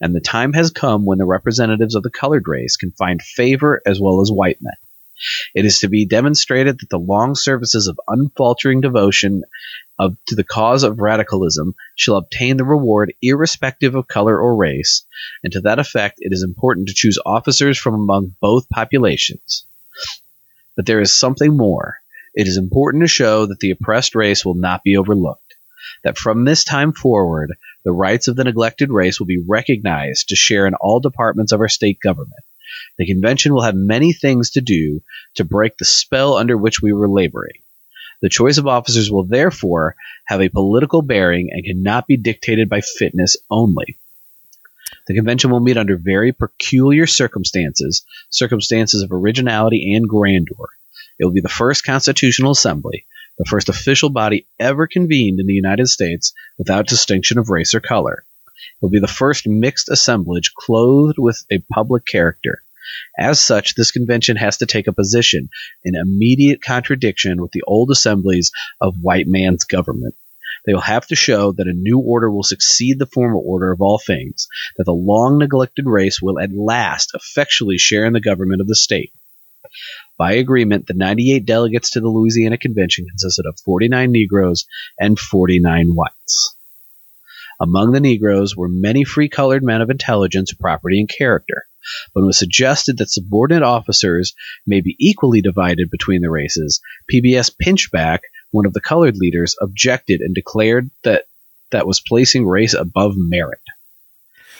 And 0.00 0.14
the 0.14 0.20
time 0.20 0.52
has 0.52 0.70
come 0.70 1.06
when 1.06 1.18
the 1.18 1.24
representatives 1.24 1.94
of 1.94 2.02
the 2.02 2.10
colored 2.10 2.44
race 2.46 2.76
can 2.76 2.90
find 2.92 3.22
favor 3.22 3.80
as 3.86 4.00
well 4.00 4.20
as 4.20 4.30
white 4.30 4.58
men. 4.60 4.74
It 5.54 5.66
is 5.66 5.80
to 5.80 5.88
be 5.88 6.06
demonstrated 6.06 6.80
that 6.80 6.88
the 6.88 6.98
long 6.98 7.34
services 7.34 7.86
of 7.86 8.00
unfaltering 8.08 8.80
devotion 8.80 9.42
of, 9.98 10.16
to 10.28 10.34
the 10.34 10.44
cause 10.44 10.82
of 10.82 10.98
radicalism 10.98 11.74
shall 11.94 12.16
obtain 12.16 12.56
the 12.56 12.64
reward 12.64 13.12
irrespective 13.20 13.94
of 13.94 14.08
color 14.08 14.40
or 14.40 14.56
race, 14.56 15.04
and 15.44 15.52
to 15.52 15.60
that 15.60 15.78
effect 15.78 16.16
it 16.20 16.32
is 16.32 16.42
important 16.42 16.88
to 16.88 16.94
choose 16.94 17.18
officers 17.26 17.78
from 17.78 17.94
among 17.94 18.34
both 18.40 18.68
populations. 18.70 19.66
But 20.76 20.86
there 20.86 21.00
is 21.00 21.14
something 21.14 21.56
more. 21.56 21.96
It 22.34 22.46
is 22.46 22.56
important 22.56 23.02
to 23.02 23.08
show 23.08 23.46
that 23.46 23.60
the 23.60 23.70
oppressed 23.70 24.14
race 24.14 24.44
will 24.44 24.54
not 24.54 24.82
be 24.82 24.96
overlooked, 24.96 25.54
that 26.04 26.18
from 26.18 26.44
this 26.44 26.64
time 26.64 26.92
forward, 26.92 27.52
the 27.84 27.92
rights 27.92 28.28
of 28.28 28.36
the 28.36 28.44
neglected 28.44 28.90
race 28.90 29.18
will 29.18 29.26
be 29.26 29.42
recognized 29.46 30.28
to 30.28 30.36
share 30.36 30.66
in 30.66 30.74
all 30.74 31.00
departments 31.00 31.52
of 31.52 31.60
our 31.60 31.68
state 31.68 31.98
government. 32.00 32.44
The 32.98 33.06
convention 33.06 33.52
will 33.52 33.62
have 33.62 33.74
many 33.74 34.12
things 34.12 34.50
to 34.50 34.60
do 34.60 35.02
to 35.34 35.44
break 35.44 35.76
the 35.76 35.84
spell 35.84 36.36
under 36.36 36.56
which 36.56 36.80
we 36.80 36.92
were 36.92 37.08
laboring. 37.08 37.62
The 38.22 38.28
choice 38.28 38.58
of 38.58 38.66
officers 38.66 39.10
will 39.10 39.24
therefore 39.24 39.96
have 40.26 40.40
a 40.40 40.50
political 40.50 41.02
bearing 41.02 41.50
and 41.52 41.64
cannot 41.64 42.06
be 42.06 42.16
dictated 42.16 42.68
by 42.68 42.80
fitness 42.82 43.36
only. 43.50 43.98
The 45.10 45.16
convention 45.16 45.50
will 45.50 45.58
meet 45.58 45.76
under 45.76 45.96
very 45.96 46.30
peculiar 46.30 47.04
circumstances, 47.04 48.04
circumstances 48.30 49.02
of 49.02 49.10
originality 49.10 49.92
and 49.96 50.08
grandeur. 50.08 50.68
It 51.18 51.24
will 51.24 51.32
be 51.32 51.40
the 51.40 51.48
first 51.48 51.82
constitutional 51.82 52.52
assembly, 52.52 53.06
the 53.36 53.44
first 53.44 53.68
official 53.68 54.10
body 54.10 54.46
ever 54.60 54.86
convened 54.86 55.40
in 55.40 55.48
the 55.48 55.52
United 55.52 55.88
States 55.88 56.32
without 56.58 56.86
distinction 56.86 57.38
of 57.38 57.50
race 57.50 57.74
or 57.74 57.80
color. 57.80 58.24
It 58.46 58.82
will 58.82 58.90
be 58.90 59.00
the 59.00 59.08
first 59.08 59.48
mixed 59.48 59.88
assemblage 59.88 60.54
clothed 60.54 61.18
with 61.18 61.44
a 61.50 61.58
public 61.74 62.06
character. 62.06 62.62
As 63.18 63.40
such, 63.40 63.74
this 63.74 63.90
convention 63.90 64.36
has 64.36 64.58
to 64.58 64.66
take 64.66 64.86
a 64.86 64.92
position 64.92 65.48
in 65.82 65.96
immediate 65.96 66.62
contradiction 66.62 67.42
with 67.42 67.50
the 67.50 67.64
old 67.66 67.90
assemblies 67.90 68.52
of 68.80 68.94
white 69.02 69.26
man's 69.26 69.64
government. 69.64 70.14
They 70.66 70.74
will 70.74 70.80
have 70.80 71.06
to 71.08 71.16
show 71.16 71.52
that 71.52 71.66
a 71.66 71.72
new 71.72 71.98
order 71.98 72.30
will 72.30 72.42
succeed 72.42 72.98
the 72.98 73.06
former 73.06 73.38
order 73.38 73.72
of 73.72 73.80
all 73.80 73.98
things, 73.98 74.46
that 74.76 74.84
the 74.84 74.92
long 74.92 75.38
neglected 75.38 75.86
race 75.86 76.20
will 76.20 76.38
at 76.38 76.52
last 76.52 77.12
effectually 77.14 77.78
share 77.78 78.04
in 78.04 78.12
the 78.12 78.20
government 78.20 78.60
of 78.60 78.66
the 78.66 78.74
state. 78.74 79.12
By 80.18 80.32
agreement, 80.32 80.86
the 80.86 80.94
98 80.94 81.46
delegates 81.46 81.90
to 81.92 82.00
the 82.00 82.08
Louisiana 82.08 82.58
Convention 82.58 83.06
consisted 83.08 83.46
of 83.46 83.58
49 83.64 84.10
Negroes 84.10 84.66
and 84.98 85.18
49 85.18 85.94
whites. 85.94 86.56
Among 87.60 87.92
the 87.92 88.00
Negroes 88.00 88.56
were 88.56 88.68
many 88.68 89.04
free 89.04 89.28
colored 89.28 89.62
men 89.62 89.82
of 89.82 89.90
intelligence, 89.90 90.52
property, 90.52 90.98
and 90.98 91.08
character. 91.08 91.64
When 92.12 92.24
it 92.24 92.26
was 92.26 92.38
suggested 92.38 92.98
that 92.98 93.10
subordinate 93.10 93.62
officers 93.62 94.34
may 94.66 94.80
be 94.80 94.96
equally 94.98 95.40
divided 95.40 95.90
between 95.90 96.22
the 96.22 96.30
races, 96.30 96.80
PBS 97.10 97.54
Pinchback, 97.62 98.20
one 98.50 98.66
of 98.66 98.72
the 98.72 98.80
colored 98.80 99.16
leaders, 99.16 99.56
objected 99.60 100.20
and 100.20 100.34
declared 100.34 100.90
that 101.04 101.24
that 101.70 101.86
was 101.86 102.00
placing 102.00 102.46
race 102.46 102.74
above 102.74 103.14
merit. 103.16 103.60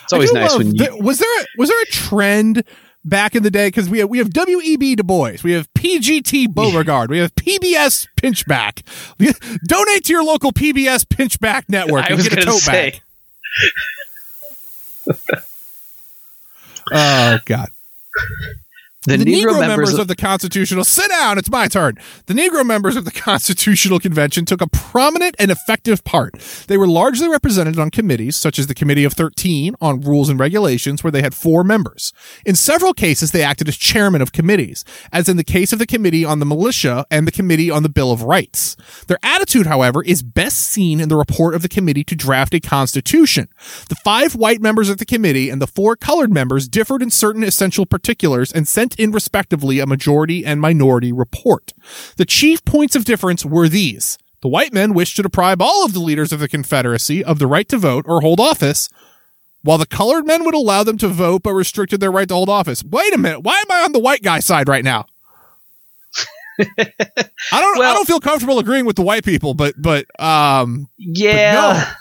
It's 0.03 0.13
always 0.13 0.31
nice 0.33 0.57
when 0.57 0.75
you. 0.75 0.85
the- 0.85 0.97
was 0.97 1.19
there 1.19 1.41
a, 1.41 1.45
was 1.57 1.69
there 1.69 1.81
a 1.81 1.85
trend 1.87 2.63
back 3.03 3.35
in 3.35 3.43
the 3.43 3.51
day 3.51 3.67
because 3.67 3.89
we 3.89 3.99
have 3.99 4.09
we 4.09 4.17
have 4.19 4.29
WEB 4.29 4.95
Du 4.95 5.03
Bois, 5.03 5.37
we 5.43 5.51
have 5.53 5.71
PGT 5.73 6.53
Beauregard, 6.53 7.09
we 7.09 7.17
have 7.19 7.33
PBS 7.35 8.07
Pinchback. 8.17 8.83
Donate 9.67 10.05
to 10.05 10.13
your 10.13 10.23
local 10.23 10.51
PBS 10.51 11.05
Pinchback 11.05 11.63
network 11.67 12.03
I 12.05 12.07
and 12.07 12.15
was 12.17 12.27
get 12.29 12.33
a 12.33 12.41
gonna 12.41 12.51
tote 12.51 12.61
say. 12.61 13.01
bag. 15.07 15.41
Oh 16.93 17.39
God. 17.45 17.69
The, 19.07 19.17
Negro, 19.17 19.59
members, 19.59 19.97
of, 19.97 20.07
the 20.07 20.15
Constitutional 20.15 20.83
sit 20.83 21.09
down. 21.09 21.39
It's 21.39 21.49
my 21.49 21.67
turn. 21.67 21.97
The 22.27 22.35
Negro 22.35 22.63
members 22.63 22.95
of 22.95 23.03
the 23.03 23.09
Constitutional 23.09 23.99
Convention 23.99 24.45
took 24.45 24.61
a 24.61 24.67
prominent 24.67 25.35
and 25.39 25.49
effective 25.49 26.03
part. 26.03 26.35
They 26.67 26.77
were 26.77 26.85
largely 26.85 27.27
represented 27.27 27.79
on 27.79 27.89
committees, 27.89 28.35
such 28.35 28.59
as 28.59 28.67
the 28.67 28.75
Committee 28.75 29.03
of 29.03 29.13
Thirteen 29.13 29.73
on 29.81 30.01
Rules 30.01 30.29
and 30.29 30.39
Regulations, 30.39 31.03
where 31.03 31.09
they 31.09 31.23
had 31.23 31.33
four 31.33 31.63
members. 31.63 32.13
In 32.45 32.53
several 32.53 32.93
cases, 32.93 33.31
they 33.31 33.41
acted 33.41 33.67
as 33.67 33.75
chairman 33.75 34.21
of 34.21 34.33
committees, 34.33 34.85
as 35.11 35.27
in 35.27 35.35
the 35.35 35.43
case 35.43 35.73
of 35.73 35.79
the 35.79 35.87
Committee 35.87 36.23
on 36.23 36.37
the 36.37 36.45
Militia 36.45 37.07
and 37.09 37.25
the 37.25 37.31
Committee 37.31 37.71
on 37.71 37.81
the 37.81 37.89
Bill 37.89 38.11
of 38.11 38.21
Rights. 38.21 38.77
Their 39.07 39.17
attitude, 39.23 39.65
however, 39.65 40.03
is 40.03 40.21
best 40.21 40.57
seen 40.57 40.99
in 40.99 41.09
the 41.09 41.17
report 41.17 41.55
of 41.55 41.63
the 41.63 41.69
committee 41.69 42.03
to 42.03 42.15
draft 42.15 42.53
a 42.53 42.59
constitution. 42.59 43.49
The 43.89 43.95
five 43.95 44.35
white 44.35 44.61
members 44.61 44.89
of 44.89 44.99
the 44.99 45.07
committee 45.07 45.49
and 45.49 45.59
the 45.59 45.65
four 45.65 45.95
colored 45.95 46.31
members 46.31 46.67
differed 46.67 47.01
in 47.01 47.09
certain 47.09 47.41
essential 47.41 47.87
particulars 47.87 48.51
and 48.51 48.67
sent 48.67 48.90
in 48.95 49.11
respectively 49.11 49.79
a 49.79 49.85
majority 49.85 50.45
and 50.45 50.61
minority 50.61 51.11
report. 51.11 51.73
The 52.17 52.25
chief 52.25 52.63
points 52.65 52.95
of 52.95 53.05
difference 53.05 53.45
were 53.45 53.69
these. 53.69 54.17
The 54.41 54.47
white 54.47 54.73
men 54.73 54.93
wished 54.93 55.15
to 55.17 55.23
deprive 55.23 55.61
all 55.61 55.85
of 55.85 55.93
the 55.93 55.99
leaders 55.99 56.31
of 56.31 56.39
the 56.39 56.47
Confederacy 56.47 57.23
of 57.23 57.37
the 57.39 57.47
right 57.47 57.67
to 57.69 57.77
vote 57.77 58.05
or 58.07 58.21
hold 58.21 58.39
office, 58.39 58.89
while 59.61 59.77
the 59.77 59.85
colored 59.85 60.25
men 60.25 60.43
would 60.45 60.55
allow 60.55 60.83
them 60.83 60.97
to 60.97 61.07
vote 61.07 61.43
but 61.43 61.53
restricted 61.53 61.99
their 61.99 62.11
right 62.11 62.27
to 62.27 62.33
hold 62.33 62.49
office. 62.49 62.83
Wait 62.83 63.13
a 63.13 63.17
minute, 63.17 63.41
why 63.41 63.59
am 63.59 63.71
I 63.71 63.83
on 63.83 63.91
the 63.91 63.99
white 63.99 64.23
guy 64.23 64.39
side 64.39 64.67
right 64.67 64.83
now? 64.83 65.05
I 66.59 67.61
don't 67.61 67.81
I 67.81 67.93
don't 67.93 68.07
feel 68.07 68.19
comfortable 68.19 68.59
agreeing 68.59 68.85
with 68.85 68.95
the 68.95 69.01
white 69.01 69.23
people, 69.23 69.53
but 69.53 69.75
but 69.81 70.05
um 70.19 70.89
yeah. 70.97 71.93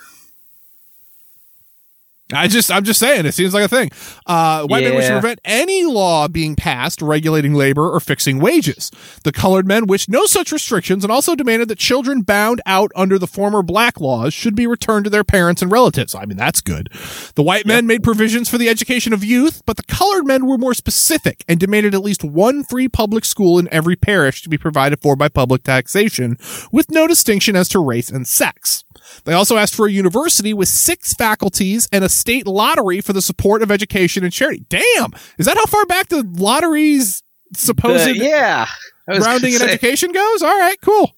I 2.33 2.49
just, 2.49 2.70
I'm 2.70 2.85
just 2.85 3.01
saying, 3.01 3.26
it 3.26 3.33
seems 3.33 3.55
like 3.55 3.64
a 3.64 3.68
thing. 3.68 3.91
Uh, 4.26 4.66
white 4.66 4.85
men 4.85 4.95
wish 4.95 5.07
to 5.07 5.12
prevent 5.12 5.41
any 5.45 5.85
law 5.85 6.28
being 6.28 6.57
passed 6.57 7.03
regulating 7.03 7.55
labor 7.55 7.91
or 7.91 8.01
fixing 8.01 8.39
wages. 8.39 8.91
The 9.24 9.33
colored 9.33 9.66
men 9.66 9.87
wished 9.87 10.09
no 10.09 10.26
such 10.26 10.53
restrictions 10.53 11.05
and 11.05 11.12
also 11.12 11.35
demanded 11.35 11.68
that 11.68 11.78
children 11.78 12.22
bound 12.22 12.61
out 12.66 12.91
under 12.95 13.18
the 13.18 13.26
former 13.26 13.62
black 13.62 14.01
laws 14.01 14.35
should 14.35 14.55
be 14.55 14.66
returned 14.66 15.05
to 15.05 15.11
their 15.11 15.24
parents 15.24 15.62
and 15.62 15.70
relatives. 15.70 16.14
I 16.14 16.24
mean, 16.24 16.37
that's 16.37 16.61
good. 16.61 16.89
The 17.35 17.43
white 17.43 17.66
men 17.66 17.87
made 17.87 18.03
provisions 18.03 18.49
for 18.49 18.59
the 18.59 18.68
education 18.68 19.12
of 19.12 19.24
youth, 19.24 19.62
but 19.66 19.76
the 19.76 19.83
colored 19.83 20.26
men 20.26 20.47
were 20.47 20.59
more 20.59 20.74
specific 20.74 21.45
and 21.49 21.59
demanded 21.59 21.95
at 21.95 22.03
least 22.03 22.24
one 22.24 22.64
free 22.64 22.89
public 22.89 23.24
school 23.24 23.59
in 23.59 23.68
every 23.72 23.97
parish 23.97 24.43
to 24.43 24.49
be 24.49 24.59
provided 24.59 25.01
for 25.01 25.16
by 25.16 25.28
public 25.28 25.62
taxation, 25.62 26.37
with 26.72 26.91
no 26.91 27.07
distinction 27.07 27.57
as 27.57 27.68
to 27.68 27.78
race 27.78 28.11
and 28.11 28.26
sex. 28.26 28.85
They 29.25 29.33
also 29.33 29.57
asked 29.57 29.75
for 29.75 29.87
a 29.87 29.91
university 29.93 30.55
with 30.55 30.69
six 30.69 31.15
faculties 31.15 31.89
and 31.93 32.05
a 32.05 32.09
state 32.09 32.47
lottery 32.47 33.01
for 33.01 33.13
the 33.13 33.23
support 33.23 33.63
of 33.63 33.71
education 33.71 34.25
and 34.25 34.33
charity. 34.33 34.65
Damn! 34.69 35.13
Is 35.39 35.47
that 35.47 35.57
how 35.57 35.67
far 35.67 35.85
back 35.87 36.09
the 36.09 36.23
lottery's 36.37 37.23
supposed 37.55 38.07
The- 38.09 38.17
yeah. 38.19 38.67
Grounding 39.09 39.55
in 39.55 39.63
education 39.63 40.13
goes? 40.13 40.43
All 40.43 40.57
right, 40.57 40.81
cool. 40.83 41.13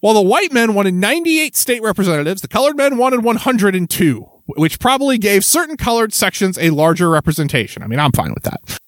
While 0.00 0.14
the 0.14 0.22
white 0.22 0.52
men 0.52 0.74
wanted 0.74 0.94
98 0.94 1.56
state 1.56 1.82
representatives, 1.82 2.40
the 2.42 2.48
colored 2.48 2.76
men 2.76 2.96
wanted 2.96 3.22
102, 3.24 4.20
which 4.56 4.78
probably 4.78 5.18
gave 5.18 5.44
certain 5.44 5.76
colored 5.76 6.12
sections 6.12 6.56
a 6.58 6.70
larger 6.70 7.10
representation. 7.10 7.82
I 7.82 7.86
mean, 7.86 7.98
I'm 7.98 8.12
fine 8.12 8.32
with 8.32 8.44
that. 8.44 8.78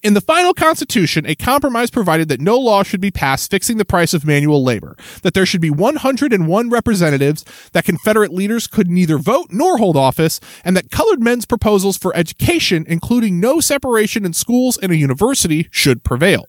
In 0.00 0.14
the 0.14 0.20
final 0.20 0.54
constitution, 0.54 1.26
a 1.26 1.34
compromise 1.34 1.90
provided 1.90 2.28
that 2.28 2.40
no 2.40 2.56
law 2.56 2.84
should 2.84 3.00
be 3.00 3.10
passed 3.10 3.50
fixing 3.50 3.78
the 3.78 3.84
price 3.84 4.14
of 4.14 4.24
manual 4.24 4.62
labor, 4.62 4.96
that 5.22 5.34
there 5.34 5.44
should 5.44 5.60
be 5.60 5.70
101 5.70 6.70
representatives, 6.70 7.44
that 7.72 7.84
Confederate 7.84 8.32
leaders 8.32 8.68
could 8.68 8.88
neither 8.88 9.18
vote 9.18 9.48
nor 9.50 9.78
hold 9.78 9.96
office, 9.96 10.38
and 10.64 10.76
that 10.76 10.92
colored 10.92 11.20
men's 11.20 11.46
proposals 11.46 11.96
for 11.96 12.14
education, 12.14 12.84
including 12.88 13.40
no 13.40 13.58
separation 13.58 14.24
in 14.24 14.32
schools 14.32 14.78
and 14.78 14.92
a 14.92 14.96
university, 14.96 15.66
should 15.72 16.04
prevail. 16.04 16.46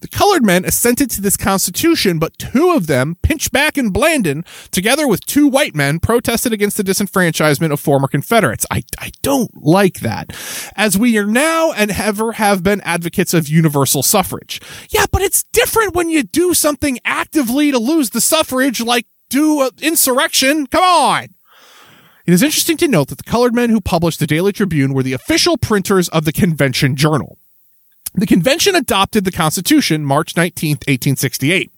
The 0.00 0.08
colored 0.08 0.44
men 0.44 0.64
assented 0.64 1.10
to 1.10 1.20
this 1.20 1.36
constitution, 1.36 2.20
but 2.20 2.38
two 2.38 2.70
of 2.70 2.86
them, 2.86 3.16
Pinchback 3.22 3.76
and 3.76 3.92
Blandon, 3.92 4.46
together 4.70 5.08
with 5.08 5.26
two 5.26 5.48
white 5.48 5.74
men, 5.74 5.98
protested 5.98 6.52
against 6.52 6.76
the 6.76 6.84
disenfranchisement 6.84 7.72
of 7.72 7.80
former 7.80 8.06
Confederates. 8.06 8.64
I, 8.70 8.84
I 9.00 9.10
don't 9.22 9.50
like 9.56 10.00
that. 10.00 10.36
As 10.76 10.96
we 10.96 11.18
are 11.18 11.26
now 11.26 11.72
and 11.72 11.90
ever 11.90 12.32
have 12.32 12.62
been 12.62 12.80
advocates 12.82 13.34
of 13.34 13.48
universal 13.48 14.04
suffrage. 14.04 14.60
Yeah, 14.90 15.06
but 15.10 15.22
it's 15.22 15.42
different 15.42 15.96
when 15.96 16.08
you 16.08 16.22
do 16.22 16.54
something 16.54 17.00
actively 17.04 17.72
to 17.72 17.78
lose 17.80 18.10
the 18.10 18.20
suffrage, 18.20 18.80
like 18.80 19.06
do 19.28 19.68
insurrection. 19.82 20.68
Come 20.68 20.84
on. 20.84 21.24
It 22.24 22.34
is 22.34 22.42
interesting 22.42 22.76
to 22.76 22.88
note 22.88 23.08
that 23.08 23.18
the 23.18 23.24
colored 23.24 23.54
men 23.54 23.70
who 23.70 23.80
published 23.80 24.20
the 24.20 24.26
Daily 24.28 24.52
Tribune 24.52 24.94
were 24.94 25.02
the 25.02 25.12
official 25.12 25.56
printers 25.56 26.08
of 26.10 26.24
the 26.24 26.32
convention 26.32 26.94
journal. 26.94 27.38
The 28.18 28.26
convention 28.26 28.74
adopted 28.74 29.24
the 29.24 29.30
Constitution 29.30 30.04
March 30.04 30.36
19, 30.36 30.70
1868. 30.88 31.70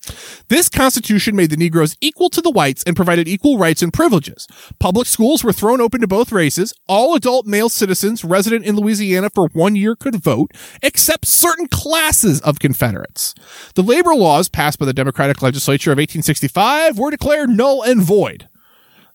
This 0.49 0.71
Constitution 0.71 1.37
made 1.37 1.51
the 1.51 1.57
Negroes 1.59 1.99
equal 2.01 2.31
to 2.31 2.41
the 2.41 2.51
whites 2.51 2.83
and 2.85 2.97
provided 2.97 3.29
equal 3.29 3.59
rights 3.59 3.83
and 3.83 3.93
privileges. 3.93 4.49
Public 4.79 5.07
schools 5.07 5.45
were 5.45 5.53
thrown 5.53 5.83
open 5.83 6.01
to 6.01 6.07
both 6.07 6.33
races. 6.33 6.73
All 6.89 7.15
adult 7.15 7.45
male 7.45 7.69
citizens 7.69 8.25
resident 8.25 8.65
in 8.65 8.75
Louisiana 8.75 9.29
for 9.29 9.51
one 9.53 9.77
year 9.77 9.95
could 9.95 10.17
vote, 10.17 10.53
except 10.83 11.27
certain 11.27 11.69
classes 11.69 12.41
of 12.41 12.59
Confederates. 12.59 13.35
The 13.75 13.83
labor 13.83 14.15
laws 14.15 14.49
passed 14.49 14.79
by 14.79 14.87
the 14.87 14.95
Democratic 14.95 15.43
legislature 15.43 15.93
of 15.93 15.99
1865 15.99 16.99
were 16.99 17.11
declared 17.11 17.51
null 17.51 17.83
and 17.83 18.01
void. 18.01 18.49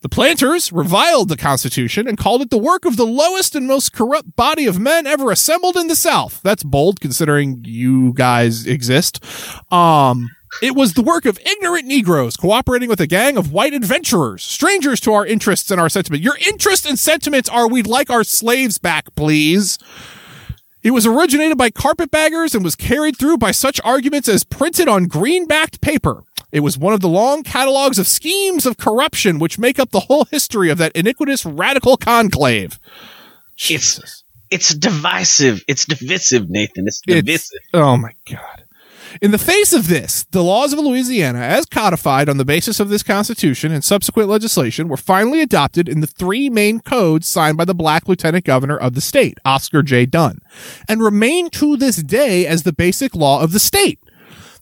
The 0.06 0.10
planters 0.10 0.72
reviled 0.72 1.30
the 1.30 1.36
Constitution 1.36 2.08
and 2.08 2.16
called 2.16 2.44
it 2.44 2.52
the 2.52 2.60
work 2.60 2.86
of 2.86 2.96
the 2.96 3.08
lowest 3.08 3.56
and 3.56 3.66
most 3.66 3.92
corrupt 3.92 4.36
body 4.36 4.68
of 4.68 4.78
men 4.78 5.08
ever 5.08 5.32
assembled 5.32 5.76
in 5.76 5.88
the 5.88 5.96
South. 5.96 6.42
That's 6.44 6.62
bold 6.62 7.02
considering 7.02 7.64
you 7.66 8.14
guys 8.14 8.68
exist. 8.68 9.20
Um, 9.74 10.30
it 10.62 10.76
was 10.76 10.94
the 10.94 11.02
work 11.02 11.26
of 11.26 11.40
ignorant 11.40 11.88
Negroes 11.88 12.38
cooperating 12.38 12.88
with 12.88 13.02
a 13.02 13.08
gang 13.08 13.36
of 13.36 13.52
white 13.52 13.74
adventurers, 13.74 14.44
strangers 14.44 15.00
to 15.00 15.14
our 15.14 15.26
interests 15.26 15.72
and 15.72 15.82
our 15.82 15.90
sentiment. 15.90 16.22
Your 16.22 16.38
interests 16.48 16.86
and 16.86 17.00
sentiments 17.00 17.50
are 17.50 17.68
we'd 17.68 17.88
like 17.88 18.12
our 18.12 18.24
slaves 18.24 18.78
back, 18.78 19.16
please. 19.16 19.80
It 20.84 20.92
was 20.92 21.08
originated 21.08 21.58
by 21.58 21.72
carpetbaggers 21.72 22.54
and 22.54 22.64
was 22.64 22.76
carried 22.76 23.18
through 23.18 23.40
by 23.40 23.50
such 23.50 23.82
arguments 23.84 24.30
as 24.30 24.44
printed 24.44 24.88
on 24.88 25.06
green-backed 25.06 25.82
paper. 25.82 26.22
It 26.56 26.62
was 26.62 26.78
one 26.78 26.94
of 26.94 27.02
the 27.02 27.10
long 27.10 27.44
catalogs 27.44 28.00
of 28.00 28.08
schemes 28.08 28.66
of 28.66 28.78
corruption 28.78 29.40
which 29.40 29.60
make 29.60 29.78
up 29.78 29.92
the 29.92 30.00
whole 30.00 30.24
history 30.32 30.70
of 30.70 30.78
that 30.78 30.94
iniquitous 30.96 31.46
radical 31.46 31.98
conclave. 31.98 32.80
It's 33.70 34.24
it's 34.50 34.74
divisive. 34.74 35.66
It's 35.68 35.84
divisive, 35.84 36.50
Nathan. 36.50 36.88
It's 36.88 37.02
It's- 37.10 37.24
divisive. 37.26 37.60
Oh 37.74 37.98
my 37.98 38.12
God. 38.32 38.64
In 39.22 39.32
the 39.32 39.38
face 39.38 39.74
of 39.74 39.90
this, 39.90 40.26
the 40.32 40.44
laws 40.44 40.72
of 40.72 40.80
Louisiana, 40.80 41.40
as 41.40 41.66
codified 41.66 42.30
on 42.30 42.38
the 42.38 42.46
basis 42.46 42.80
of 42.80 42.88
this 42.88 43.04
constitution 43.04 43.74
and 43.74 43.84
subsequent 43.84 44.30
legislation, 44.30 44.88
were 44.88 44.96
finally 44.98 45.42
adopted 45.42 45.90
in 45.90 46.00
the 46.00 46.08
three 46.08 46.50
main 46.50 46.80
codes 46.80 47.28
signed 47.28 47.58
by 47.58 47.66
the 47.66 47.76
black 47.76 48.08
lieutenant 48.08 48.46
governor 48.46 48.78
of 48.78 48.94
the 48.94 49.02
state, 49.02 49.40
Oscar 49.44 49.84
J. 49.84 50.06
Dunn, 50.06 50.40
and 50.88 51.04
remain 51.04 51.50
to 51.52 51.76
this 51.76 51.98
day 51.98 52.48
as 52.48 52.64
the 52.64 52.74
basic 52.74 53.14
law 53.14 53.42
of 53.42 53.52
the 53.52 53.60
state. 53.60 54.00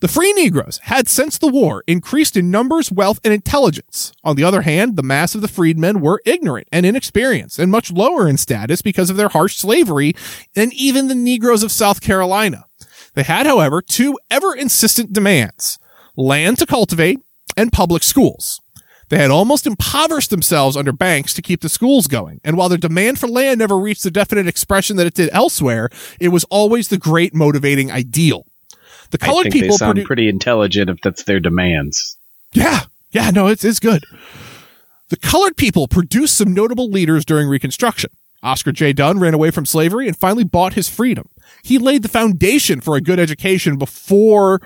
The 0.03 0.09
free 0.09 0.33
Negroes 0.33 0.79
had 0.83 1.07
since 1.07 1.37
the 1.37 1.47
war 1.47 1.81
increased 1.87 2.35
in 2.35 2.51
numbers, 2.51 2.91
wealth, 2.91 3.21
and 3.23 3.33
intelligence. 3.33 4.11
On 4.21 4.35
the 4.35 4.43
other 4.43 4.63
hand, 4.63 4.97
the 4.97 5.01
mass 5.01 5.33
of 5.33 5.39
the 5.39 5.47
freedmen 5.47 6.01
were 6.01 6.21
ignorant 6.25 6.67
and 6.73 6.85
inexperienced 6.85 7.57
and 7.57 7.71
much 7.71 7.89
lower 7.89 8.27
in 8.27 8.35
status 8.35 8.81
because 8.81 9.09
of 9.09 9.15
their 9.15 9.29
harsh 9.29 9.55
slavery 9.55 10.13
than 10.55 10.73
even 10.73 11.07
the 11.07 11.15
Negroes 11.15 11.63
of 11.63 11.71
South 11.71 12.01
Carolina. 12.01 12.65
They 13.13 13.23
had, 13.23 13.45
however, 13.45 13.81
two 13.81 14.19
ever 14.29 14.53
insistent 14.53 15.13
demands 15.13 15.79
land 16.17 16.57
to 16.57 16.65
cultivate 16.65 17.21
and 17.55 17.71
public 17.71 18.03
schools. 18.03 18.59
They 19.07 19.19
had 19.19 19.31
almost 19.31 19.65
impoverished 19.65 20.31
themselves 20.31 20.75
under 20.75 20.91
banks 20.91 21.33
to 21.35 21.41
keep 21.41 21.61
the 21.61 21.69
schools 21.69 22.07
going. 22.07 22.41
And 22.43 22.57
while 22.57 22.67
their 22.67 22.77
demand 22.77 23.19
for 23.19 23.29
land 23.29 23.59
never 23.59 23.79
reached 23.79 24.03
the 24.03 24.11
definite 24.11 24.47
expression 24.49 24.97
that 24.97 25.07
it 25.07 25.13
did 25.13 25.29
elsewhere, 25.31 25.89
it 26.19 26.27
was 26.27 26.43
always 26.49 26.89
the 26.89 26.97
great 26.97 27.33
motivating 27.33 27.89
ideal. 27.89 28.45
The 29.13 29.19
I 29.21 29.25
colored 29.27 29.43
think 29.43 29.53
people 29.53 29.69
they 29.69 29.77
sound 29.77 29.99
produ- 29.99 30.05
pretty 30.05 30.27
intelligent 30.27 30.89
if 30.89 30.99
that's 31.01 31.23
their 31.23 31.39
demands. 31.39 32.17
yeah. 32.51 32.81
Yeah. 33.11 33.29
No, 33.29 33.45
it's, 33.45 33.63
it's 33.63 33.79
good. 33.79 34.03
The 35.09 35.17
colored 35.17 35.55
people 35.55 35.87
produced 35.87 36.35
some 36.35 36.51
notable 36.51 36.89
leaders 36.89 37.25
during 37.25 37.47
Reconstruction. 37.47 38.09
Oscar 38.41 38.71
J. 38.71 38.91
Dunn 38.91 39.19
ran 39.19 39.35
away 39.35 39.51
from 39.51 39.67
slavery 39.67 40.07
and 40.07 40.17
finally 40.17 40.43
bought 40.43 40.73
his 40.73 40.89
freedom. 40.89 41.29
He 41.63 41.77
laid 41.77 42.01
the 42.01 42.09
foundation 42.09 42.81
for 42.81 42.95
a 42.95 43.01
good 43.01 43.19
education 43.19 43.77
before 43.77 44.61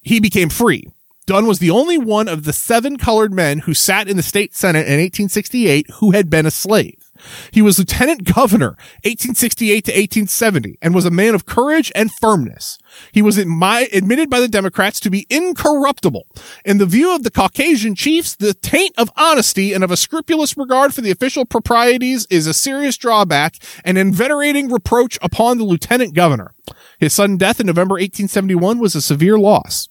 he 0.00 0.20
became 0.20 0.48
free. 0.50 0.84
Dunn 1.26 1.46
was 1.46 1.58
the 1.58 1.70
only 1.70 1.98
one 1.98 2.28
of 2.28 2.44
the 2.44 2.52
seven 2.52 2.96
colored 2.96 3.34
men 3.34 3.58
who 3.60 3.74
sat 3.74 4.08
in 4.08 4.16
the 4.16 4.22
state 4.22 4.54
senate 4.54 4.86
in 4.86 5.00
1868 5.00 5.90
who 5.94 6.12
had 6.12 6.30
been 6.30 6.46
a 6.46 6.50
slave. 6.52 7.07
He 7.50 7.62
was 7.62 7.78
lieutenant 7.78 8.24
governor 8.24 8.76
1868 9.04 9.84
to 9.84 9.92
1870 9.92 10.78
and 10.80 10.94
was 10.94 11.04
a 11.04 11.10
man 11.10 11.34
of 11.34 11.46
courage 11.46 11.90
and 11.94 12.12
firmness. 12.12 12.78
He 13.12 13.22
was 13.22 13.38
admitted 13.38 14.30
by 14.30 14.40
the 14.40 14.48
Democrats 14.48 15.00
to 15.00 15.10
be 15.10 15.26
incorruptible. 15.30 16.26
In 16.64 16.78
the 16.78 16.86
view 16.86 17.14
of 17.14 17.22
the 17.22 17.30
Caucasian 17.30 17.94
chiefs, 17.94 18.34
the 18.34 18.54
taint 18.54 18.94
of 18.98 19.10
honesty 19.16 19.72
and 19.72 19.84
of 19.84 19.90
a 19.90 19.96
scrupulous 19.96 20.56
regard 20.56 20.94
for 20.94 21.00
the 21.00 21.10
official 21.10 21.44
proprieties 21.44 22.26
is 22.30 22.46
a 22.46 22.54
serious 22.54 22.96
drawback 22.96 23.56
and 23.84 23.98
inveterating 23.98 24.70
reproach 24.70 25.18
upon 25.22 25.58
the 25.58 25.64
lieutenant 25.64 26.14
governor. 26.14 26.54
His 26.98 27.12
sudden 27.12 27.36
death 27.36 27.60
in 27.60 27.66
November 27.66 27.94
1871 27.94 28.78
was 28.78 28.94
a 28.94 29.02
severe 29.02 29.38
loss. 29.38 29.88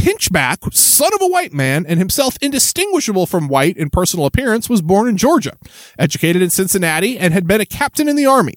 Pinchback, 0.00 0.72
son 0.72 1.10
of 1.12 1.20
a 1.20 1.26
white 1.26 1.52
man 1.52 1.84
and 1.86 1.98
himself 1.98 2.38
indistinguishable 2.40 3.26
from 3.26 3.48
white 3.48 3.76
in 3.76 3.90
personal 3.90 4.24
appearance, 4.24 4.66
was 4.66 4.80
born 4.80 5.06
in 5.06 5.18
Georgia, 5.18 5.58
educated 5.98 6.40
in 6.40 6.48
Cincinnati, 6.48 7.18
and 7.18 7.34
had 7.34 7.46
been 7.46 7.60
a 7.60 7.66
captain 7.66 8.08
in 8.08 8.16
the 8.16 8.24
army. 8.24 8.54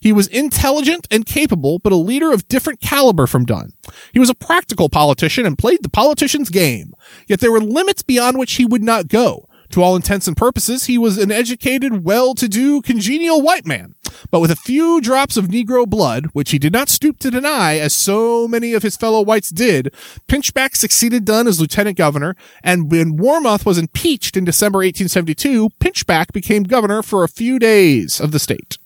He 0.00 0.12
was 0.12 0.28
intelligent 0.28 1.08
and 1.10 1.26
capable, 1.26 1.80
but 1.80 1.92
a 1.92 1.96
leader 1.96 2.30
of 2.30 2.46
different 2.46 2.80
caliber 2.80 3.26
from 3.26 3.46
Dunn. 3.46 3.72
He 4.12 4.20
was 4.20 4.30
a 4.30 4.34
practical 4.34 4.88
politician 4.88 5.44
and 5.44 5.58
played 5.58 5.82
the 5.82 5.88
politician's 5.88 6.50
game. 6.50 6.92
Yet 7.26 7.40
there 7.40 7.50
were 7.50 7.60
limits 7.60 8.02
beyond 8.02 8.38
which 8.38 8.52
he 8.52 8.64
would 8.64 8.84
not 8.84 9.08
go. 9.08 9.48
To 9.70 9.82
all 9.82 9.96
intents 9.96 10.28
and 10.28 10.36
purposes, 10.36 10.84
he 10.84 10.98
was 10.98 11.18
an 11.18 11.32
educated, 11.32 12.04
well-to-do, 12.04 12.82
congenial 12.82 13.42
white 13.42 13.66
man, 13.66 13.95
but 14.30 14.40
with 14.40 14.50
a 14.50 14.56
few 14.56 15.00
drops 15.00 15.36
of 15.36 15.46
Negro 15.46 15.86
blood, 15.86 16.26
which 16.32 16.50
he 16.50 16.58
did 16.58 16.72
not 16.72 16.88
stoop 16.88 17.18
to 17.20 17.30
deny, 17.30 17.78
as 17.78 17.94
so 17.94 18.46
many 18.46 18.72
of 18.72 18.82
his 18.82 18.96
fellow 18.96 19.22
whites 19.22 19.50
did. 19.50 19.92
Pinchback 20.28 20.76
succeeded 20.76 21.24
Dunn 21.24 21.46
as 21.46 21.60
lieutenant 21.60 21.96
governor, 21.96 22.36
and 22.62 22.90
when 22.90 23.16
Warmoth 23.16 23.66
was 23.66 23.78
impeached 23.78 24.36
in 24.36 24.44
December 24.44 24.78
1872, 24.78 25.70
Pinchback 25.80 26.32
became 26.32 26.62
governor 26.62 27.02
for 27.02 27.24
a 27.24 27.28
few 27.28 27.58
days 27.58 28.20
of 28.20 28.32
the 28.32 28.38
state. 28.38 28.78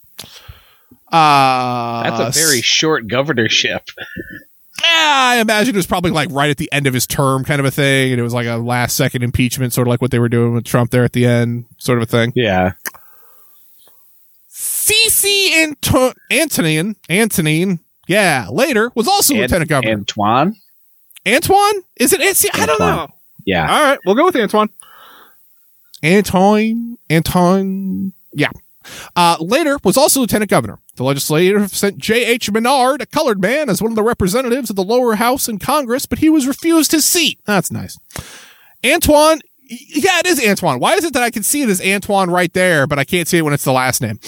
Uh, 1.11 2.03
That's 2.17 2.37
a 2.37 2.39
very 2.39 2.61
short 2.61 3.07
governorship. 3.07 3.89
I 4.83 5.39
imagine 5.39 5.75
it 5.75 5.77
was 5.77 5.87
probably 5.87 6.11
like 6.11 6.29
right 6.31 6.49
at 6.49 6.57
the 6.57 6.71
end 6.71 6.87
of 6.87 6.93
his 6.93 7.05
term 7.05 7.43
kind 7.43 7.59
of 7.59 7.65
a 7.65 7.71
thing. 7.71 8.11
And 8.11 8.19
it 8.19 8.23
was 8.23 8.33
like 8.33 8.47
a 8.47 8.55
last 8.57 8.95
second 8.95 9.23
impeachment, 9.23 9.73
sort 9.73 9.87
of 9.87 9.89
like 9.89 10.01
what 10.01 10.11
they 10.11 10.19
were 10.19 10.29
doing 10.29 10.53
with 10.53 10.65
Trump 10.65 10.91
there 10.91 11.03
at 11.03 11.13
the 11.13 11.25
end, 11.25 11.65
sort 11.77 11.97
of 11.99 12.03
a 12.03 12.05
thing. 12.05 12.33
Yeah. 12.35 12.73
C.C. 14.81 15.61
Anto- 15.61 16.13
Antonin, 16.31 16.95
Antonin, 17.07 17.79
yeah, 18.07 18.47
later 18.49 18.91
was 18.95 19.07
also 19.07 19.35
An- 19.35 19.41
lieutenant 19.41 19.69
governor. 19.69 19.91
Antoine? 19.93 20.55
Antoine? 21.27 21.81
Is 21.97 22.13
it? 22.13 22.35
See, 22.35 22.49
I 22.51 22.65
don't 22.65 22.79
know. 22.79 23.07
Yeah. 23.45 23.71
All 23.71 23.81
right, 23.83 23.99
we'll 24.05 24.15
go 24.15 24.25
with 24.25 24.35
Antoine. 24.35 24.69
Antoine, 26.03 26.97
Antoine, 27.11 28.13
yeah. 28.33 28.49
Uh, 29.15 29.37
later 29.39 29.77
was 29.83 29.97
also 29.97 30.19
lieutenant 30.21 30.49
governor. 30.49 30.79
The 30.95 31.03
legislature 31.03 31.67
sent 31.67 31.99
J.H. 31.99 32.49
Menard, 32.51 33.01
a 33.01 33.05
colored 33.05 33.39
man, 33.39 33.69
as 33.69 33.83
one 33.83 33.91
of 33.91 33.95
the 33.95 34.01
representatives 34.03 34.71
of 34.71 34.75
the 34.75 34.83
lower 34.83 35.15
house 35.15 35.47
in 35.47 35.59
Congress, 35.59 36.07
but 36.07 36.19
he 36.19 36.29
was 36.29 36.47
refused 36.47 36.91
his 36.91 37.05
seat. 37.05 37.39
That's 37.45 37.71
nice. 37.71 37.99
Antoine, 38.83 39.41
yeah, 39.69 40.19
it 40.19 40.25
is 40.25 40.43
Antoine. 40.43 40.79
Why 40.79 40.95
is 40.95 41.03
it 41.05 41.13
that 41.13 41.21
I 41.21 41.29
can 41.29 41.43
see 41.43 41.61
it 41.61 41.69
as 41.69 41.79
Antoine 41.81 42.31
right 42.31 42.51
there, 42.53 42.87
but 42.87 42.97
I 42.97 43.03
can't 43.03 43.27
see 43.27 43.37
it 43.37 43.43
when 43.43 43.53
it's 43.53 43.63
the 43.63 43.71
last 43.71 44.01
name? 44.01 44.19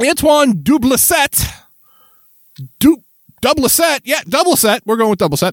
Antoine 0.00 0.54
Dublecet. 0.54 1.46
Du- 2.78 3.02
Doublecet. 3.42 4.00
Yeah, 4.04 4.20
Doublecet. 4.22 4.80
We're 4.84 4.96
going 4.96 5.10
with 5.10 5.18
Doublecet. 5.18 5.52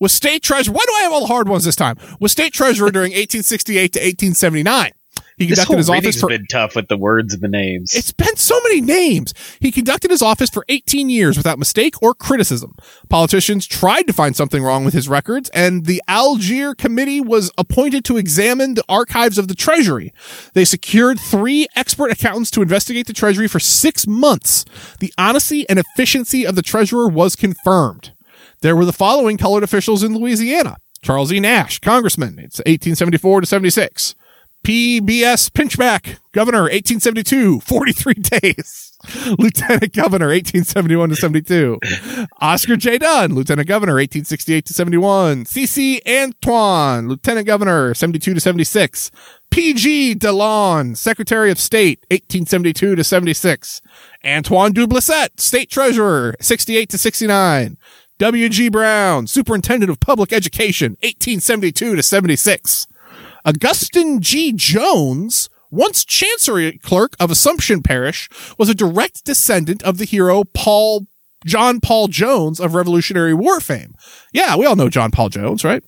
Was 0.00 0.12
state 0.12 0.42
treasurer. 0.42 0.74
Why 0.74 0.84
do 0.86 0.92
I 0.98 1.02
have 1.02 1.12
all 1.12 1.20
the 1.20 1.26
hard 1.26 1.48
ones 1.48 1.64
this 1.64 1.76
time? 1.76 1.96
Was 2.20 2.32
state 2.32 2.52
treasurer 2.52 2.90
during 2.90 3.10
1868 3.12 3.92
to 3.92 3.98
1879. 3.98 4.92
He 5.38 5.44
This 5.46 5.58
conducted 5.58 5.72
whole 5.72 5.76
his 5.78 5.90
office 5.90 6.20
for 6.20 6.28
been 6.28 6.46
tough 6.46 6.74
with 6.74 6.88
the 6.88 6.96
words 6.96 7.34
and 7.34 7.42
the 7.42 7.48
names. 7.48 7.94
it's 7.94 8.10
been 8.10 8.36
so 8.36 8.58
many 8.62 8.80
names. 8.80 9.34
He 9.60 9.70
conducted 9.70 10.10
his 10.10 10.22
office 10.22 10.48
for 10.48 10.64
18 10.70 11.10
years 11.10 11.36
without 11.36 11.58
mistake 11.58 11.94
or 12.02 12.14
criticism. 12.14 12.74
Politicians 13.10 13.66
tried 13.66 14.06
to 14.06 14.14
find 14.14 14.34
something 14.34 14.62
wrong 14.62 14.84
with 14.84 14.94
his 14.94 15.10
records, 15.10 15.50
and 15.50 15.84
the 15.84 16.02
Algier 16.08 16.74
Committee 16.74 17.20
was 17.20 17.50
appointed 17.58 18.02
to 18.06 18.16
examine 18.16 18.74
the 18.74 18.84
archives 18.88 19.36
of 19.36 19.48
the 19.48 19.54
Treasury. 19.54 20.10
They 20.54 20.64
secured 20.64 21.20
three 21.20 21.66
expert 21.76 22.10
accountants 22.10 22.50
to 22.52 22.62
investigate 22.62 23.06
the 23.06 23.12
Treasury 23.12 23.46
for 23.46 23.60
six 23.60 24.06
months. 24.06 24.64
The 25.00 25.12
honesty 25.18 25.68
and 25.68 25.78
efficiency 25.78 26.46
of 26.46 26.54
the 26.54 26.62
Treasurer 26.62 27.08
was 27.08 27.36
confirmed. 27.36 28.12
There 28.62 28.74
were 28.74 28.86
the 28.86 28.92
following 28.92 29.36
colored 29.36 29.64
officials 29.64 30.02
in 30.02 30.16
Louisiana. 30.16 30.76
Charles 31.02 31.30
E. 31.30 31.40
Nash, 31.40 31.78
Congressman, 31.80 32.38
it's 32.38 32.58
1874 32.60 33.42
to 33.42 33.46
76. 33.46 34.14
PBS 34.66 35.48
Pinchback, 35.52 36.18
Governor, 36.32 36.62
1872, 36.62 37.60
43 37.60 38.14
days. 38.14 38.92
Lieutenant 39.38 39.92
Governor, 39.92 40.26
1871 40.26 41.10
to 41.10 41.14
72. 41.14 41.78
Oscar 42.40 42.74
J. 42.74 42.98
Dunn, 42.98 43.32
Lieutenant 43.32 43.68
Governor, 43.68 43.92
1868 43.92 44.66
to 44.66 44.74
71. 44.74 45.44
C.C. 45.44 46.02
Antoine, 46.04 47.06
Lieutenant 47.06 47.46
Governor, 47.46 47.94
72 47.94 48.34
to 48.34 48.40
76. 48.40 49.12
P.G. 49.50 50.16
DeLon, 50.16 50.96
Secretary 50.96 51.52
of 51.52 51.60
State, 51.60 52.00
1872 52.10 52.96
to 52.96 53.04
76. 53.04 53.80
Antoine 54.24 54.74
Dublecet, 54.74 55.38
State 55.38 55.70
Treasurer, 55.70 56.34
68 56.40 56.88
to 56.88 56.98
69. 56.98 57.78
W.G. 58.18 58.68
Brown, 58.70 59.28
Superintendent 59.28 59.92
of 59.92 60.00
Public 60.00 60.32
Education, 60.32 60.96
1872 61.04 61.94
to 61.94 62.02
76. 62.02 62.88
Augustine 63.46 64.20
G. 64.20 64.52
Jones, 64.52 65.48
once 65.70 66.04
Chancery 66.04 66.78
Clerk 66.78 67.14
of 67.20 67.30
Assumption 67.30 67.80
Parish, 67.80 68.28
was 68.58 68.68
a 68.68 68.74
direct 68.74 69.24
descendant 69.24 69.84
of 69.84 69.98
the 69.98 70.04
hero 70.04 70.42
Paul 70.42 71.06
John 71.44 71.78
Paul 71.80 72.08
Jones 72.08 72.58
of 72.58 72.74
Revolutionary 72.74 73.32
War 73.32 73.60
fame. 73.60 73.94
Yeah, 74.32 74.56
we 74.56 74.66
all 74.66 74.74
know 74.74 74.88
John 74.88 75.12
Paul 75.12 75.28
Jones, 75.28 75.62
right? 75.62 75.80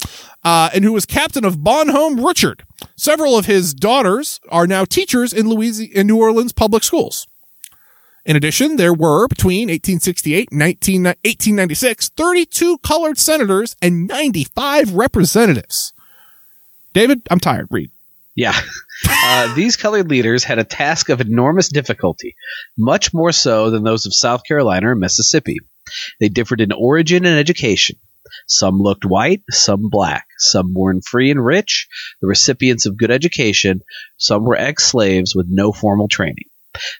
Uh, 0.44 0.70
and 0.72 0.84
who 0.84 0.92
was 0.92 1.04
captain 1.04 1.44
of 1.44 1.64
Bonhomme 1.64 2.24
Richard. 2.24 2.62
Several 2.96 3.36
of 3.36 3.46
his 3.46 3.74
daughters 3.74 4.38
are 4.50 4.68
now 4.68 4.84
teachers 4.84 5.32
in 5.32 5.48
Louisiana, 5.48 5.92
in 5.94 6.06
New 6.06 6.20
Orleans 6.20 6.52
public 6.52 6.84
schools. 6.84 7.26
In 8.24 8.36
addition, 8.36 8.76
there 8.76 8.94
were 8.94 9.26
between 9.26 9.68
1868 9.68 10.50
and 10.52 10.58
19, 10.60 11.02
1896 11.02 12.10
32 12.10 12.78
colored 12.78 13.18
senators 13.18 13.74
and 13.82 14.06
95 14.06 14.94
representatives. 14.94 15.92
David, 16.98 17.22
I'm 17.30 17.38
tired. 17.38 17.68
Read. 17.70 17.92
Yeah. 18.34 18.60
Uh, 19.08 19.54
these 19.54 19.76
colored 19.76 20.10
leaders 20.10 20.42
had 20.42 20.58
a 20.58 20.64
task 20.64 21.10
of 21.10 21.20
enormous 21.20 21.68
difficulty, 21.68 22.34
much 22.76 23.14
more 23.14 23.30
so 23.30 23.70
than 23.70 23.84
those 23.84 24.04
of 24.04 24.12
South 24.12 24.42
Carolina 24.42 24.90
or 24.90 24.94
Mississippi. 24.96 25.58
They 26.18 26.28
differed 26.28 26.60
in 26.60 26.72
origin 26.72 27.24
and 27.24 27.38
education. 27.38 27.98
Some 28.48 28.80
looked 28.80 29.04
white, 29.04 29.42
some 29.48 29.90
black, 29.90 30.26
some 30.38 30.72
born 30.72 31.00
free 31.00 31.30
and 31.30 31.44
rich, 31.44 31.86
the 32.20 32.26
recipients 32.26 32.84
of 32.84 32.96
good 32.96 33.12
education, 33.12 33.82
some 34.16 34.44
were 34.44 34.56
ex 34.56 34.84
slaves 34.86 35.36
with 35.36 35.46
no 35.48 35.70
formal 35.70 36.08
training. 36.08 36.46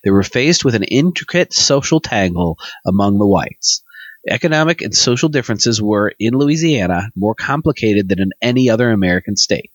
They 0.05 0.13
were 0.13 0.23
faced 0.23 0.65
with 0.65 0.77
an 0.77 0.85
intricate 0.85 1.53
social 1.53 1.99
tangle 1.99 2.57
among 2.87 3.19
the 3.19 3.27
whites. 3.27 3.83
Economic 4.31 4.81
and 4.81 4.95
social 4.95 5.29
differences 5.29 5.83
were, 5.83 6.13
in 6.21 6.35
Louisiana, 6.35 7.11
more 7.17 7.35
complicated 7.35 8.09
than 8.09 8.21
in 8.21 8.31
any 8.41 8.71
other 8.71 8.93
American 8.93 9.37
state 9.37 9.73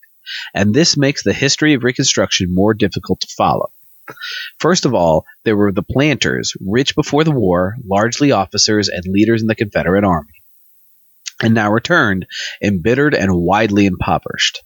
and 0.54 0.74
this 0.74 0.98
makes 0.98 1.24
the 1.24 1.34
history 1.34 1.74
of 1.74 1.84
Reconstruction 1.84 2.54
more 2.54 2.74
difficult 2.74 3.22
to 3.22 3.34
follow. 3.36 3.72
First 4.60 4.86
of 4.86 4.94
all, 4.94 5.26
there 5.46 5.56
were 5.56 5.72
the 5.72 5.84
planters, 5.84 6.54
rich 6.60 6.96
before 6.96 7.24
the 7.24 7.32
war, 7.32 7.76
largely 7.86 8.32
officers 8.32 8.90
and 8.90 9.04
leaders 9.08 9.42
in 9.42 9.48
the 9.48 9.56
Confederate 9.56 10.04
Army, 10.04 10.34
and 11.42 11.54
now 11.54 11.72
returned, 11.72 12.28
embittered 12.62 13.16
and 13.16 13.34
widely 13.34 13.86
impoverished. 13.86 14.62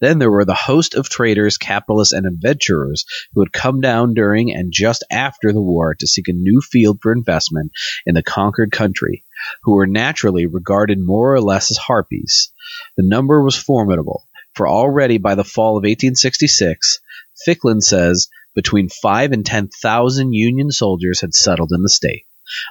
Then 0.00 0.18
there 0.18 0.30
were 0.30 0.44
the 0.44 0.54
host 0.54 0.94
of 0.94 1.08
traders, 1.08 1.56
capitalists, 1.56 2.12
and 2.12 2.26
adventurers 2.26 3.04
who 3.32 3.40
had 3.40 3.52
come 3.52 3.80
down 3.80 4.14
during 4.14 4.52
and 4.52 4.72
just 4.72 5.04
after 5.10 5.52
the 5.52 5.62
war 5.62 5.94
to 5.94 6.06
seek 6.08 6.26
a 6.28 6.32
new 6.32 6.60
field 6.60 6.98
for 7.00 7.12
investment 7.12 7.70
in 8.04 8.14
the 8.14 8.22
conquered 8.22 8.72
country, 8.72 9.24
who 9.62 9.74
were 9.74 9.86
naturally 9.86 10.46
regarded 10.46 10.98
more 11.00 11.32
or 11.32 11.40
less 11.40 11.70
as 11.70 11.76
harpies. 11.76 12.52
The 12.96 13.06
number 13.06 13.42
was 13.42 13.56
formidable, 13.56 14.26
for 14.54 14.68
already 14.68 15.18
by 15.18 15.34
the 15.34 15.44
fall 15.44 15.72
of 15.72 15.82
1866, 15.82 17.00
Ficklen 17.46 17.80
says 17.80 18.28
between 18.54 18.88
five 18.88 19.32
and 19.32 19.46
ten 19.46 19.68
thousand 19.68 20.32
Union 20.32 20.70
soldiers 20.70 21.20
had 21.20 21.34
settled 21.34 21.72
in 21.72 21.82
the 21.82 21.88
state. 21.88 22.24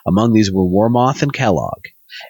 Among 0.06 0.34
these 0.34 0.52
were 0.52 0.66
Warmoth 0.66 1.24
and 1.24 1.34
Kellogg. 1.34 1.86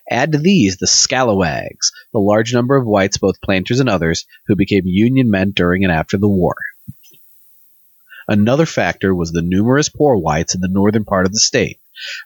Add 0.10 0.34
to 0.34 0.38
these 0.38 0.78
the 0.78 0.88
scalawags, 0.88 1.92
the 2.14 2.20
large 2.20 2.54
number 2.54 2.76
of 2.76 2.86
whites, 2.86 3.18
both 3.18 3.42
planters 3.42 3.80
and 3.80 3.90
others, 3.90 4.26
who 4.48 4.56
became 4.56 4.84
Union 4.86 5.32
men 5.32 5.52
during 5.52 5.84
and 5.84 5.92
after 5.92 6.18
the 6.18 6.30
war. 6.30 6.56
Another 8.28 8.68
factor 8.68 9.16
was 9.16 9.32
the 9.32 9.42
numerous 9.42 9.90
poor 9.90 10.16
whites 10.16 10.54
in 10.54 10.62
the 10.62 10.68
northern 10.68 11.06
part 11.06 11.26
of 11.26 11.32
the 11.32 11.40
state, 11.40 11.80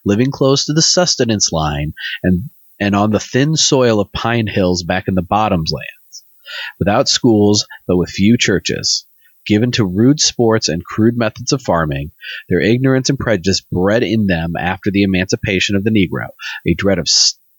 living 0.04 0.30
close 0.30 0.66
to 0.66 0.74
the 0.74 0.82
sustenance 0.82 1.54
line 1.54 1.94
and, 2.22 2.50
and 2.82 2.96
on 2.96 3.12
the 3.12 3.20
thin 3.20 3.56
soil 3.56 4.02
of 4.02 4.12
pine 4.12 4.48
hills 4.48 4.84
back 4.84 5.08
in 5.08 5.16
the 5.16 5.22
bottoms 5.22 5.72
land 5.72 5.88
without 6.80 7.10
schools, 7.10 7.68
but 7.88 7.98
with 7.98 8.10
few 8.10 8.38
churches. 8.38 9.06
Given 9.46 9.72
to 9.74 9.86
rude 9.86 10.22
sports 10.22 10.70
and 10.70 10.86
crude 10.86 11.18
methods 11.18 11.52
of 11.52 11.62
farming, 11.62 12.12
their 12.48 12.62
ignorance 12.62 13.10
and 13.10 13.20
prejudice 13.20 13.60
bred 13.60 14.02
in 14.02 14.28
them 14.28 14.54
after 14.58 14.90
the 14.90 15.04
emancipation 15.04 15.76
of 15.76 15.84
the 15.84 15.92
Negro 15.92 16.30
a 16.66 16.74
dread 16.76 17.00
of 17.00 17.08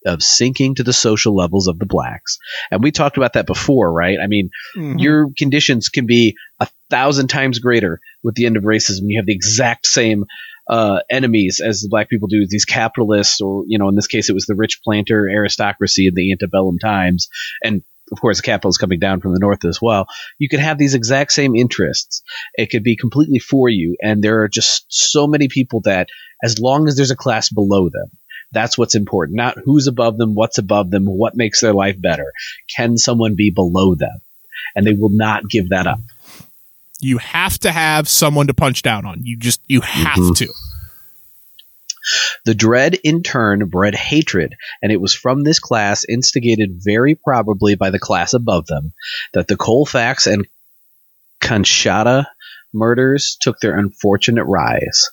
of 0.06 0.22
sinking 0.22 0.74
to 0.74 0.82
the 0.82 0.92
social 0.92 1.34
levels 1.34 1.66
of 1.66 1.78
the 1.78 1.86
blacks. 1.86 2.38
And 2.70 2.82
we 2.82 2.90
talked 2.90 3.16
about 3.16 3.34
that 3.34 3.46
before, 3.46 3.90
right? 3.92 4.18
I 4.22 4.26
mean, 4.26 4.50
mm-hmm. 4.76 4.98
your 4.98 5.30
conditions 5.36 5.88
can 5.88 6.06
be 6.06 6.36
a 6.60 6.68
thousand 6.90 7.28
times 7.28 7.58
greater 7.58 8.00
with 8.22 8.34
the 8.34 8.46
end 8.46 8.56
of 8.56 8.64
racism. 8.64 9.04
You 9.04 9.18
have 9.18 9.26
the 9.26 9.34
exact 9.34 9.86
same 9.86 10.24
uh, 10.68 11.00
enemies 11.10 11.60
as 11.64 11.80
the 11.80 11.88
black 11.88 12.08
people 12.08 12.28
do, 12.28 12.46
these 12.48 12.64
capitalists, 12.64 13.40
or, 13.40 13.64
you 13.66 13.78
know, 13.78 13.88
in 13.88 13.96
this 13.96 14.06
case, 14.06 14.28
it 14.28 14.34
was 14.34 14.46
the 14.46 14.54
rich 14.54 14.80
planter 14.84 15.28
aristocracy 15.28 16.06
in 16.06 16.14
the 16.14 16.32
antebellum 16.32 16.78
times. 16.78 17.28
And 17.62 17.82
of 18.12 18.20
course, 18.20 18.38
the 18.38 18.42
capital 18.42 18.70
is 18.70 18.78
coming 18.78 18.98
down 18.98 19.20
from 19.20 19.32
the 19.32 19.40
north 19.40 19.64
as 19.64 19.80
well. 19.80 20.06
You 20.38 20.48
could 20.48 20.60
have 20.60 20.78
these 20.78 20.94
exact 20.94 21.32
same 21.32 21.54
interests. 21.54 22.22
It 22.54 22.70
could 22.70 22.82
be 22.82 22.96
completely 22.96 23.38
for 23.38 23.68
you. 23.68 23.96
And 24.02 24.22
there 24.22 24.42
are 24.42 24.48
just 24.48 24.86
so 24.88 25.26
many 25.26 25.48
people 25.48 25.80
that, 25.82 26.08
as 26.42 26.58
long 26.58 26.86
as 26.86 26.96
there's 26.96 27.10
a 27.10 27.16
class 27.16 27.48
below 27.48 27.88
them, 27.88 28.10
that's 28.52 28.78
what's 28.78 28.94
important. 28.94 29.36
Not 29.36 29.56
who's 29.64 29.86
above 29.86 30.18
them, 30.18 30.34
what's 30.34 30.58
above 30.58 30.90
them, 30.90 31.06
what 31.06 31.34
makes 31.34 31.60
their 31.60 31.72
life 31.72 32.00
better. 32.00 32.32
Can 32.76 32.96
someone 32.96 33.34
be 33.36 33.50
below 33.50 33.94
them? 33.94 34.20
And 34.76 34.86
they 34.86 34.94
will 34.94 35.10
not 35.10 35.48
give 35.48 35.70
that 35.70 35.86
up. 35.86 36.00
You 37.00 37.18
have 37.18 37.58
to 37.60 37.72
have 37.72 38.08
someone 38.08 38.46
to 38.46 38.54
punch 38.54 38.82
down 38.82 39.04
on. 39.04 39.20
You 39.22 39.36
just, 39.36 39.60
you 39.66 39.80
have 39.80 40.18
mm-hmm. 40.18 40.32
to. 40.34 40.52
The 42.44 42.54
dread, 42.54 42.98
in 43.02 43.22
turn, 43.22 43.68
bred 43.68 43.94
hatred, 43.94 44.54
and 44.82 44.92
it 44.92 45.00
was 45.00 45.14
from 45.14 45.42
this 45.42 45.58
class, 45.58 46.04
instigated 46.04 46.80
very 46.84 47.14
probably 47.14 47.74
by 47.74 47.90
the 47.90 47.98
class 47.98 48.34
above 48.34 48.66
them, 48.66 48.92
that 49.32 49.48
the 49.48 49.56
Colfax 49.56 50.26
and 50.26 50.46
Coushatta 51.40 52.26
murders 52.72 53.36
took 53.40 53.60
their 53.60 53.78
unfortunate 53.78 54.44
rise. 54.44 55.10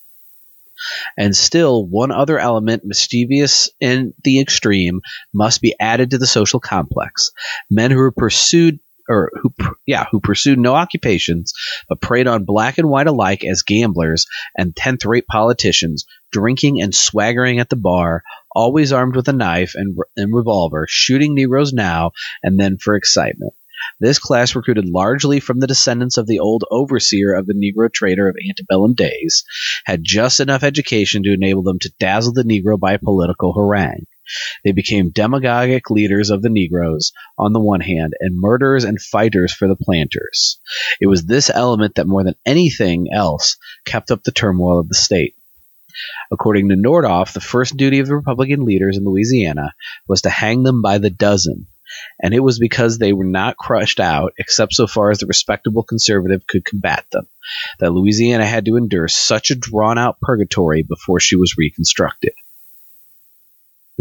And 1.18 1.36
still, 1.36 1.86
one 1.86 2.12
other 2.12 2.40
element, 2.40 2.84
mischievous 2.84 3.70
in 3.80 4.14
the 4.24 4.40
extreme, 4.40 5.02
must 5.34 5.62
be 5.62 5.76
added 5.80 6.12
to 6.12 6.18
the 6.18 6.28
social 6.28 6.60
complex. 6.60 7.32
Men 7.70 7.92
who 7.92 8.12
pursued 8.12 8.80
or 9.12 9.32
who 9.42 9.54
yeah 9.86 10.06
who 10.12 10.20
pursued 10.20 10.58
no 10.58 10.74
occupations 10.74 11.54
but 11.90 12.02
preyed 12.02 12.28
on 12.28 12.46
black 12.46 12.78
and 12.78 12.90
white 12.90 13.08
alike 13.08 13.44
as 13.44 13.64
gamblers 13.64 14.26
and 14.58 14.76
tenth 14.76 15.06
rate 15.06 15.28
politicians 15.28 16.06
drinking 16.32 16.82
and 16.82 16.96
swaggering 16.96 17.60
at 17.60 17.70
the 17.70 17.76
bar 17.76 18.24
always 18.54 18.92
armed 18.92 19.16
with 19.16 19.28
a 19.28 19.34
knife 19.34 19.74
and, 19.76 19.98
and 20.16 20.34
revolver 20.34 20.86
shooting 20.90 21.36
negroes 21.36 21.74
now 21.74 22.12
and 22.44 22.60
then 22.60 22.78
for 22.78 22.96
excitement 22.96 23.54
this 24.00 24.20
class 24.20 24.56
recruited 24.56 24.88
largely 24.88 25.40
from 25.40 25.60
the 25.60 25.68
descendants 25.68 26.18
of 26.18 26.28
the 26.28 26.40
old 26.40 26.64
overseer 26.70 27.34
of 27.34 27.48
the 27.48 27.54
Negro 27.54 27.92
trader 27.92 28.30
of 28.30 28.36
antebellum 28.48 28.94
days, 28.94 29.44
had 29.86 30.04
just 30.04 30.40
enough 30.40 30.64
education 30.64 31.24
to 31.24 31.34
enable 31.34 31.64
them 31.64 31.80
to 31.80 31.94
dazzle 32.00 32.34
the 32.34 32.44
Negro 32.44 32.80
by 32.80 32.94
a 32.94 33.00
political 33.00 33.54
harangue. 33.54 34.06
They 34.64 34.72
became 34.72 35.10
demagogic 35.10 35.90
leaders 35.90 36.30
of 36.30 36.42
the 36.42 36.50
Negroes 36.50 37.12
on 37.38 37.54
the 37.54 37.60
one 37.60 37.82
hand, 37.82 38.14
and 38.20 38.40
murderers 38.40 38.84
and 38.84 39.02
fighters 39.02 39.54
for 39.54 39.68
the 39.68 39.76
planters. 39.76 40.60
It 41.00 41.08
was 41.08 41.26
this 41.26 41.50
element 41.50 41.96
that 41.96 42.08
more 42.08 42.24
than 42.24 42.36
anything 42.46 43.08
else 43.14 43.58
kept 43.86 44.12
up 44.12 44.24
the 44.24 44.32
turmoil 44.32 44.80
of 44.80 44.88
the 44.88 44.96
state. 44.96 45.36
According 46.32 46.70
to 46.70 46.76
Nordhoff, 46.76 47.34
the 47.34 47.42
first 47.42 47.76
duty 47.76 48.00
of 48.00 48.08
the 48.08 48.16
Republican 48.16 48.66
leaders 48.66 48.98
in 48.98 49.04
Louisiana 49.04 49.74
was 50.08 50.22
to 50.22 50.30
hang 50.30 50.64
them 50.64 50.82
by 50.82 50.98
the 50.98 51.10
dozen, 51.10 51.68
and 52.22 52.34
it 52.34 52.40
was 52.40 52.60
because 52.60 52.98
they 52.98 53.14
were 53.14 53.26
not 53.26 53.58
crushed 53.58 54.00
out, 54.00 54.34
except 54.38 54.74
so 54.74 54.88
far 54.88 55.12
as 55.12 55.20
the 55.20 55.28
respectable 55.28 55.84
conservative 55.84 56.48
could 56.48 56.64
combat 56.64 57.06
them, 57.12 57.28
that 57.80 57.92
Louisiana 57.92 58.46
had 58.46 58.66
to 58.66 58.78
endure 58.78 59.08
such 59.08 59.52
a 59.52 59.56
drawn 59.56 59.98
out 59.98 60.22
purgatory 60.22 60.84
before 60.84 61.20
she 61.20 61.36
was 61.36 61.58
reconstructed. 61.58 62.34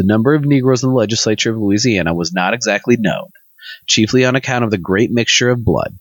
The 0.00 0.06
number 0.06 0.32
of 0.32 0.46
Negroes 0.46 0.82
in 0.82 0.88
the 0.88 0.96
legislature 0.96 1.50
of 1.50 1.58
Louisiana 1.58 2.14
was 2.14 2.32
not 2.32 2.54
exactly 2.54 2.96
known, 2.98 3.28
chiefly 3.86 4.24
on 4.24 4.34
account 4.34 4.64
of 4.64 4.70
the 4.70 4.78
great 4.78 5.10
mixture 5.10 5.50
of 5.50 5.62
blood. 5.62 5.98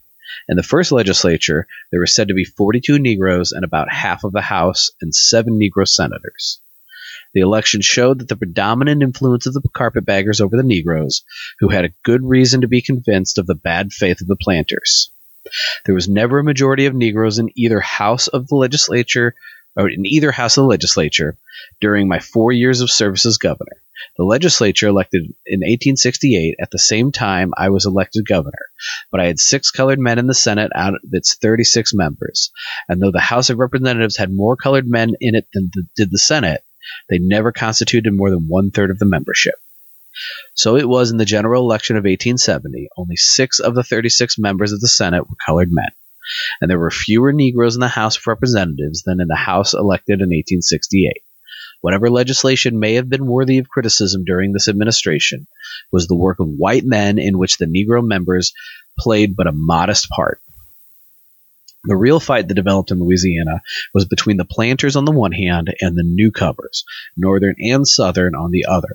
In 0.48 0.56
the 0.56 0.64
first 0.64 0.94
legislature, 0.94 1.68
there 1.92 2.00
were 2.00 2.08
said 2.08 2.30
to 2.30 2.34
be 2.34 2.46
42 2.46 2.98
Negroes 2.98 3.52
and 3.52 3.66
about 3.66 3.92
half 3.92 4.24
of 4.24 4.32
the 4.32 4.40
House 4.40 4.92
and 5.02 5.14
seven 5.14 5.60
Negro 5.60 5.86
senators. 5.86 6.62
The 7.34 7.42
election 7.42 7.82
showed 7.82 8.20
that 8.20 8.30
the 8.30 8.38
predominant 8.38 9.04
influence 9.04 9.46
of 9.48 9.54
the 9.54 9.62
carpetbaggers 9.74 10.40
over 10.40 10.56
the 10.56 10.64
Negroes, 10.64 11.26
who 11.60 11.68
had 11.68 11.84
a 11.84 11.94
good 12.04 12.24
reason 12.24 12.62
to 12.62 12.70
be 12.70 12.82
convinced 12.82 13.38
of 13.38 13.48
the 13.48 13.54
bad 13.54 13.92
faith 13.92 14.22
of 14.22 14.28
the 14.28 14.38
planters. 14.38 15.12
There 15.86 15.96
was 15.96 16.08
never 16.08 16.40
a 16.40 16.44
majority 16.46 16.86
of 16.86 16.96
Negroes 16.96 17.38
in 17.38 17.50
either 17.56 17.82
house 17.82 18.30
of 18.30 18.48
the 18.48 18.56
legislature 18.56 19.36
or 19.76 19.90
in 19.90 20.06
either 20.06 20.32
house 20.32 20.56
of 20.56 20.64
the 20.64 20.70
legislature 20.70 21.38
during 21.82 22.08
my 22.08 22.20
four 22.20 22.54
years 22.54 22.80
of 22.80 22.90
service 22.90 23.26
as 23.26 23.38
governor. 23.38 23.76
The 24.18 24.24
legislature 24.24 24.88
elected 24.88 25.24
in 25.46 25.60
1868 25.60 26.56
at 26.62 26.72
the 26.72 26.80
same 26.80 27.12
time 27.12 27.52
I 27.58 27.70
was 27.70 27.86
elected 27.86 28.28
governor, 28.28 28.68
but 29.12 29.20
I 29.20 29.28
had 29.28 29.40
six 29.40 29.72
colored 29.72 30.00
men 30.00 30.20
in 30.20 30.28
the 30.28 30.34
Senate 30.34 30.72
out 30.76 30.96
of 30.96 31.02
its 31.12 31.38
36 31.42 31.94
members. 31.94 32.52
And 32.88 33.02
though 33.02 33.12
the 33.12 33.20
House 33.20 33.50
of 33.50 33.58
Representatives 33.58 34.18
had 34.18 34.32
more 34.32 34.56
colored 34.56 34.88
men 34.88 35.14
in 35.20 35.36
it 35.36 35.48
than 35.54 35.70
the, 35.74 35.84
did 35.96 36.12
the 36.12 36.20
Senate, 36.20 36.64
they 37.10 37.20
never 37.20 37.52
constituted 37.52 38.12
more 38.14 38.30
than 38.30 38.48
one 38.48 38.72
third 38.72 38.90
of 38.90 39.00
the 39.00 39.06
membership. 39.06 39.56
So 40.54 40.76
it 40.76 40.88
was 40.88 41.12
in 41.12 41.18
the 41.18 41.26
general 41.26 41.64
election 41.64 41.96
of 41.96 42.04
1870, 42.04 42.90
only 42.98 43.16
six 43.16 43.60
of 43.60 43.76
the 43.76 43.84
36 43.84 44.38
members 44.38 44.72
of 44.72 44.82
the 44.82 44.88
Senate 44.88 45.30
were 45.30 45.36
colored 45.46 45.70
men, 45.72 45.92
and 46.60 46.70
there 46.70 46.80
were 46.80 46.92
fewer 46.92 47.32
Negroes 47.32 47.76
in 47.76 47.82
the 47.82 47.88
House 47.88 48.18
of 48.18 48.28
Representatives 48.28 49.04
than 49.04 49.22
in 49.22 49.28
the 49.28 49.36
House 49.36 49.74
elected 49.74 50.20
in 50.20 50.30
1868. 50.30 51.24
Whatever 51.82 52.10
legislation 52.10 52.80
may 52.80 52.96
have 52.96 53.10
been 53.10 53.26
worthy 53.26 53.58
of 53.58 53.70
criticism 53.70 54.24
during 54.26 54.52
this 54.52 54.68
administration 54.68 55.48
was 55.92 56.08
the 56.08 56.16
work 56.16 56.40
of 56.40 56.48
white 56.48 56.84
men 56.84 57.18
in 57.18 57.38
which 57.38 57.58
the 57.58 57.66
Negro 57.66 58.06
members 58.06 58.54
played 58.98 59.36
but 59.36 59.48
a 59.48 59.54
modest 59.54 60.10
part. 60.10 60.42
The 61.86 61.96
real 61.96 62.20
fight 62.20 62.48
that 62.48 62.56
developed 62.56 62.92
in 62.92 63.00
Louisiana 63.00 63.62
was 63.94 64.06
between 64.06 64.36
the 64.36 64.46
planters 64.46 64.98
on 64.98 65.06
the 65.06 65.14
one 65.14 65.32
hand 65.32 65.74
and 65.80 65.98
the 65.98 66.04
newcomers, 66.04 66.84
Northern 67.16 67.56
and 67.58 67.88
Southern, 67.88 68.36
on 68.36 68.52
the 68.52 68.66
other. 68.66 68.94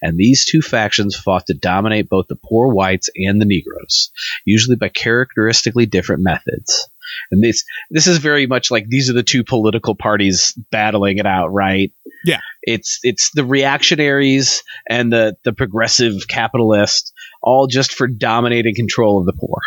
And 0.00 0.16
these 0.16 0.44
two 0.44 0.62
factions 0.62 1.16
fought 1.16 1.46
to 1.46 1.54
dominate 1.54 2.08
both 2.08 2.28
the 2.28 2.36
poor 2.36 2.72
whites 2.72 3.10
and 3.16 3.40
the 3.40 3.44
Negroes, 3.44 4.12
usually 4.44 4.76
by 4.76 4.88
characteristically 4.88 5.86
different 5.86 6.22
methods. 6.22 6.88
And 7.30 7.42
this 7.42 7.64
this 7.90 8.06
is 8.06 8.18
very 8.18 8.46
much 8.46 8.70
like 8.70 8.86
these 8.86 9.10
are 9.10 9.14
the 9.14 9.22
two 9.22 9.42
political 9.42 9.94
parties 9.96 10.56
battling 10.70 11.18
it 11.18 11.26
out, 11.26 11.48
right? 11.48 11.92
Yeah. 12.24 12.40
It's 12.62 13.00
it's 13.02 13.30
the 13.32 13.44
reactionaries 13.44 14.62
and 14.88 15.12
the 15.12 15.36
the 15.44 15.52
progressive 15.52 16.28
capitalists 16.28 17.12
all 17.42 17.66
just 17.66 17.92
for 17.92 18.06
dominating 18.06 18.74
control 18.74 19.18
of 19.18 19.26
the 19.26 19.32
poor 19.32 19.60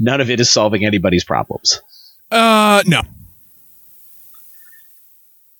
none 0.00 0.20
of 0.20 0.30
it 0.30 0.40
is 0.40 0.50
solving 0.50 0.84
anybody's 0.84 1.24
problems. 1.24 1.80
Uh, 2.30 2.82
no. 2.86 3.02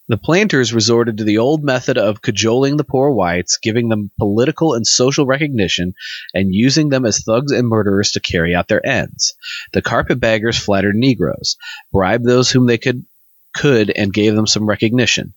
The 0.09 0.17
planters 0.17 0.75
resorted 0.75 1.19
to 1.19 1.25
the 1.25 1.39
old 1.39 1.63
method 1.63 1.97
of 1.97 2.21
cajoling 2.21 2.77
the 2.77 2.85
poor 2.85 3.13
whites, 3.13 3.59
giving 3.63 3.89
them 3.89 4.11
political 4.19 4.75
and 4.75 4.85
social 4.85 5.25
recognition, 5.25 5.95
and 6.35 6.53
using 6.53 6.89
them 6.89 7.07
as 7.07 7.23
thugs 7.23 7.53
and 7.53 7.69
murderers 7.69 8.11
to 8.13 8.21
carry 8.21 8.53
out 8.53 8.67
their 8.67 8.85
ends. 8.85 9.35
The 9.73 9.83
carpetbaggers 9.83 10.59
flattered 10.59 10.97
Negroes, 10.97 11.57
bribed 11.93 12.25
those 12.25 12.51
whom 12.51 12.67
they 12.67 12.79
could 12.79 13.05
could 13.53 13.91
and 13.91 14.13
gave 14.13 14.35
them 14.35 14.47
some 14.47 14.69
recognition, 14.69 15.35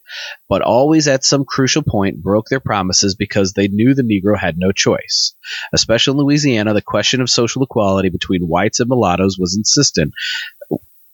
but 0.49 0.61
always 0.61 1.07
at 1.07 1.23
some 1.23 1.45
crucial 1.45 1.83
point 1.83 2.21
broke 2.21 2.47
their 2.49 2.59
promises 2.59 3.15
because 3.15 3.53
they 3.53 3.67
knew 3.67 3.93
the 3.93 4.03
Negro 4.03 4.37
had 4.37 4.55
no 4.57 4.71
choice. 4.71 5.35
Especially 5.73 6.11
in 6.11 6.17
Louisiana, 6.17 6.73
the 6.73 6.81
question 6.81 7.21
of 7.21 7.29
social 7.29 7.63
equality 7.63 8.09
between 8.09 8.47
whites 8.47 8.79
and 8.79 8.89
mulattoes 8.89 9.37
was 9.39 9.55
insistent 9.57 10.13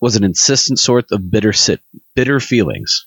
was 0.02 0.16
an 0.16 0.24
insistent 0.24 0.80
sort 0.80 1.12
of 1.12 1.30
bitter 1.30 1.54
sit, 1.54 1.82
bitter 2.16 2.40
feelings. 2.40 3.06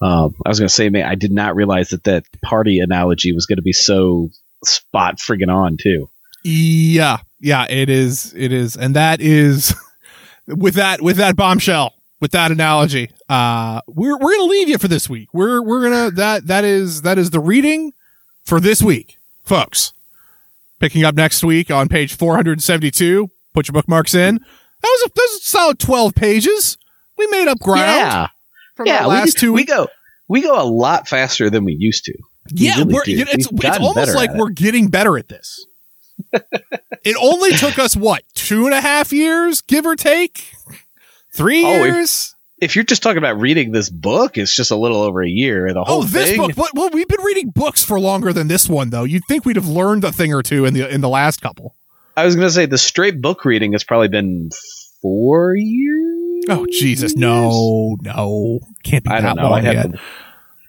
Um, 0.00 0.34
I 0.44 0.48
was 0.48 0.58
going 0.58 0.68
to 0.68 0.74
say, 0.74 0.88
man, 0.88 1.06
I 1.08 1.14
did 1.14 1.30
not 1.30 1.54
realize 1.54 1.90
that 1.90 2.04
that 2.04 2.24
party 2.42 2.80
analogy 2.80 3.32
was 3.32 3.46
going 3.46 3.56
to 3.56 3.62
be 3.62 3.72
so 3.72 4.30
spot 4.64 5.18
friggin' 5.18 5.48
on 5.48 5.76
too. 5.80 6.10
Yeah, 6.44 7.18
yeah, 7.40 7.66
it 7.68 7.88
is. 7.88 8.32
It 8.36 8.52
is, 8.52 8.76
and 8.76 8.94
that 8.94 9.20
is 9.20 9.74
with 10.46 10.74
that 10.74 11.00
with 11.00 11.16
that 11.16 11.36
bombshell 11.36 11.94
with 12.26 12.32
that 12.32 12.50
analogy, 12.50 13.08
uh, 13.28 13.80
we're 13.86 14.18
we're 14.18 14.36
gonna 14.36 14.50
leave 14.50 14.68
you 14.68 14.78
for 14.78 14.88
this 14.88 15.08
week. 15.08 15.32
We're 15.32 15.62
we're 15.62 15.88
gonna 15.88 16.10
that 16.10 16.48
that 16.48 16.64
is 16.64 17.02
that 17.02 17.18
is 17.18 17.30
the 17.30 17.38
reading 17.38 17.92
for 18.42 18.58
this 18.58 18.82
week, 18.82 19.18
folks. 19.44 19.92
Picking 20.80 21.04
up 21.04 21.14
next 21.14 21.44
week 21.44 21.70
on 21.70 21.88
page 21.88 22.16
472. 22.16 23.30
Put 23.54 23.68
your 23.68 23.74
bookmarks 23.74 24.12
in. 24.12 24.34
That 24.38 24.42
was 24.82 25.02
a, 25.06 25.08
that 25.14 25.28
was 25.30 25.40
a 25.40 25.44
solid 25.44 25.78
12 25.78 26.16
pages. 26.16 26.76
We 27.16 27.28
made 27.28 27.46
up 27.46 27.60
ground. 27.60 27.84
Yeah, 27.86 28.28
yeah. 28.84 29.06
last 29.06 29.36
we, 29.36 29.40
two. 29.40 29.52
We 29.52 29.64
go 29.64 29.86
we 30.26 30.42
go 30.42 30.60
a 30.60 30.66
lot 30.66 31.06
faster 31.06 31.48
than 31.48 31.64
we 31.64 31.76
used 31.78 32.06
to. 32.06 32.14
We 32.52 32.66
yeah, 32.66 32.78
really 32.78 32.92
we're, 32.92 33.02
it's, 33.06 33.48
it's 33.52 33.78
almost 33.78 34.16
like 34.16 34.34
we're 34.34 34.50
getting 34.50 34.88
better 34.88 35.16
at 35.16 35.28
this. 35.28 35.64
it 36.32 37.16
only 37.22 37.52
took 37.52 37.78
us 37.78 37.94
what 37.94 38.24
two 38.34 38.64
and 38.64 38.74
a 38.74 38.80
half 38.80 39.12
years, 39.12 39.60
give 39.60 39.86
or 39.86 39.94
take, 39.94 40.52
three 41.36 41.64
Oh, 41.64 41.84
if- 41.84 41.94
years. 41.94 42.32
If 42.58 42.74
you're 42.74 42.86
just 42.86 43.02
talking 43.02 43.18
about 43.18 43.38
reading 43.38 43.70
this 43.72 43.90
book, 43.90 44.38
it's 44.38 44.56
just 44.56 44.70
a 44.70 44.76
little 44.76 45.02
over 45.02 45.22
a 45.22 45.28
year. 45.28 45.70
The 45.74 45.84
whole 45.84 45.98
oh, 45.98 46.04
this 46.04 46.30
thing. 46.30 46.38
book. 46.40 46.52
Well, 46.56 46.70
well, 46.72 46.88
we've 46.90 47.06
been 47.06 47.20
reading 47.22 47.50
books 47.50 47.84
for 47.84 48.00
longer 48.00 48.32
than 48.32 48.48
this 48.48 48.66
one, 48.66 48.88
though. 48.88 49.04
You'd 49.04 49.24
think 49.28 49.44
we'd 49.44 49.56
have 49.56 49.68
learned 49.68 50.04
a 50.04 50.10
thing 50.10 50.32
or 50.32 50.42
two 50.42 50.64
in 50.64 50.72
the 50.72 50.88
in 50.88 51.02
the 51.02 51.08
last 51.10 51.42
couple. 51.42 51.74
I 52.16 52.24
was 52.24 52.34
going 52.34 52.48
to 52.48 52.52
say 52.54 52.64
the 52.64 52.78
straight 52.78 53.20
book 53.20 53.44
reading 53.44 53.72
has 53.72 53.84
probably 53.84 54.08
been 54.08 54.48
four 55.02 55.54
years. 55.54 56.44
Oh 56.48 56.64
Jesus, 56.72 57.14
no, 57.14 57.98
no, 58.00 58.60
can't 58.84 59.04
be 59.04 59.10
I 59.10 59.20
that 59.20 59.36
don't 59.36 59.42
know. 59.44 59.50
long 59.50 59.62
yet. 59.64 59.86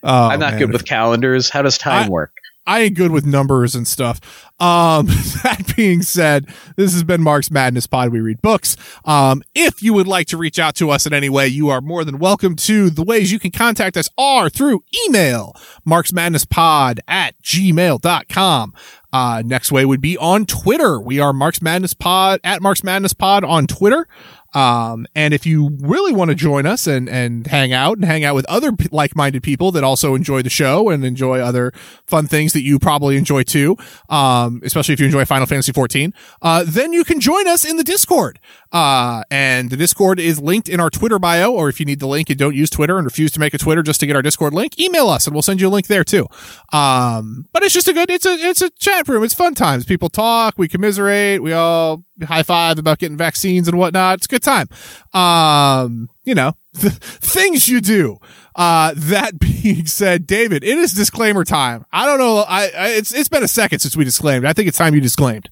Oh, 0.03 0.27
I'm 0.27 0.41
not 0.41 0.51
man. 0.55 0.59
good 0.59 0.73
with 0.73 0.83
calendars. 0.83 1.49
How 1.49 1.61
does 1.61 1.77
time 1.77 2.07
I- 2.07 2.09
work? 2.09 2.33
I 2.67 2.81
ain't 2.81 2.97
good 2.97 3.11
with 3.11 3.25
numbers 3.25 3.73
and 3.75 3.87
stuff. 3.87 4.19
Um, 4.59 5.05
that 5.43 5.73
being 5.75 6.01
said, 6.01 6.47
this 6.75 6.91
has 6.93 7.03
been 7.03 7.21
Marx 7.21 7.49
Madness 7.49 7.87
Pod. 7.87 8.11
We 8.11 8.19
read 8.19 8.41
books. 8.41 8.75
Um, 9.05 9.41
if 9.55 9.81
you 9.81 9.93
would 9.93 10.07
like 10.07 10.27
to 10.27 10.37
reach 10.37 10.59
out 10.59 10.75
to 10.75 10.89
us 10.89 11.05
in 11.05 11.13
any 11.13 11.29
way, 11.29 11.47
you 11.47 11.69
are 11.69 11.79
more 11.79 12.03
than 12.03 12.19
welcome 12.19 12.55
to. 12.57 12.89
The 12.89 13.03
ways 13.03 13.31
you 13.31 13.39
can 13.39 13.51
contact 13.51 13.95
us 13.95 14.09
are 14.17 14.49
through 14.49 14.83
email, 15.07 15.55
marxmadnesspod 15.87 16.99
at 17.07 17.41
gmail.com. 17.41 18.73
Uh, 19.13 19.41
next 19.45 19.71
way 19.71 19.85
would 19.85 20.01
be 20.01 20.17
on 20.17 20.45
Twitter. 20.45 20.99
We 20.99 21.19
are 21.19 21.31
Marx 21.31 21.61
Madness 21.61 21.93
Pod 21.93 22.41
at 22.43 22.61
Marx 22.61 22.83
Madness 22.83 23.13
Pod 23.13 23.43
on 23.43 23.65
Twitter. 23.65 24.07
Um, 24.53 25.07
and 25.15 25.33
if 25.33 25.45
you 25.45 25.77
really 25.81 26.13
want 26.13 26.29
to 26.29 26.35
join 26.35 26.65
us 26.65 26.87
and, 26.87 27.09
and 27.09 27.45
hang 27.47 27.73
out 27.73 27.97
and 27.97 28.05
hang 28.05 28.23
out 28.23 28.35
with 28.35 28.45
other 28.45 28.71
p- 28.71 28.87
like-minded 28.91 29.43
people 29.43 29.71
that 29.73 29.83
also 29.83 30.15
enjoy 30.15 30.41
the 30.41 30.49
show 30.49 30.89
and 30.89 31.03
enjoy 31.03 31.39
other 31.39 31.71
fun 32.05 32.27
things 32.27 32.53
that 32.53 32.61
you 32.61 32.79
probably 32.79 33.17
enjoy 33.17 33.43
too, 33.43 33.75
um, 34.09 34.61
especially 34.63 34.93
if 34.93 34.99
you 34.99 35.05
enjoy 35.05 35.25
Final 35.25 35.45
Fantasy 35.45 35.71
14, 35.71 36.13
uh, 36.41 36.63
then 36.65 36.93
you 36.93 37.03
can 37.03 37.19
join 37.19 37.47
us 37.47 37.65
in 37.65 37.77
the 37.77 37.83
Discord. 37.83 38.39
Uh, 38.71 39.23
and 39.29 39.69
the 39.69 39.77
Discord 39.77 40.19
is 40.19 40.41
linked 40.41 40.67
in 40.69 40.79
our 40.79 40.89
Twitter 40.89 41.19
bio, 41.19 41.51
or 41.51 41.69
if 41.69 41.79
you 41.79 41.85
need 41.85 41.99
the 41.99 42.07
link 42.07 42.29
and 42.29 42.39
don't 42.39 42.55
use 42.55 42.69
Twitter 42.69 42.97
and 42.97 43.05
refuse 43.05 43.31
to 43.31 43.39
make 43.39 43.53
a 43.53 43.57
Twitter 43.57 43.83
just 43.83 43.99
to 43.99 44.05
get 44.05 44.15
our 44.15 44.21
Discord 44.21 44.53
link, 44.53 44.79
email 44.79 45.07
us 45.09 45.27
and 45.27 45.33
we'll 45.33 45.41
send 45.41 45.61
you 45.61 45.67
a 45.67 45.69
link 45.69 45.87
there 45.87 46.03
too. 46.03 46.27
Um, 46.73 47.47
but 47.53 47.63
it's 47.63 47.73
just 47.73 47.87
a 47.87 47.93
good, 47.93 48.09
it's 48.09 48.25
a, 48.25 48.33
it's 48.33 48.61
a 48.61 48.69
chat 48.71 49.07
room. 49.07 49.23
It's 49.23 49.33
fun 49.33 49.55
times. 49.55 49.85
People 49.85 50.09
talk, 50.09 50.55
we 50.57 50.67
commiserate, 50.67 51.41
we 51.41 51.53
all 51.53 52.03
high 52.25 52.43
five 52.43 52.79
about 52.79 52.99
getting 52.99 53.17
vaccines 53.17 53.67
and 53.67 53.77
whatnot. 53.77 54.17
It's 54.17 54.25
a 54.25 54.29
good 54.39 54.43
time. 54.43 54.69
Um, 55.13 56.09
you 56.23 56.35
know, 56.35 56.53
things 56.73 57.67
you 57.67 57.81
do. 57.81 58.17
Uh, 58.55 58.93
that 58.95 59.37
being 59.63 59.85
said, 59.85 60.25
David, 60.25 60.63
it 60.63 60.77
is 60.77 60.93
disclaimer 60.93 61.43
time. 61.43 61.85
I 61.91 62.05
don't 62.05 62.19
know. 62.19 62.37
I, 62.39 62.71
I 62.75 62.87
it's, 62.89 63.13
it's 63.13 63.29
been 63.29 63.43
a 63.43 63.47
second 63.47 63.79
since 63.79 63.95
we 63.95 64.03
disclaimed. 64.03 64.45
I 64.45 64.53
think 64.53 64.67
it's 64.67 64.77
time 64.77 64.95
you 64.95 65.01
disclaimed. 65.01 65.49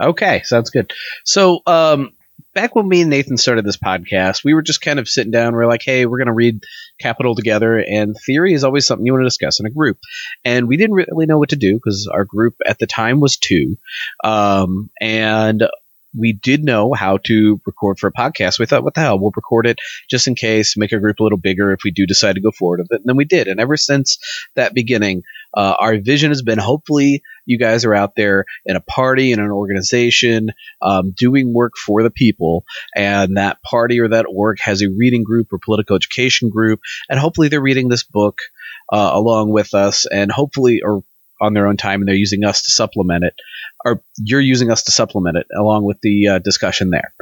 Okay, 0.00 0.42
sounds 0.44 0.70
good. 0.70 0.92
So, 1.24 1.60
um, 1.66 2.12
back 2.54 2.74
when 2.74 2.88
me 2.88 3.02
and 3.02 3.10
Nathan 3.10 3.36
started 3.36 3.64
this 3.64 3.76
podcast, 3.76 4.42
we 4.44 4.54
were 4.54 4.62
just 4.62 4.80
kind 4.80 4.98
of 4.98 5.08
sitting 5.08 5.30
down. 5.30 5.54
We 5.54 5.62
are 5.62 5.68
like, 5.68 5.82
hey, 5.84 6.06
we're 6.06 6.18
going 6.18 6.26
to 6.26 6.32
read 6.32 6.64
Capital 6.98 7.34
together, 7.34 7.78
and 7.78 8.16
theory 8.26 8.54
is 8.54 8.64
always 8.64 8.86
something 8.86 9.04
you 9.04 9.12
want 9.12 9.22
to 9.22 9.26
discuss 9.26 9.60
in 9.60 9.66
a 9.66 9.70
group. 9.70 9.98
And 10.44 10.66
we 10.66 10.76
didn't 10.76 10.96
really 10.96 11.26
know 11.26 11.38
what 11.38 11.50
to 11.50 11.56
do 11.56 11.74
because 11.74 12.08
our 12.12 12.24
group 12.24 12.56
at 12.66 12.78
the 12.78 12.86
time 12.86 13.20
was 13.20 13.36
two, 13.36 13.76
um, 14.24 14.90
and 15.00 15.68
we 16.16 16.32
did 16.32 16.64
know 16.64 16.92
how 16.92 17.18
to 17.24 17.60
record 17.66 17.98
for 17.98 18.08
a 18.08 18.12
podcast. 18.12 18.58
We 18.58 18.66
thought, 18.66 18.84
what 18.84 18.94
the 18.94 19.00
hell, 19.00 19.18
we'll 19.18 19.32
record 19.34 19.66
it 19.66 19.78
just 20.08 20.26
in 20.26 20.34
case, 20.34 20.76
make 20.76 20.92
our 20.92 21.00
group 21.00 21.20
a 21.20 21.22
little 21.22 21.38
bigger 21.38 21.72
if 21.72 21.80
we 21.84 21.90
do 21.90 22.06
decide 22.06 22.34
to 22.34 22.40
go 22.40 22.50
forward 22.50 22.80
with 22.80 22.92
it. 22.92 23.02
And 23.02 23.04
then 23.06 23.16
we 23.16 23.24
did. 23.24 23.48
And 23.48 23.60
ever 23.60 23.76
since 23.76 24.18
that 24.56 24.74
beginning, 24.74 25.22
uh, 25.56 25.74
our 25.78 25.98
vision 25.98 26.30
has 26.30 26.42
been 26.42 26.58
hopefully 26.58 27.22
you 27.44 27.58
guys 27.58 27.84
are 27.84 27.94
out 27.94 28.14
there 28.16 28.44
in 28.64 28.76
a 28.76 28.80
party, 28.80 29.32
in 29.32 29.40
an 29.40 29.50
organization, 29.50 30.50
um, 30.82 31.12
doing 31.16 31.52
work 31.52 31.72
for 31.76 32.02
the 32.02 32.10
people, 32.10 32.64
and 32.94 33.36
that 33.36 33.60
party 33.62 34.00
or 34.00 34.08
that 34.08 34.26
org 34.28 34.58
has 34.60 34.82
a 34.82 34.90
reading 34.90 35.24
group 35.24 35.48
or 35.52 35.58
political 35.58 35.96
education 35.96 36.50
group, 36.50 36.80
and 37.08 37.18
hopefully 37.18 37.48
they're 37.48 37.60
reading 37.60 37.88
this 37.88 38.04
book 38.04 38.38
uh, 38.92 39.10
along 39.12 39.50
with 39.50 39.74
us, 39.74 40.06
and 40.06 40.30
hopefully, 40.30 40.82
or 40.84 41.02
on 41.40 41.54
their 41.54 41.66
own 41.66 41.76
time, 41.76 42.00
and 42.00 42.08
they're 42.08 42.14
using 42.14 42.44
us 42.44 42.62
to 42.62 42.70
supplement 42.70 43.24
it, 43.24 43.34
or 43.84 44.02
you're 44.18 44.40
using 44.40 44.70
us 44.70 44.84
to 44.84 44.92
supplement 44.92 45.36
it 45.36 45.46
along 45.56 45.84
with 45.84 46.00
the 46.00 46.28
uh, 46.28 46.38
discussion 46.38 46.90
there. 46.90 47.12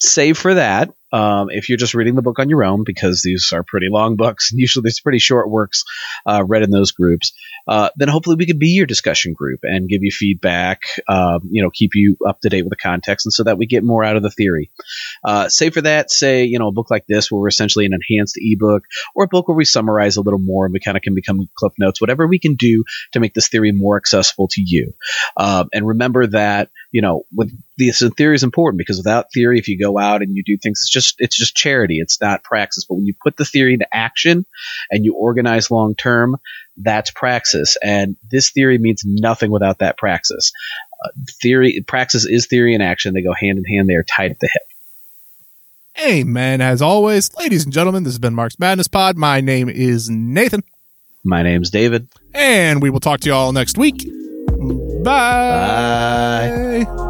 Save 0.00 0.38
for 0.38 0.54
that, 0.54 0.92
um, 1.12 1.48
if 1.50 1.68
you're 1.68 1.78
just 1.78 1.94
reading 1.94 2.14
the 2.14 2.22
book 2.22 2.38
on 2.38 2.48
your 2.48 2.64
own, 2.64 2.84
because 2.84 3.22
these 3.22 3.50
are 3.52 3.62
pretty 3.62 3.88
long 3.90 4.16
books, 4.16 4.50
and 4.50 4.60
usually 4.60 4.82
there's 4.82 5.00
pretty 5.00 5.18
short 5.18 5.50
works 5.50 5.84
uh, 6.26 6.44
read 6.44 6.62
in 6.62 6.70
those 6.70 6.92
groups, 6.92 7.32
uh, 7.66 7.90
then 7.96 8.08
hopefully 8.08 8.36
we 8.36 8.46
could 8.46 8.58
be 8.58 8.68
your 8.68 8.86
discussion 8.86 9.32
group 9.32 9.60
and 9.62 9.88
give 9.88 10.02
you 10.02 10.10
feedback, 10.10 10.82
um, 11.08 11.40
you 11.50 11.62
know, 11.62 11.70
keep 11.70 11.92
you 11.94 12.16
up 12.26 12.40
to 12.40 12.48
date 12.48 12.62
with 12.62 12.70
the 12.70 12.76
context, 12.76 13.26
and 13.26 13.32
so 13.32 13.44
that 13.44 13.58
we 13.58 13.66
get 13.66 13.84
more 13.84 14.04
out 14.04 14.16
of 14.16 14.22
the 14.22 14.30
theory. 14.30 14.70
Uh, 15.24 15.48
say 15.48 15.70
for 15.70 15.80
that, 15.82 16.10
say, 16.10 16.44
you 16.44 16.58
know, 16.58 16.68
a 16.68 16.72
book 16.72 16.90
like 16.90 17.06
this 17.06 17.30
where 17.30 17.40
we're 17.40 17.48
essentially 17.48 17.86
an 17.86 17.92
enhanced 17.92 18.38
ebook, 18.38 18.84
or 19.14 19.24
a 19.24 19.28
book 19.28 19.48
where 19.48 19.56
we 19.56 19.64
summarize 19.64 20.16
a 20.16 20.22
little 20.22 20.38
more 20.38 20.64
and 20.66 20.72
we 20.72 20.80
kind 20.80 20.96
of 20.96 21.02
can 21.02 21.14
become 21.14 21.48
clip 21.54 21.72
notes, 21.78 22.00
whatever 22.00 22.26
we 22.26 22.38
can 22.38 22.54
do 22.54 22.84
to 23.12 23.20
make 23.20 23.34
this 23.34 23.48
theory 23.48 23.72
more 23.72 23.96
accessible 23.96 24.48
to 24.48 24.62
you. 24.64 24.92
Um, 25.36 25.68
and 25.72 25.86
remember 25.86 26.26
that, 26.28 26.70
you 26.90 27.02
know, 27.02 27.24
with 27.34 27.52
this 27.76 28.02
theory 28.16 28.34
is 28.34 28.42
important 28.42 28.78
because 28.78 28.96
without 28.96 29.26
theory, 29.34 29.58
if 29.58 29.68
you 29.68 29.78
go 29.78 29.98
out 29.98 30.22
and 30.22 30.34
you 30.34 30.42
do 30.44 30.56
things, 30.56 30.80
it's 30.80 30.90
just 30.90 31.16
it's 31.18 31.36
just 31.36 31.54
charity. 31.54 31.98
It's 31.98 32.20
not 32.20 32.44
praxis. 32.44 32.84
But 32.84 32.96
when 32.96 33.06
you 33.06 33.14
put 33.22 33.36
the 33.36 33.44
theory 33.44 33.74
into 33.74 33.86
action 33.94 34.46
and 34.90 35.04
you 35.04 35.14
organize 35.14 35.70
long 35.70 35.94
term, 35.94 36.36
that's 36.76 37.10
praxis. 37.10 37.76
And 37.82 38.16
this 38.30 38.50
theory 38.50 38.78
means 38.78 39.02
nothing 39.04 39.50
without 39.50 39.80
that 39.80 39.98
praxis. 39.98 40.52
Uh, 41.04 41.10
theory, 41.42 41.84
praxis 41.86 42.24
is 42.26 42.46
theory 42.46 42.74
and 42.74 42.82
action. 42.82 43.12
They 43.14 43.22
go 43.22 43.34
hand 43.38 43.58
in 43.58 43.64
hand. 43.64 43.88
They 43.88 43.94
are 43.94 44.04
tied 44.04 44.30
at 44.30 44.40
the 44.40 44.48
hip. 44.52 44.62
Amen. 46.10 46.60
As 46.60 46.80
always, 46.80 47.34
ladies 47.36 47.64
and 47.64 47.72
gentlemen, 47.72 48.04
this 48.04 48.12
has 48.12 48.18
been 48.18 48.34
Marx 48.34 48.58
Madness 48.58 48.88
Pod. 48.88 49.16
My 49.16 49.40
name 49.40 49.68
is 49.68 50.08
Nathan, 50.08 50.62
My 51.24 51.42
name's 51.42 51.70
David. 51.70 52.08
and 52.34 52.80
we 52.80 52.88
will 52.88 53.00
talk 53.00 53.20
to 53.20 53.26
you 53.28 53.34
all 53.34 53.52
next 53.52 53.76
week. 53.76 54.08
Bye. 55.02 56.84
Bye. 56.86 57.07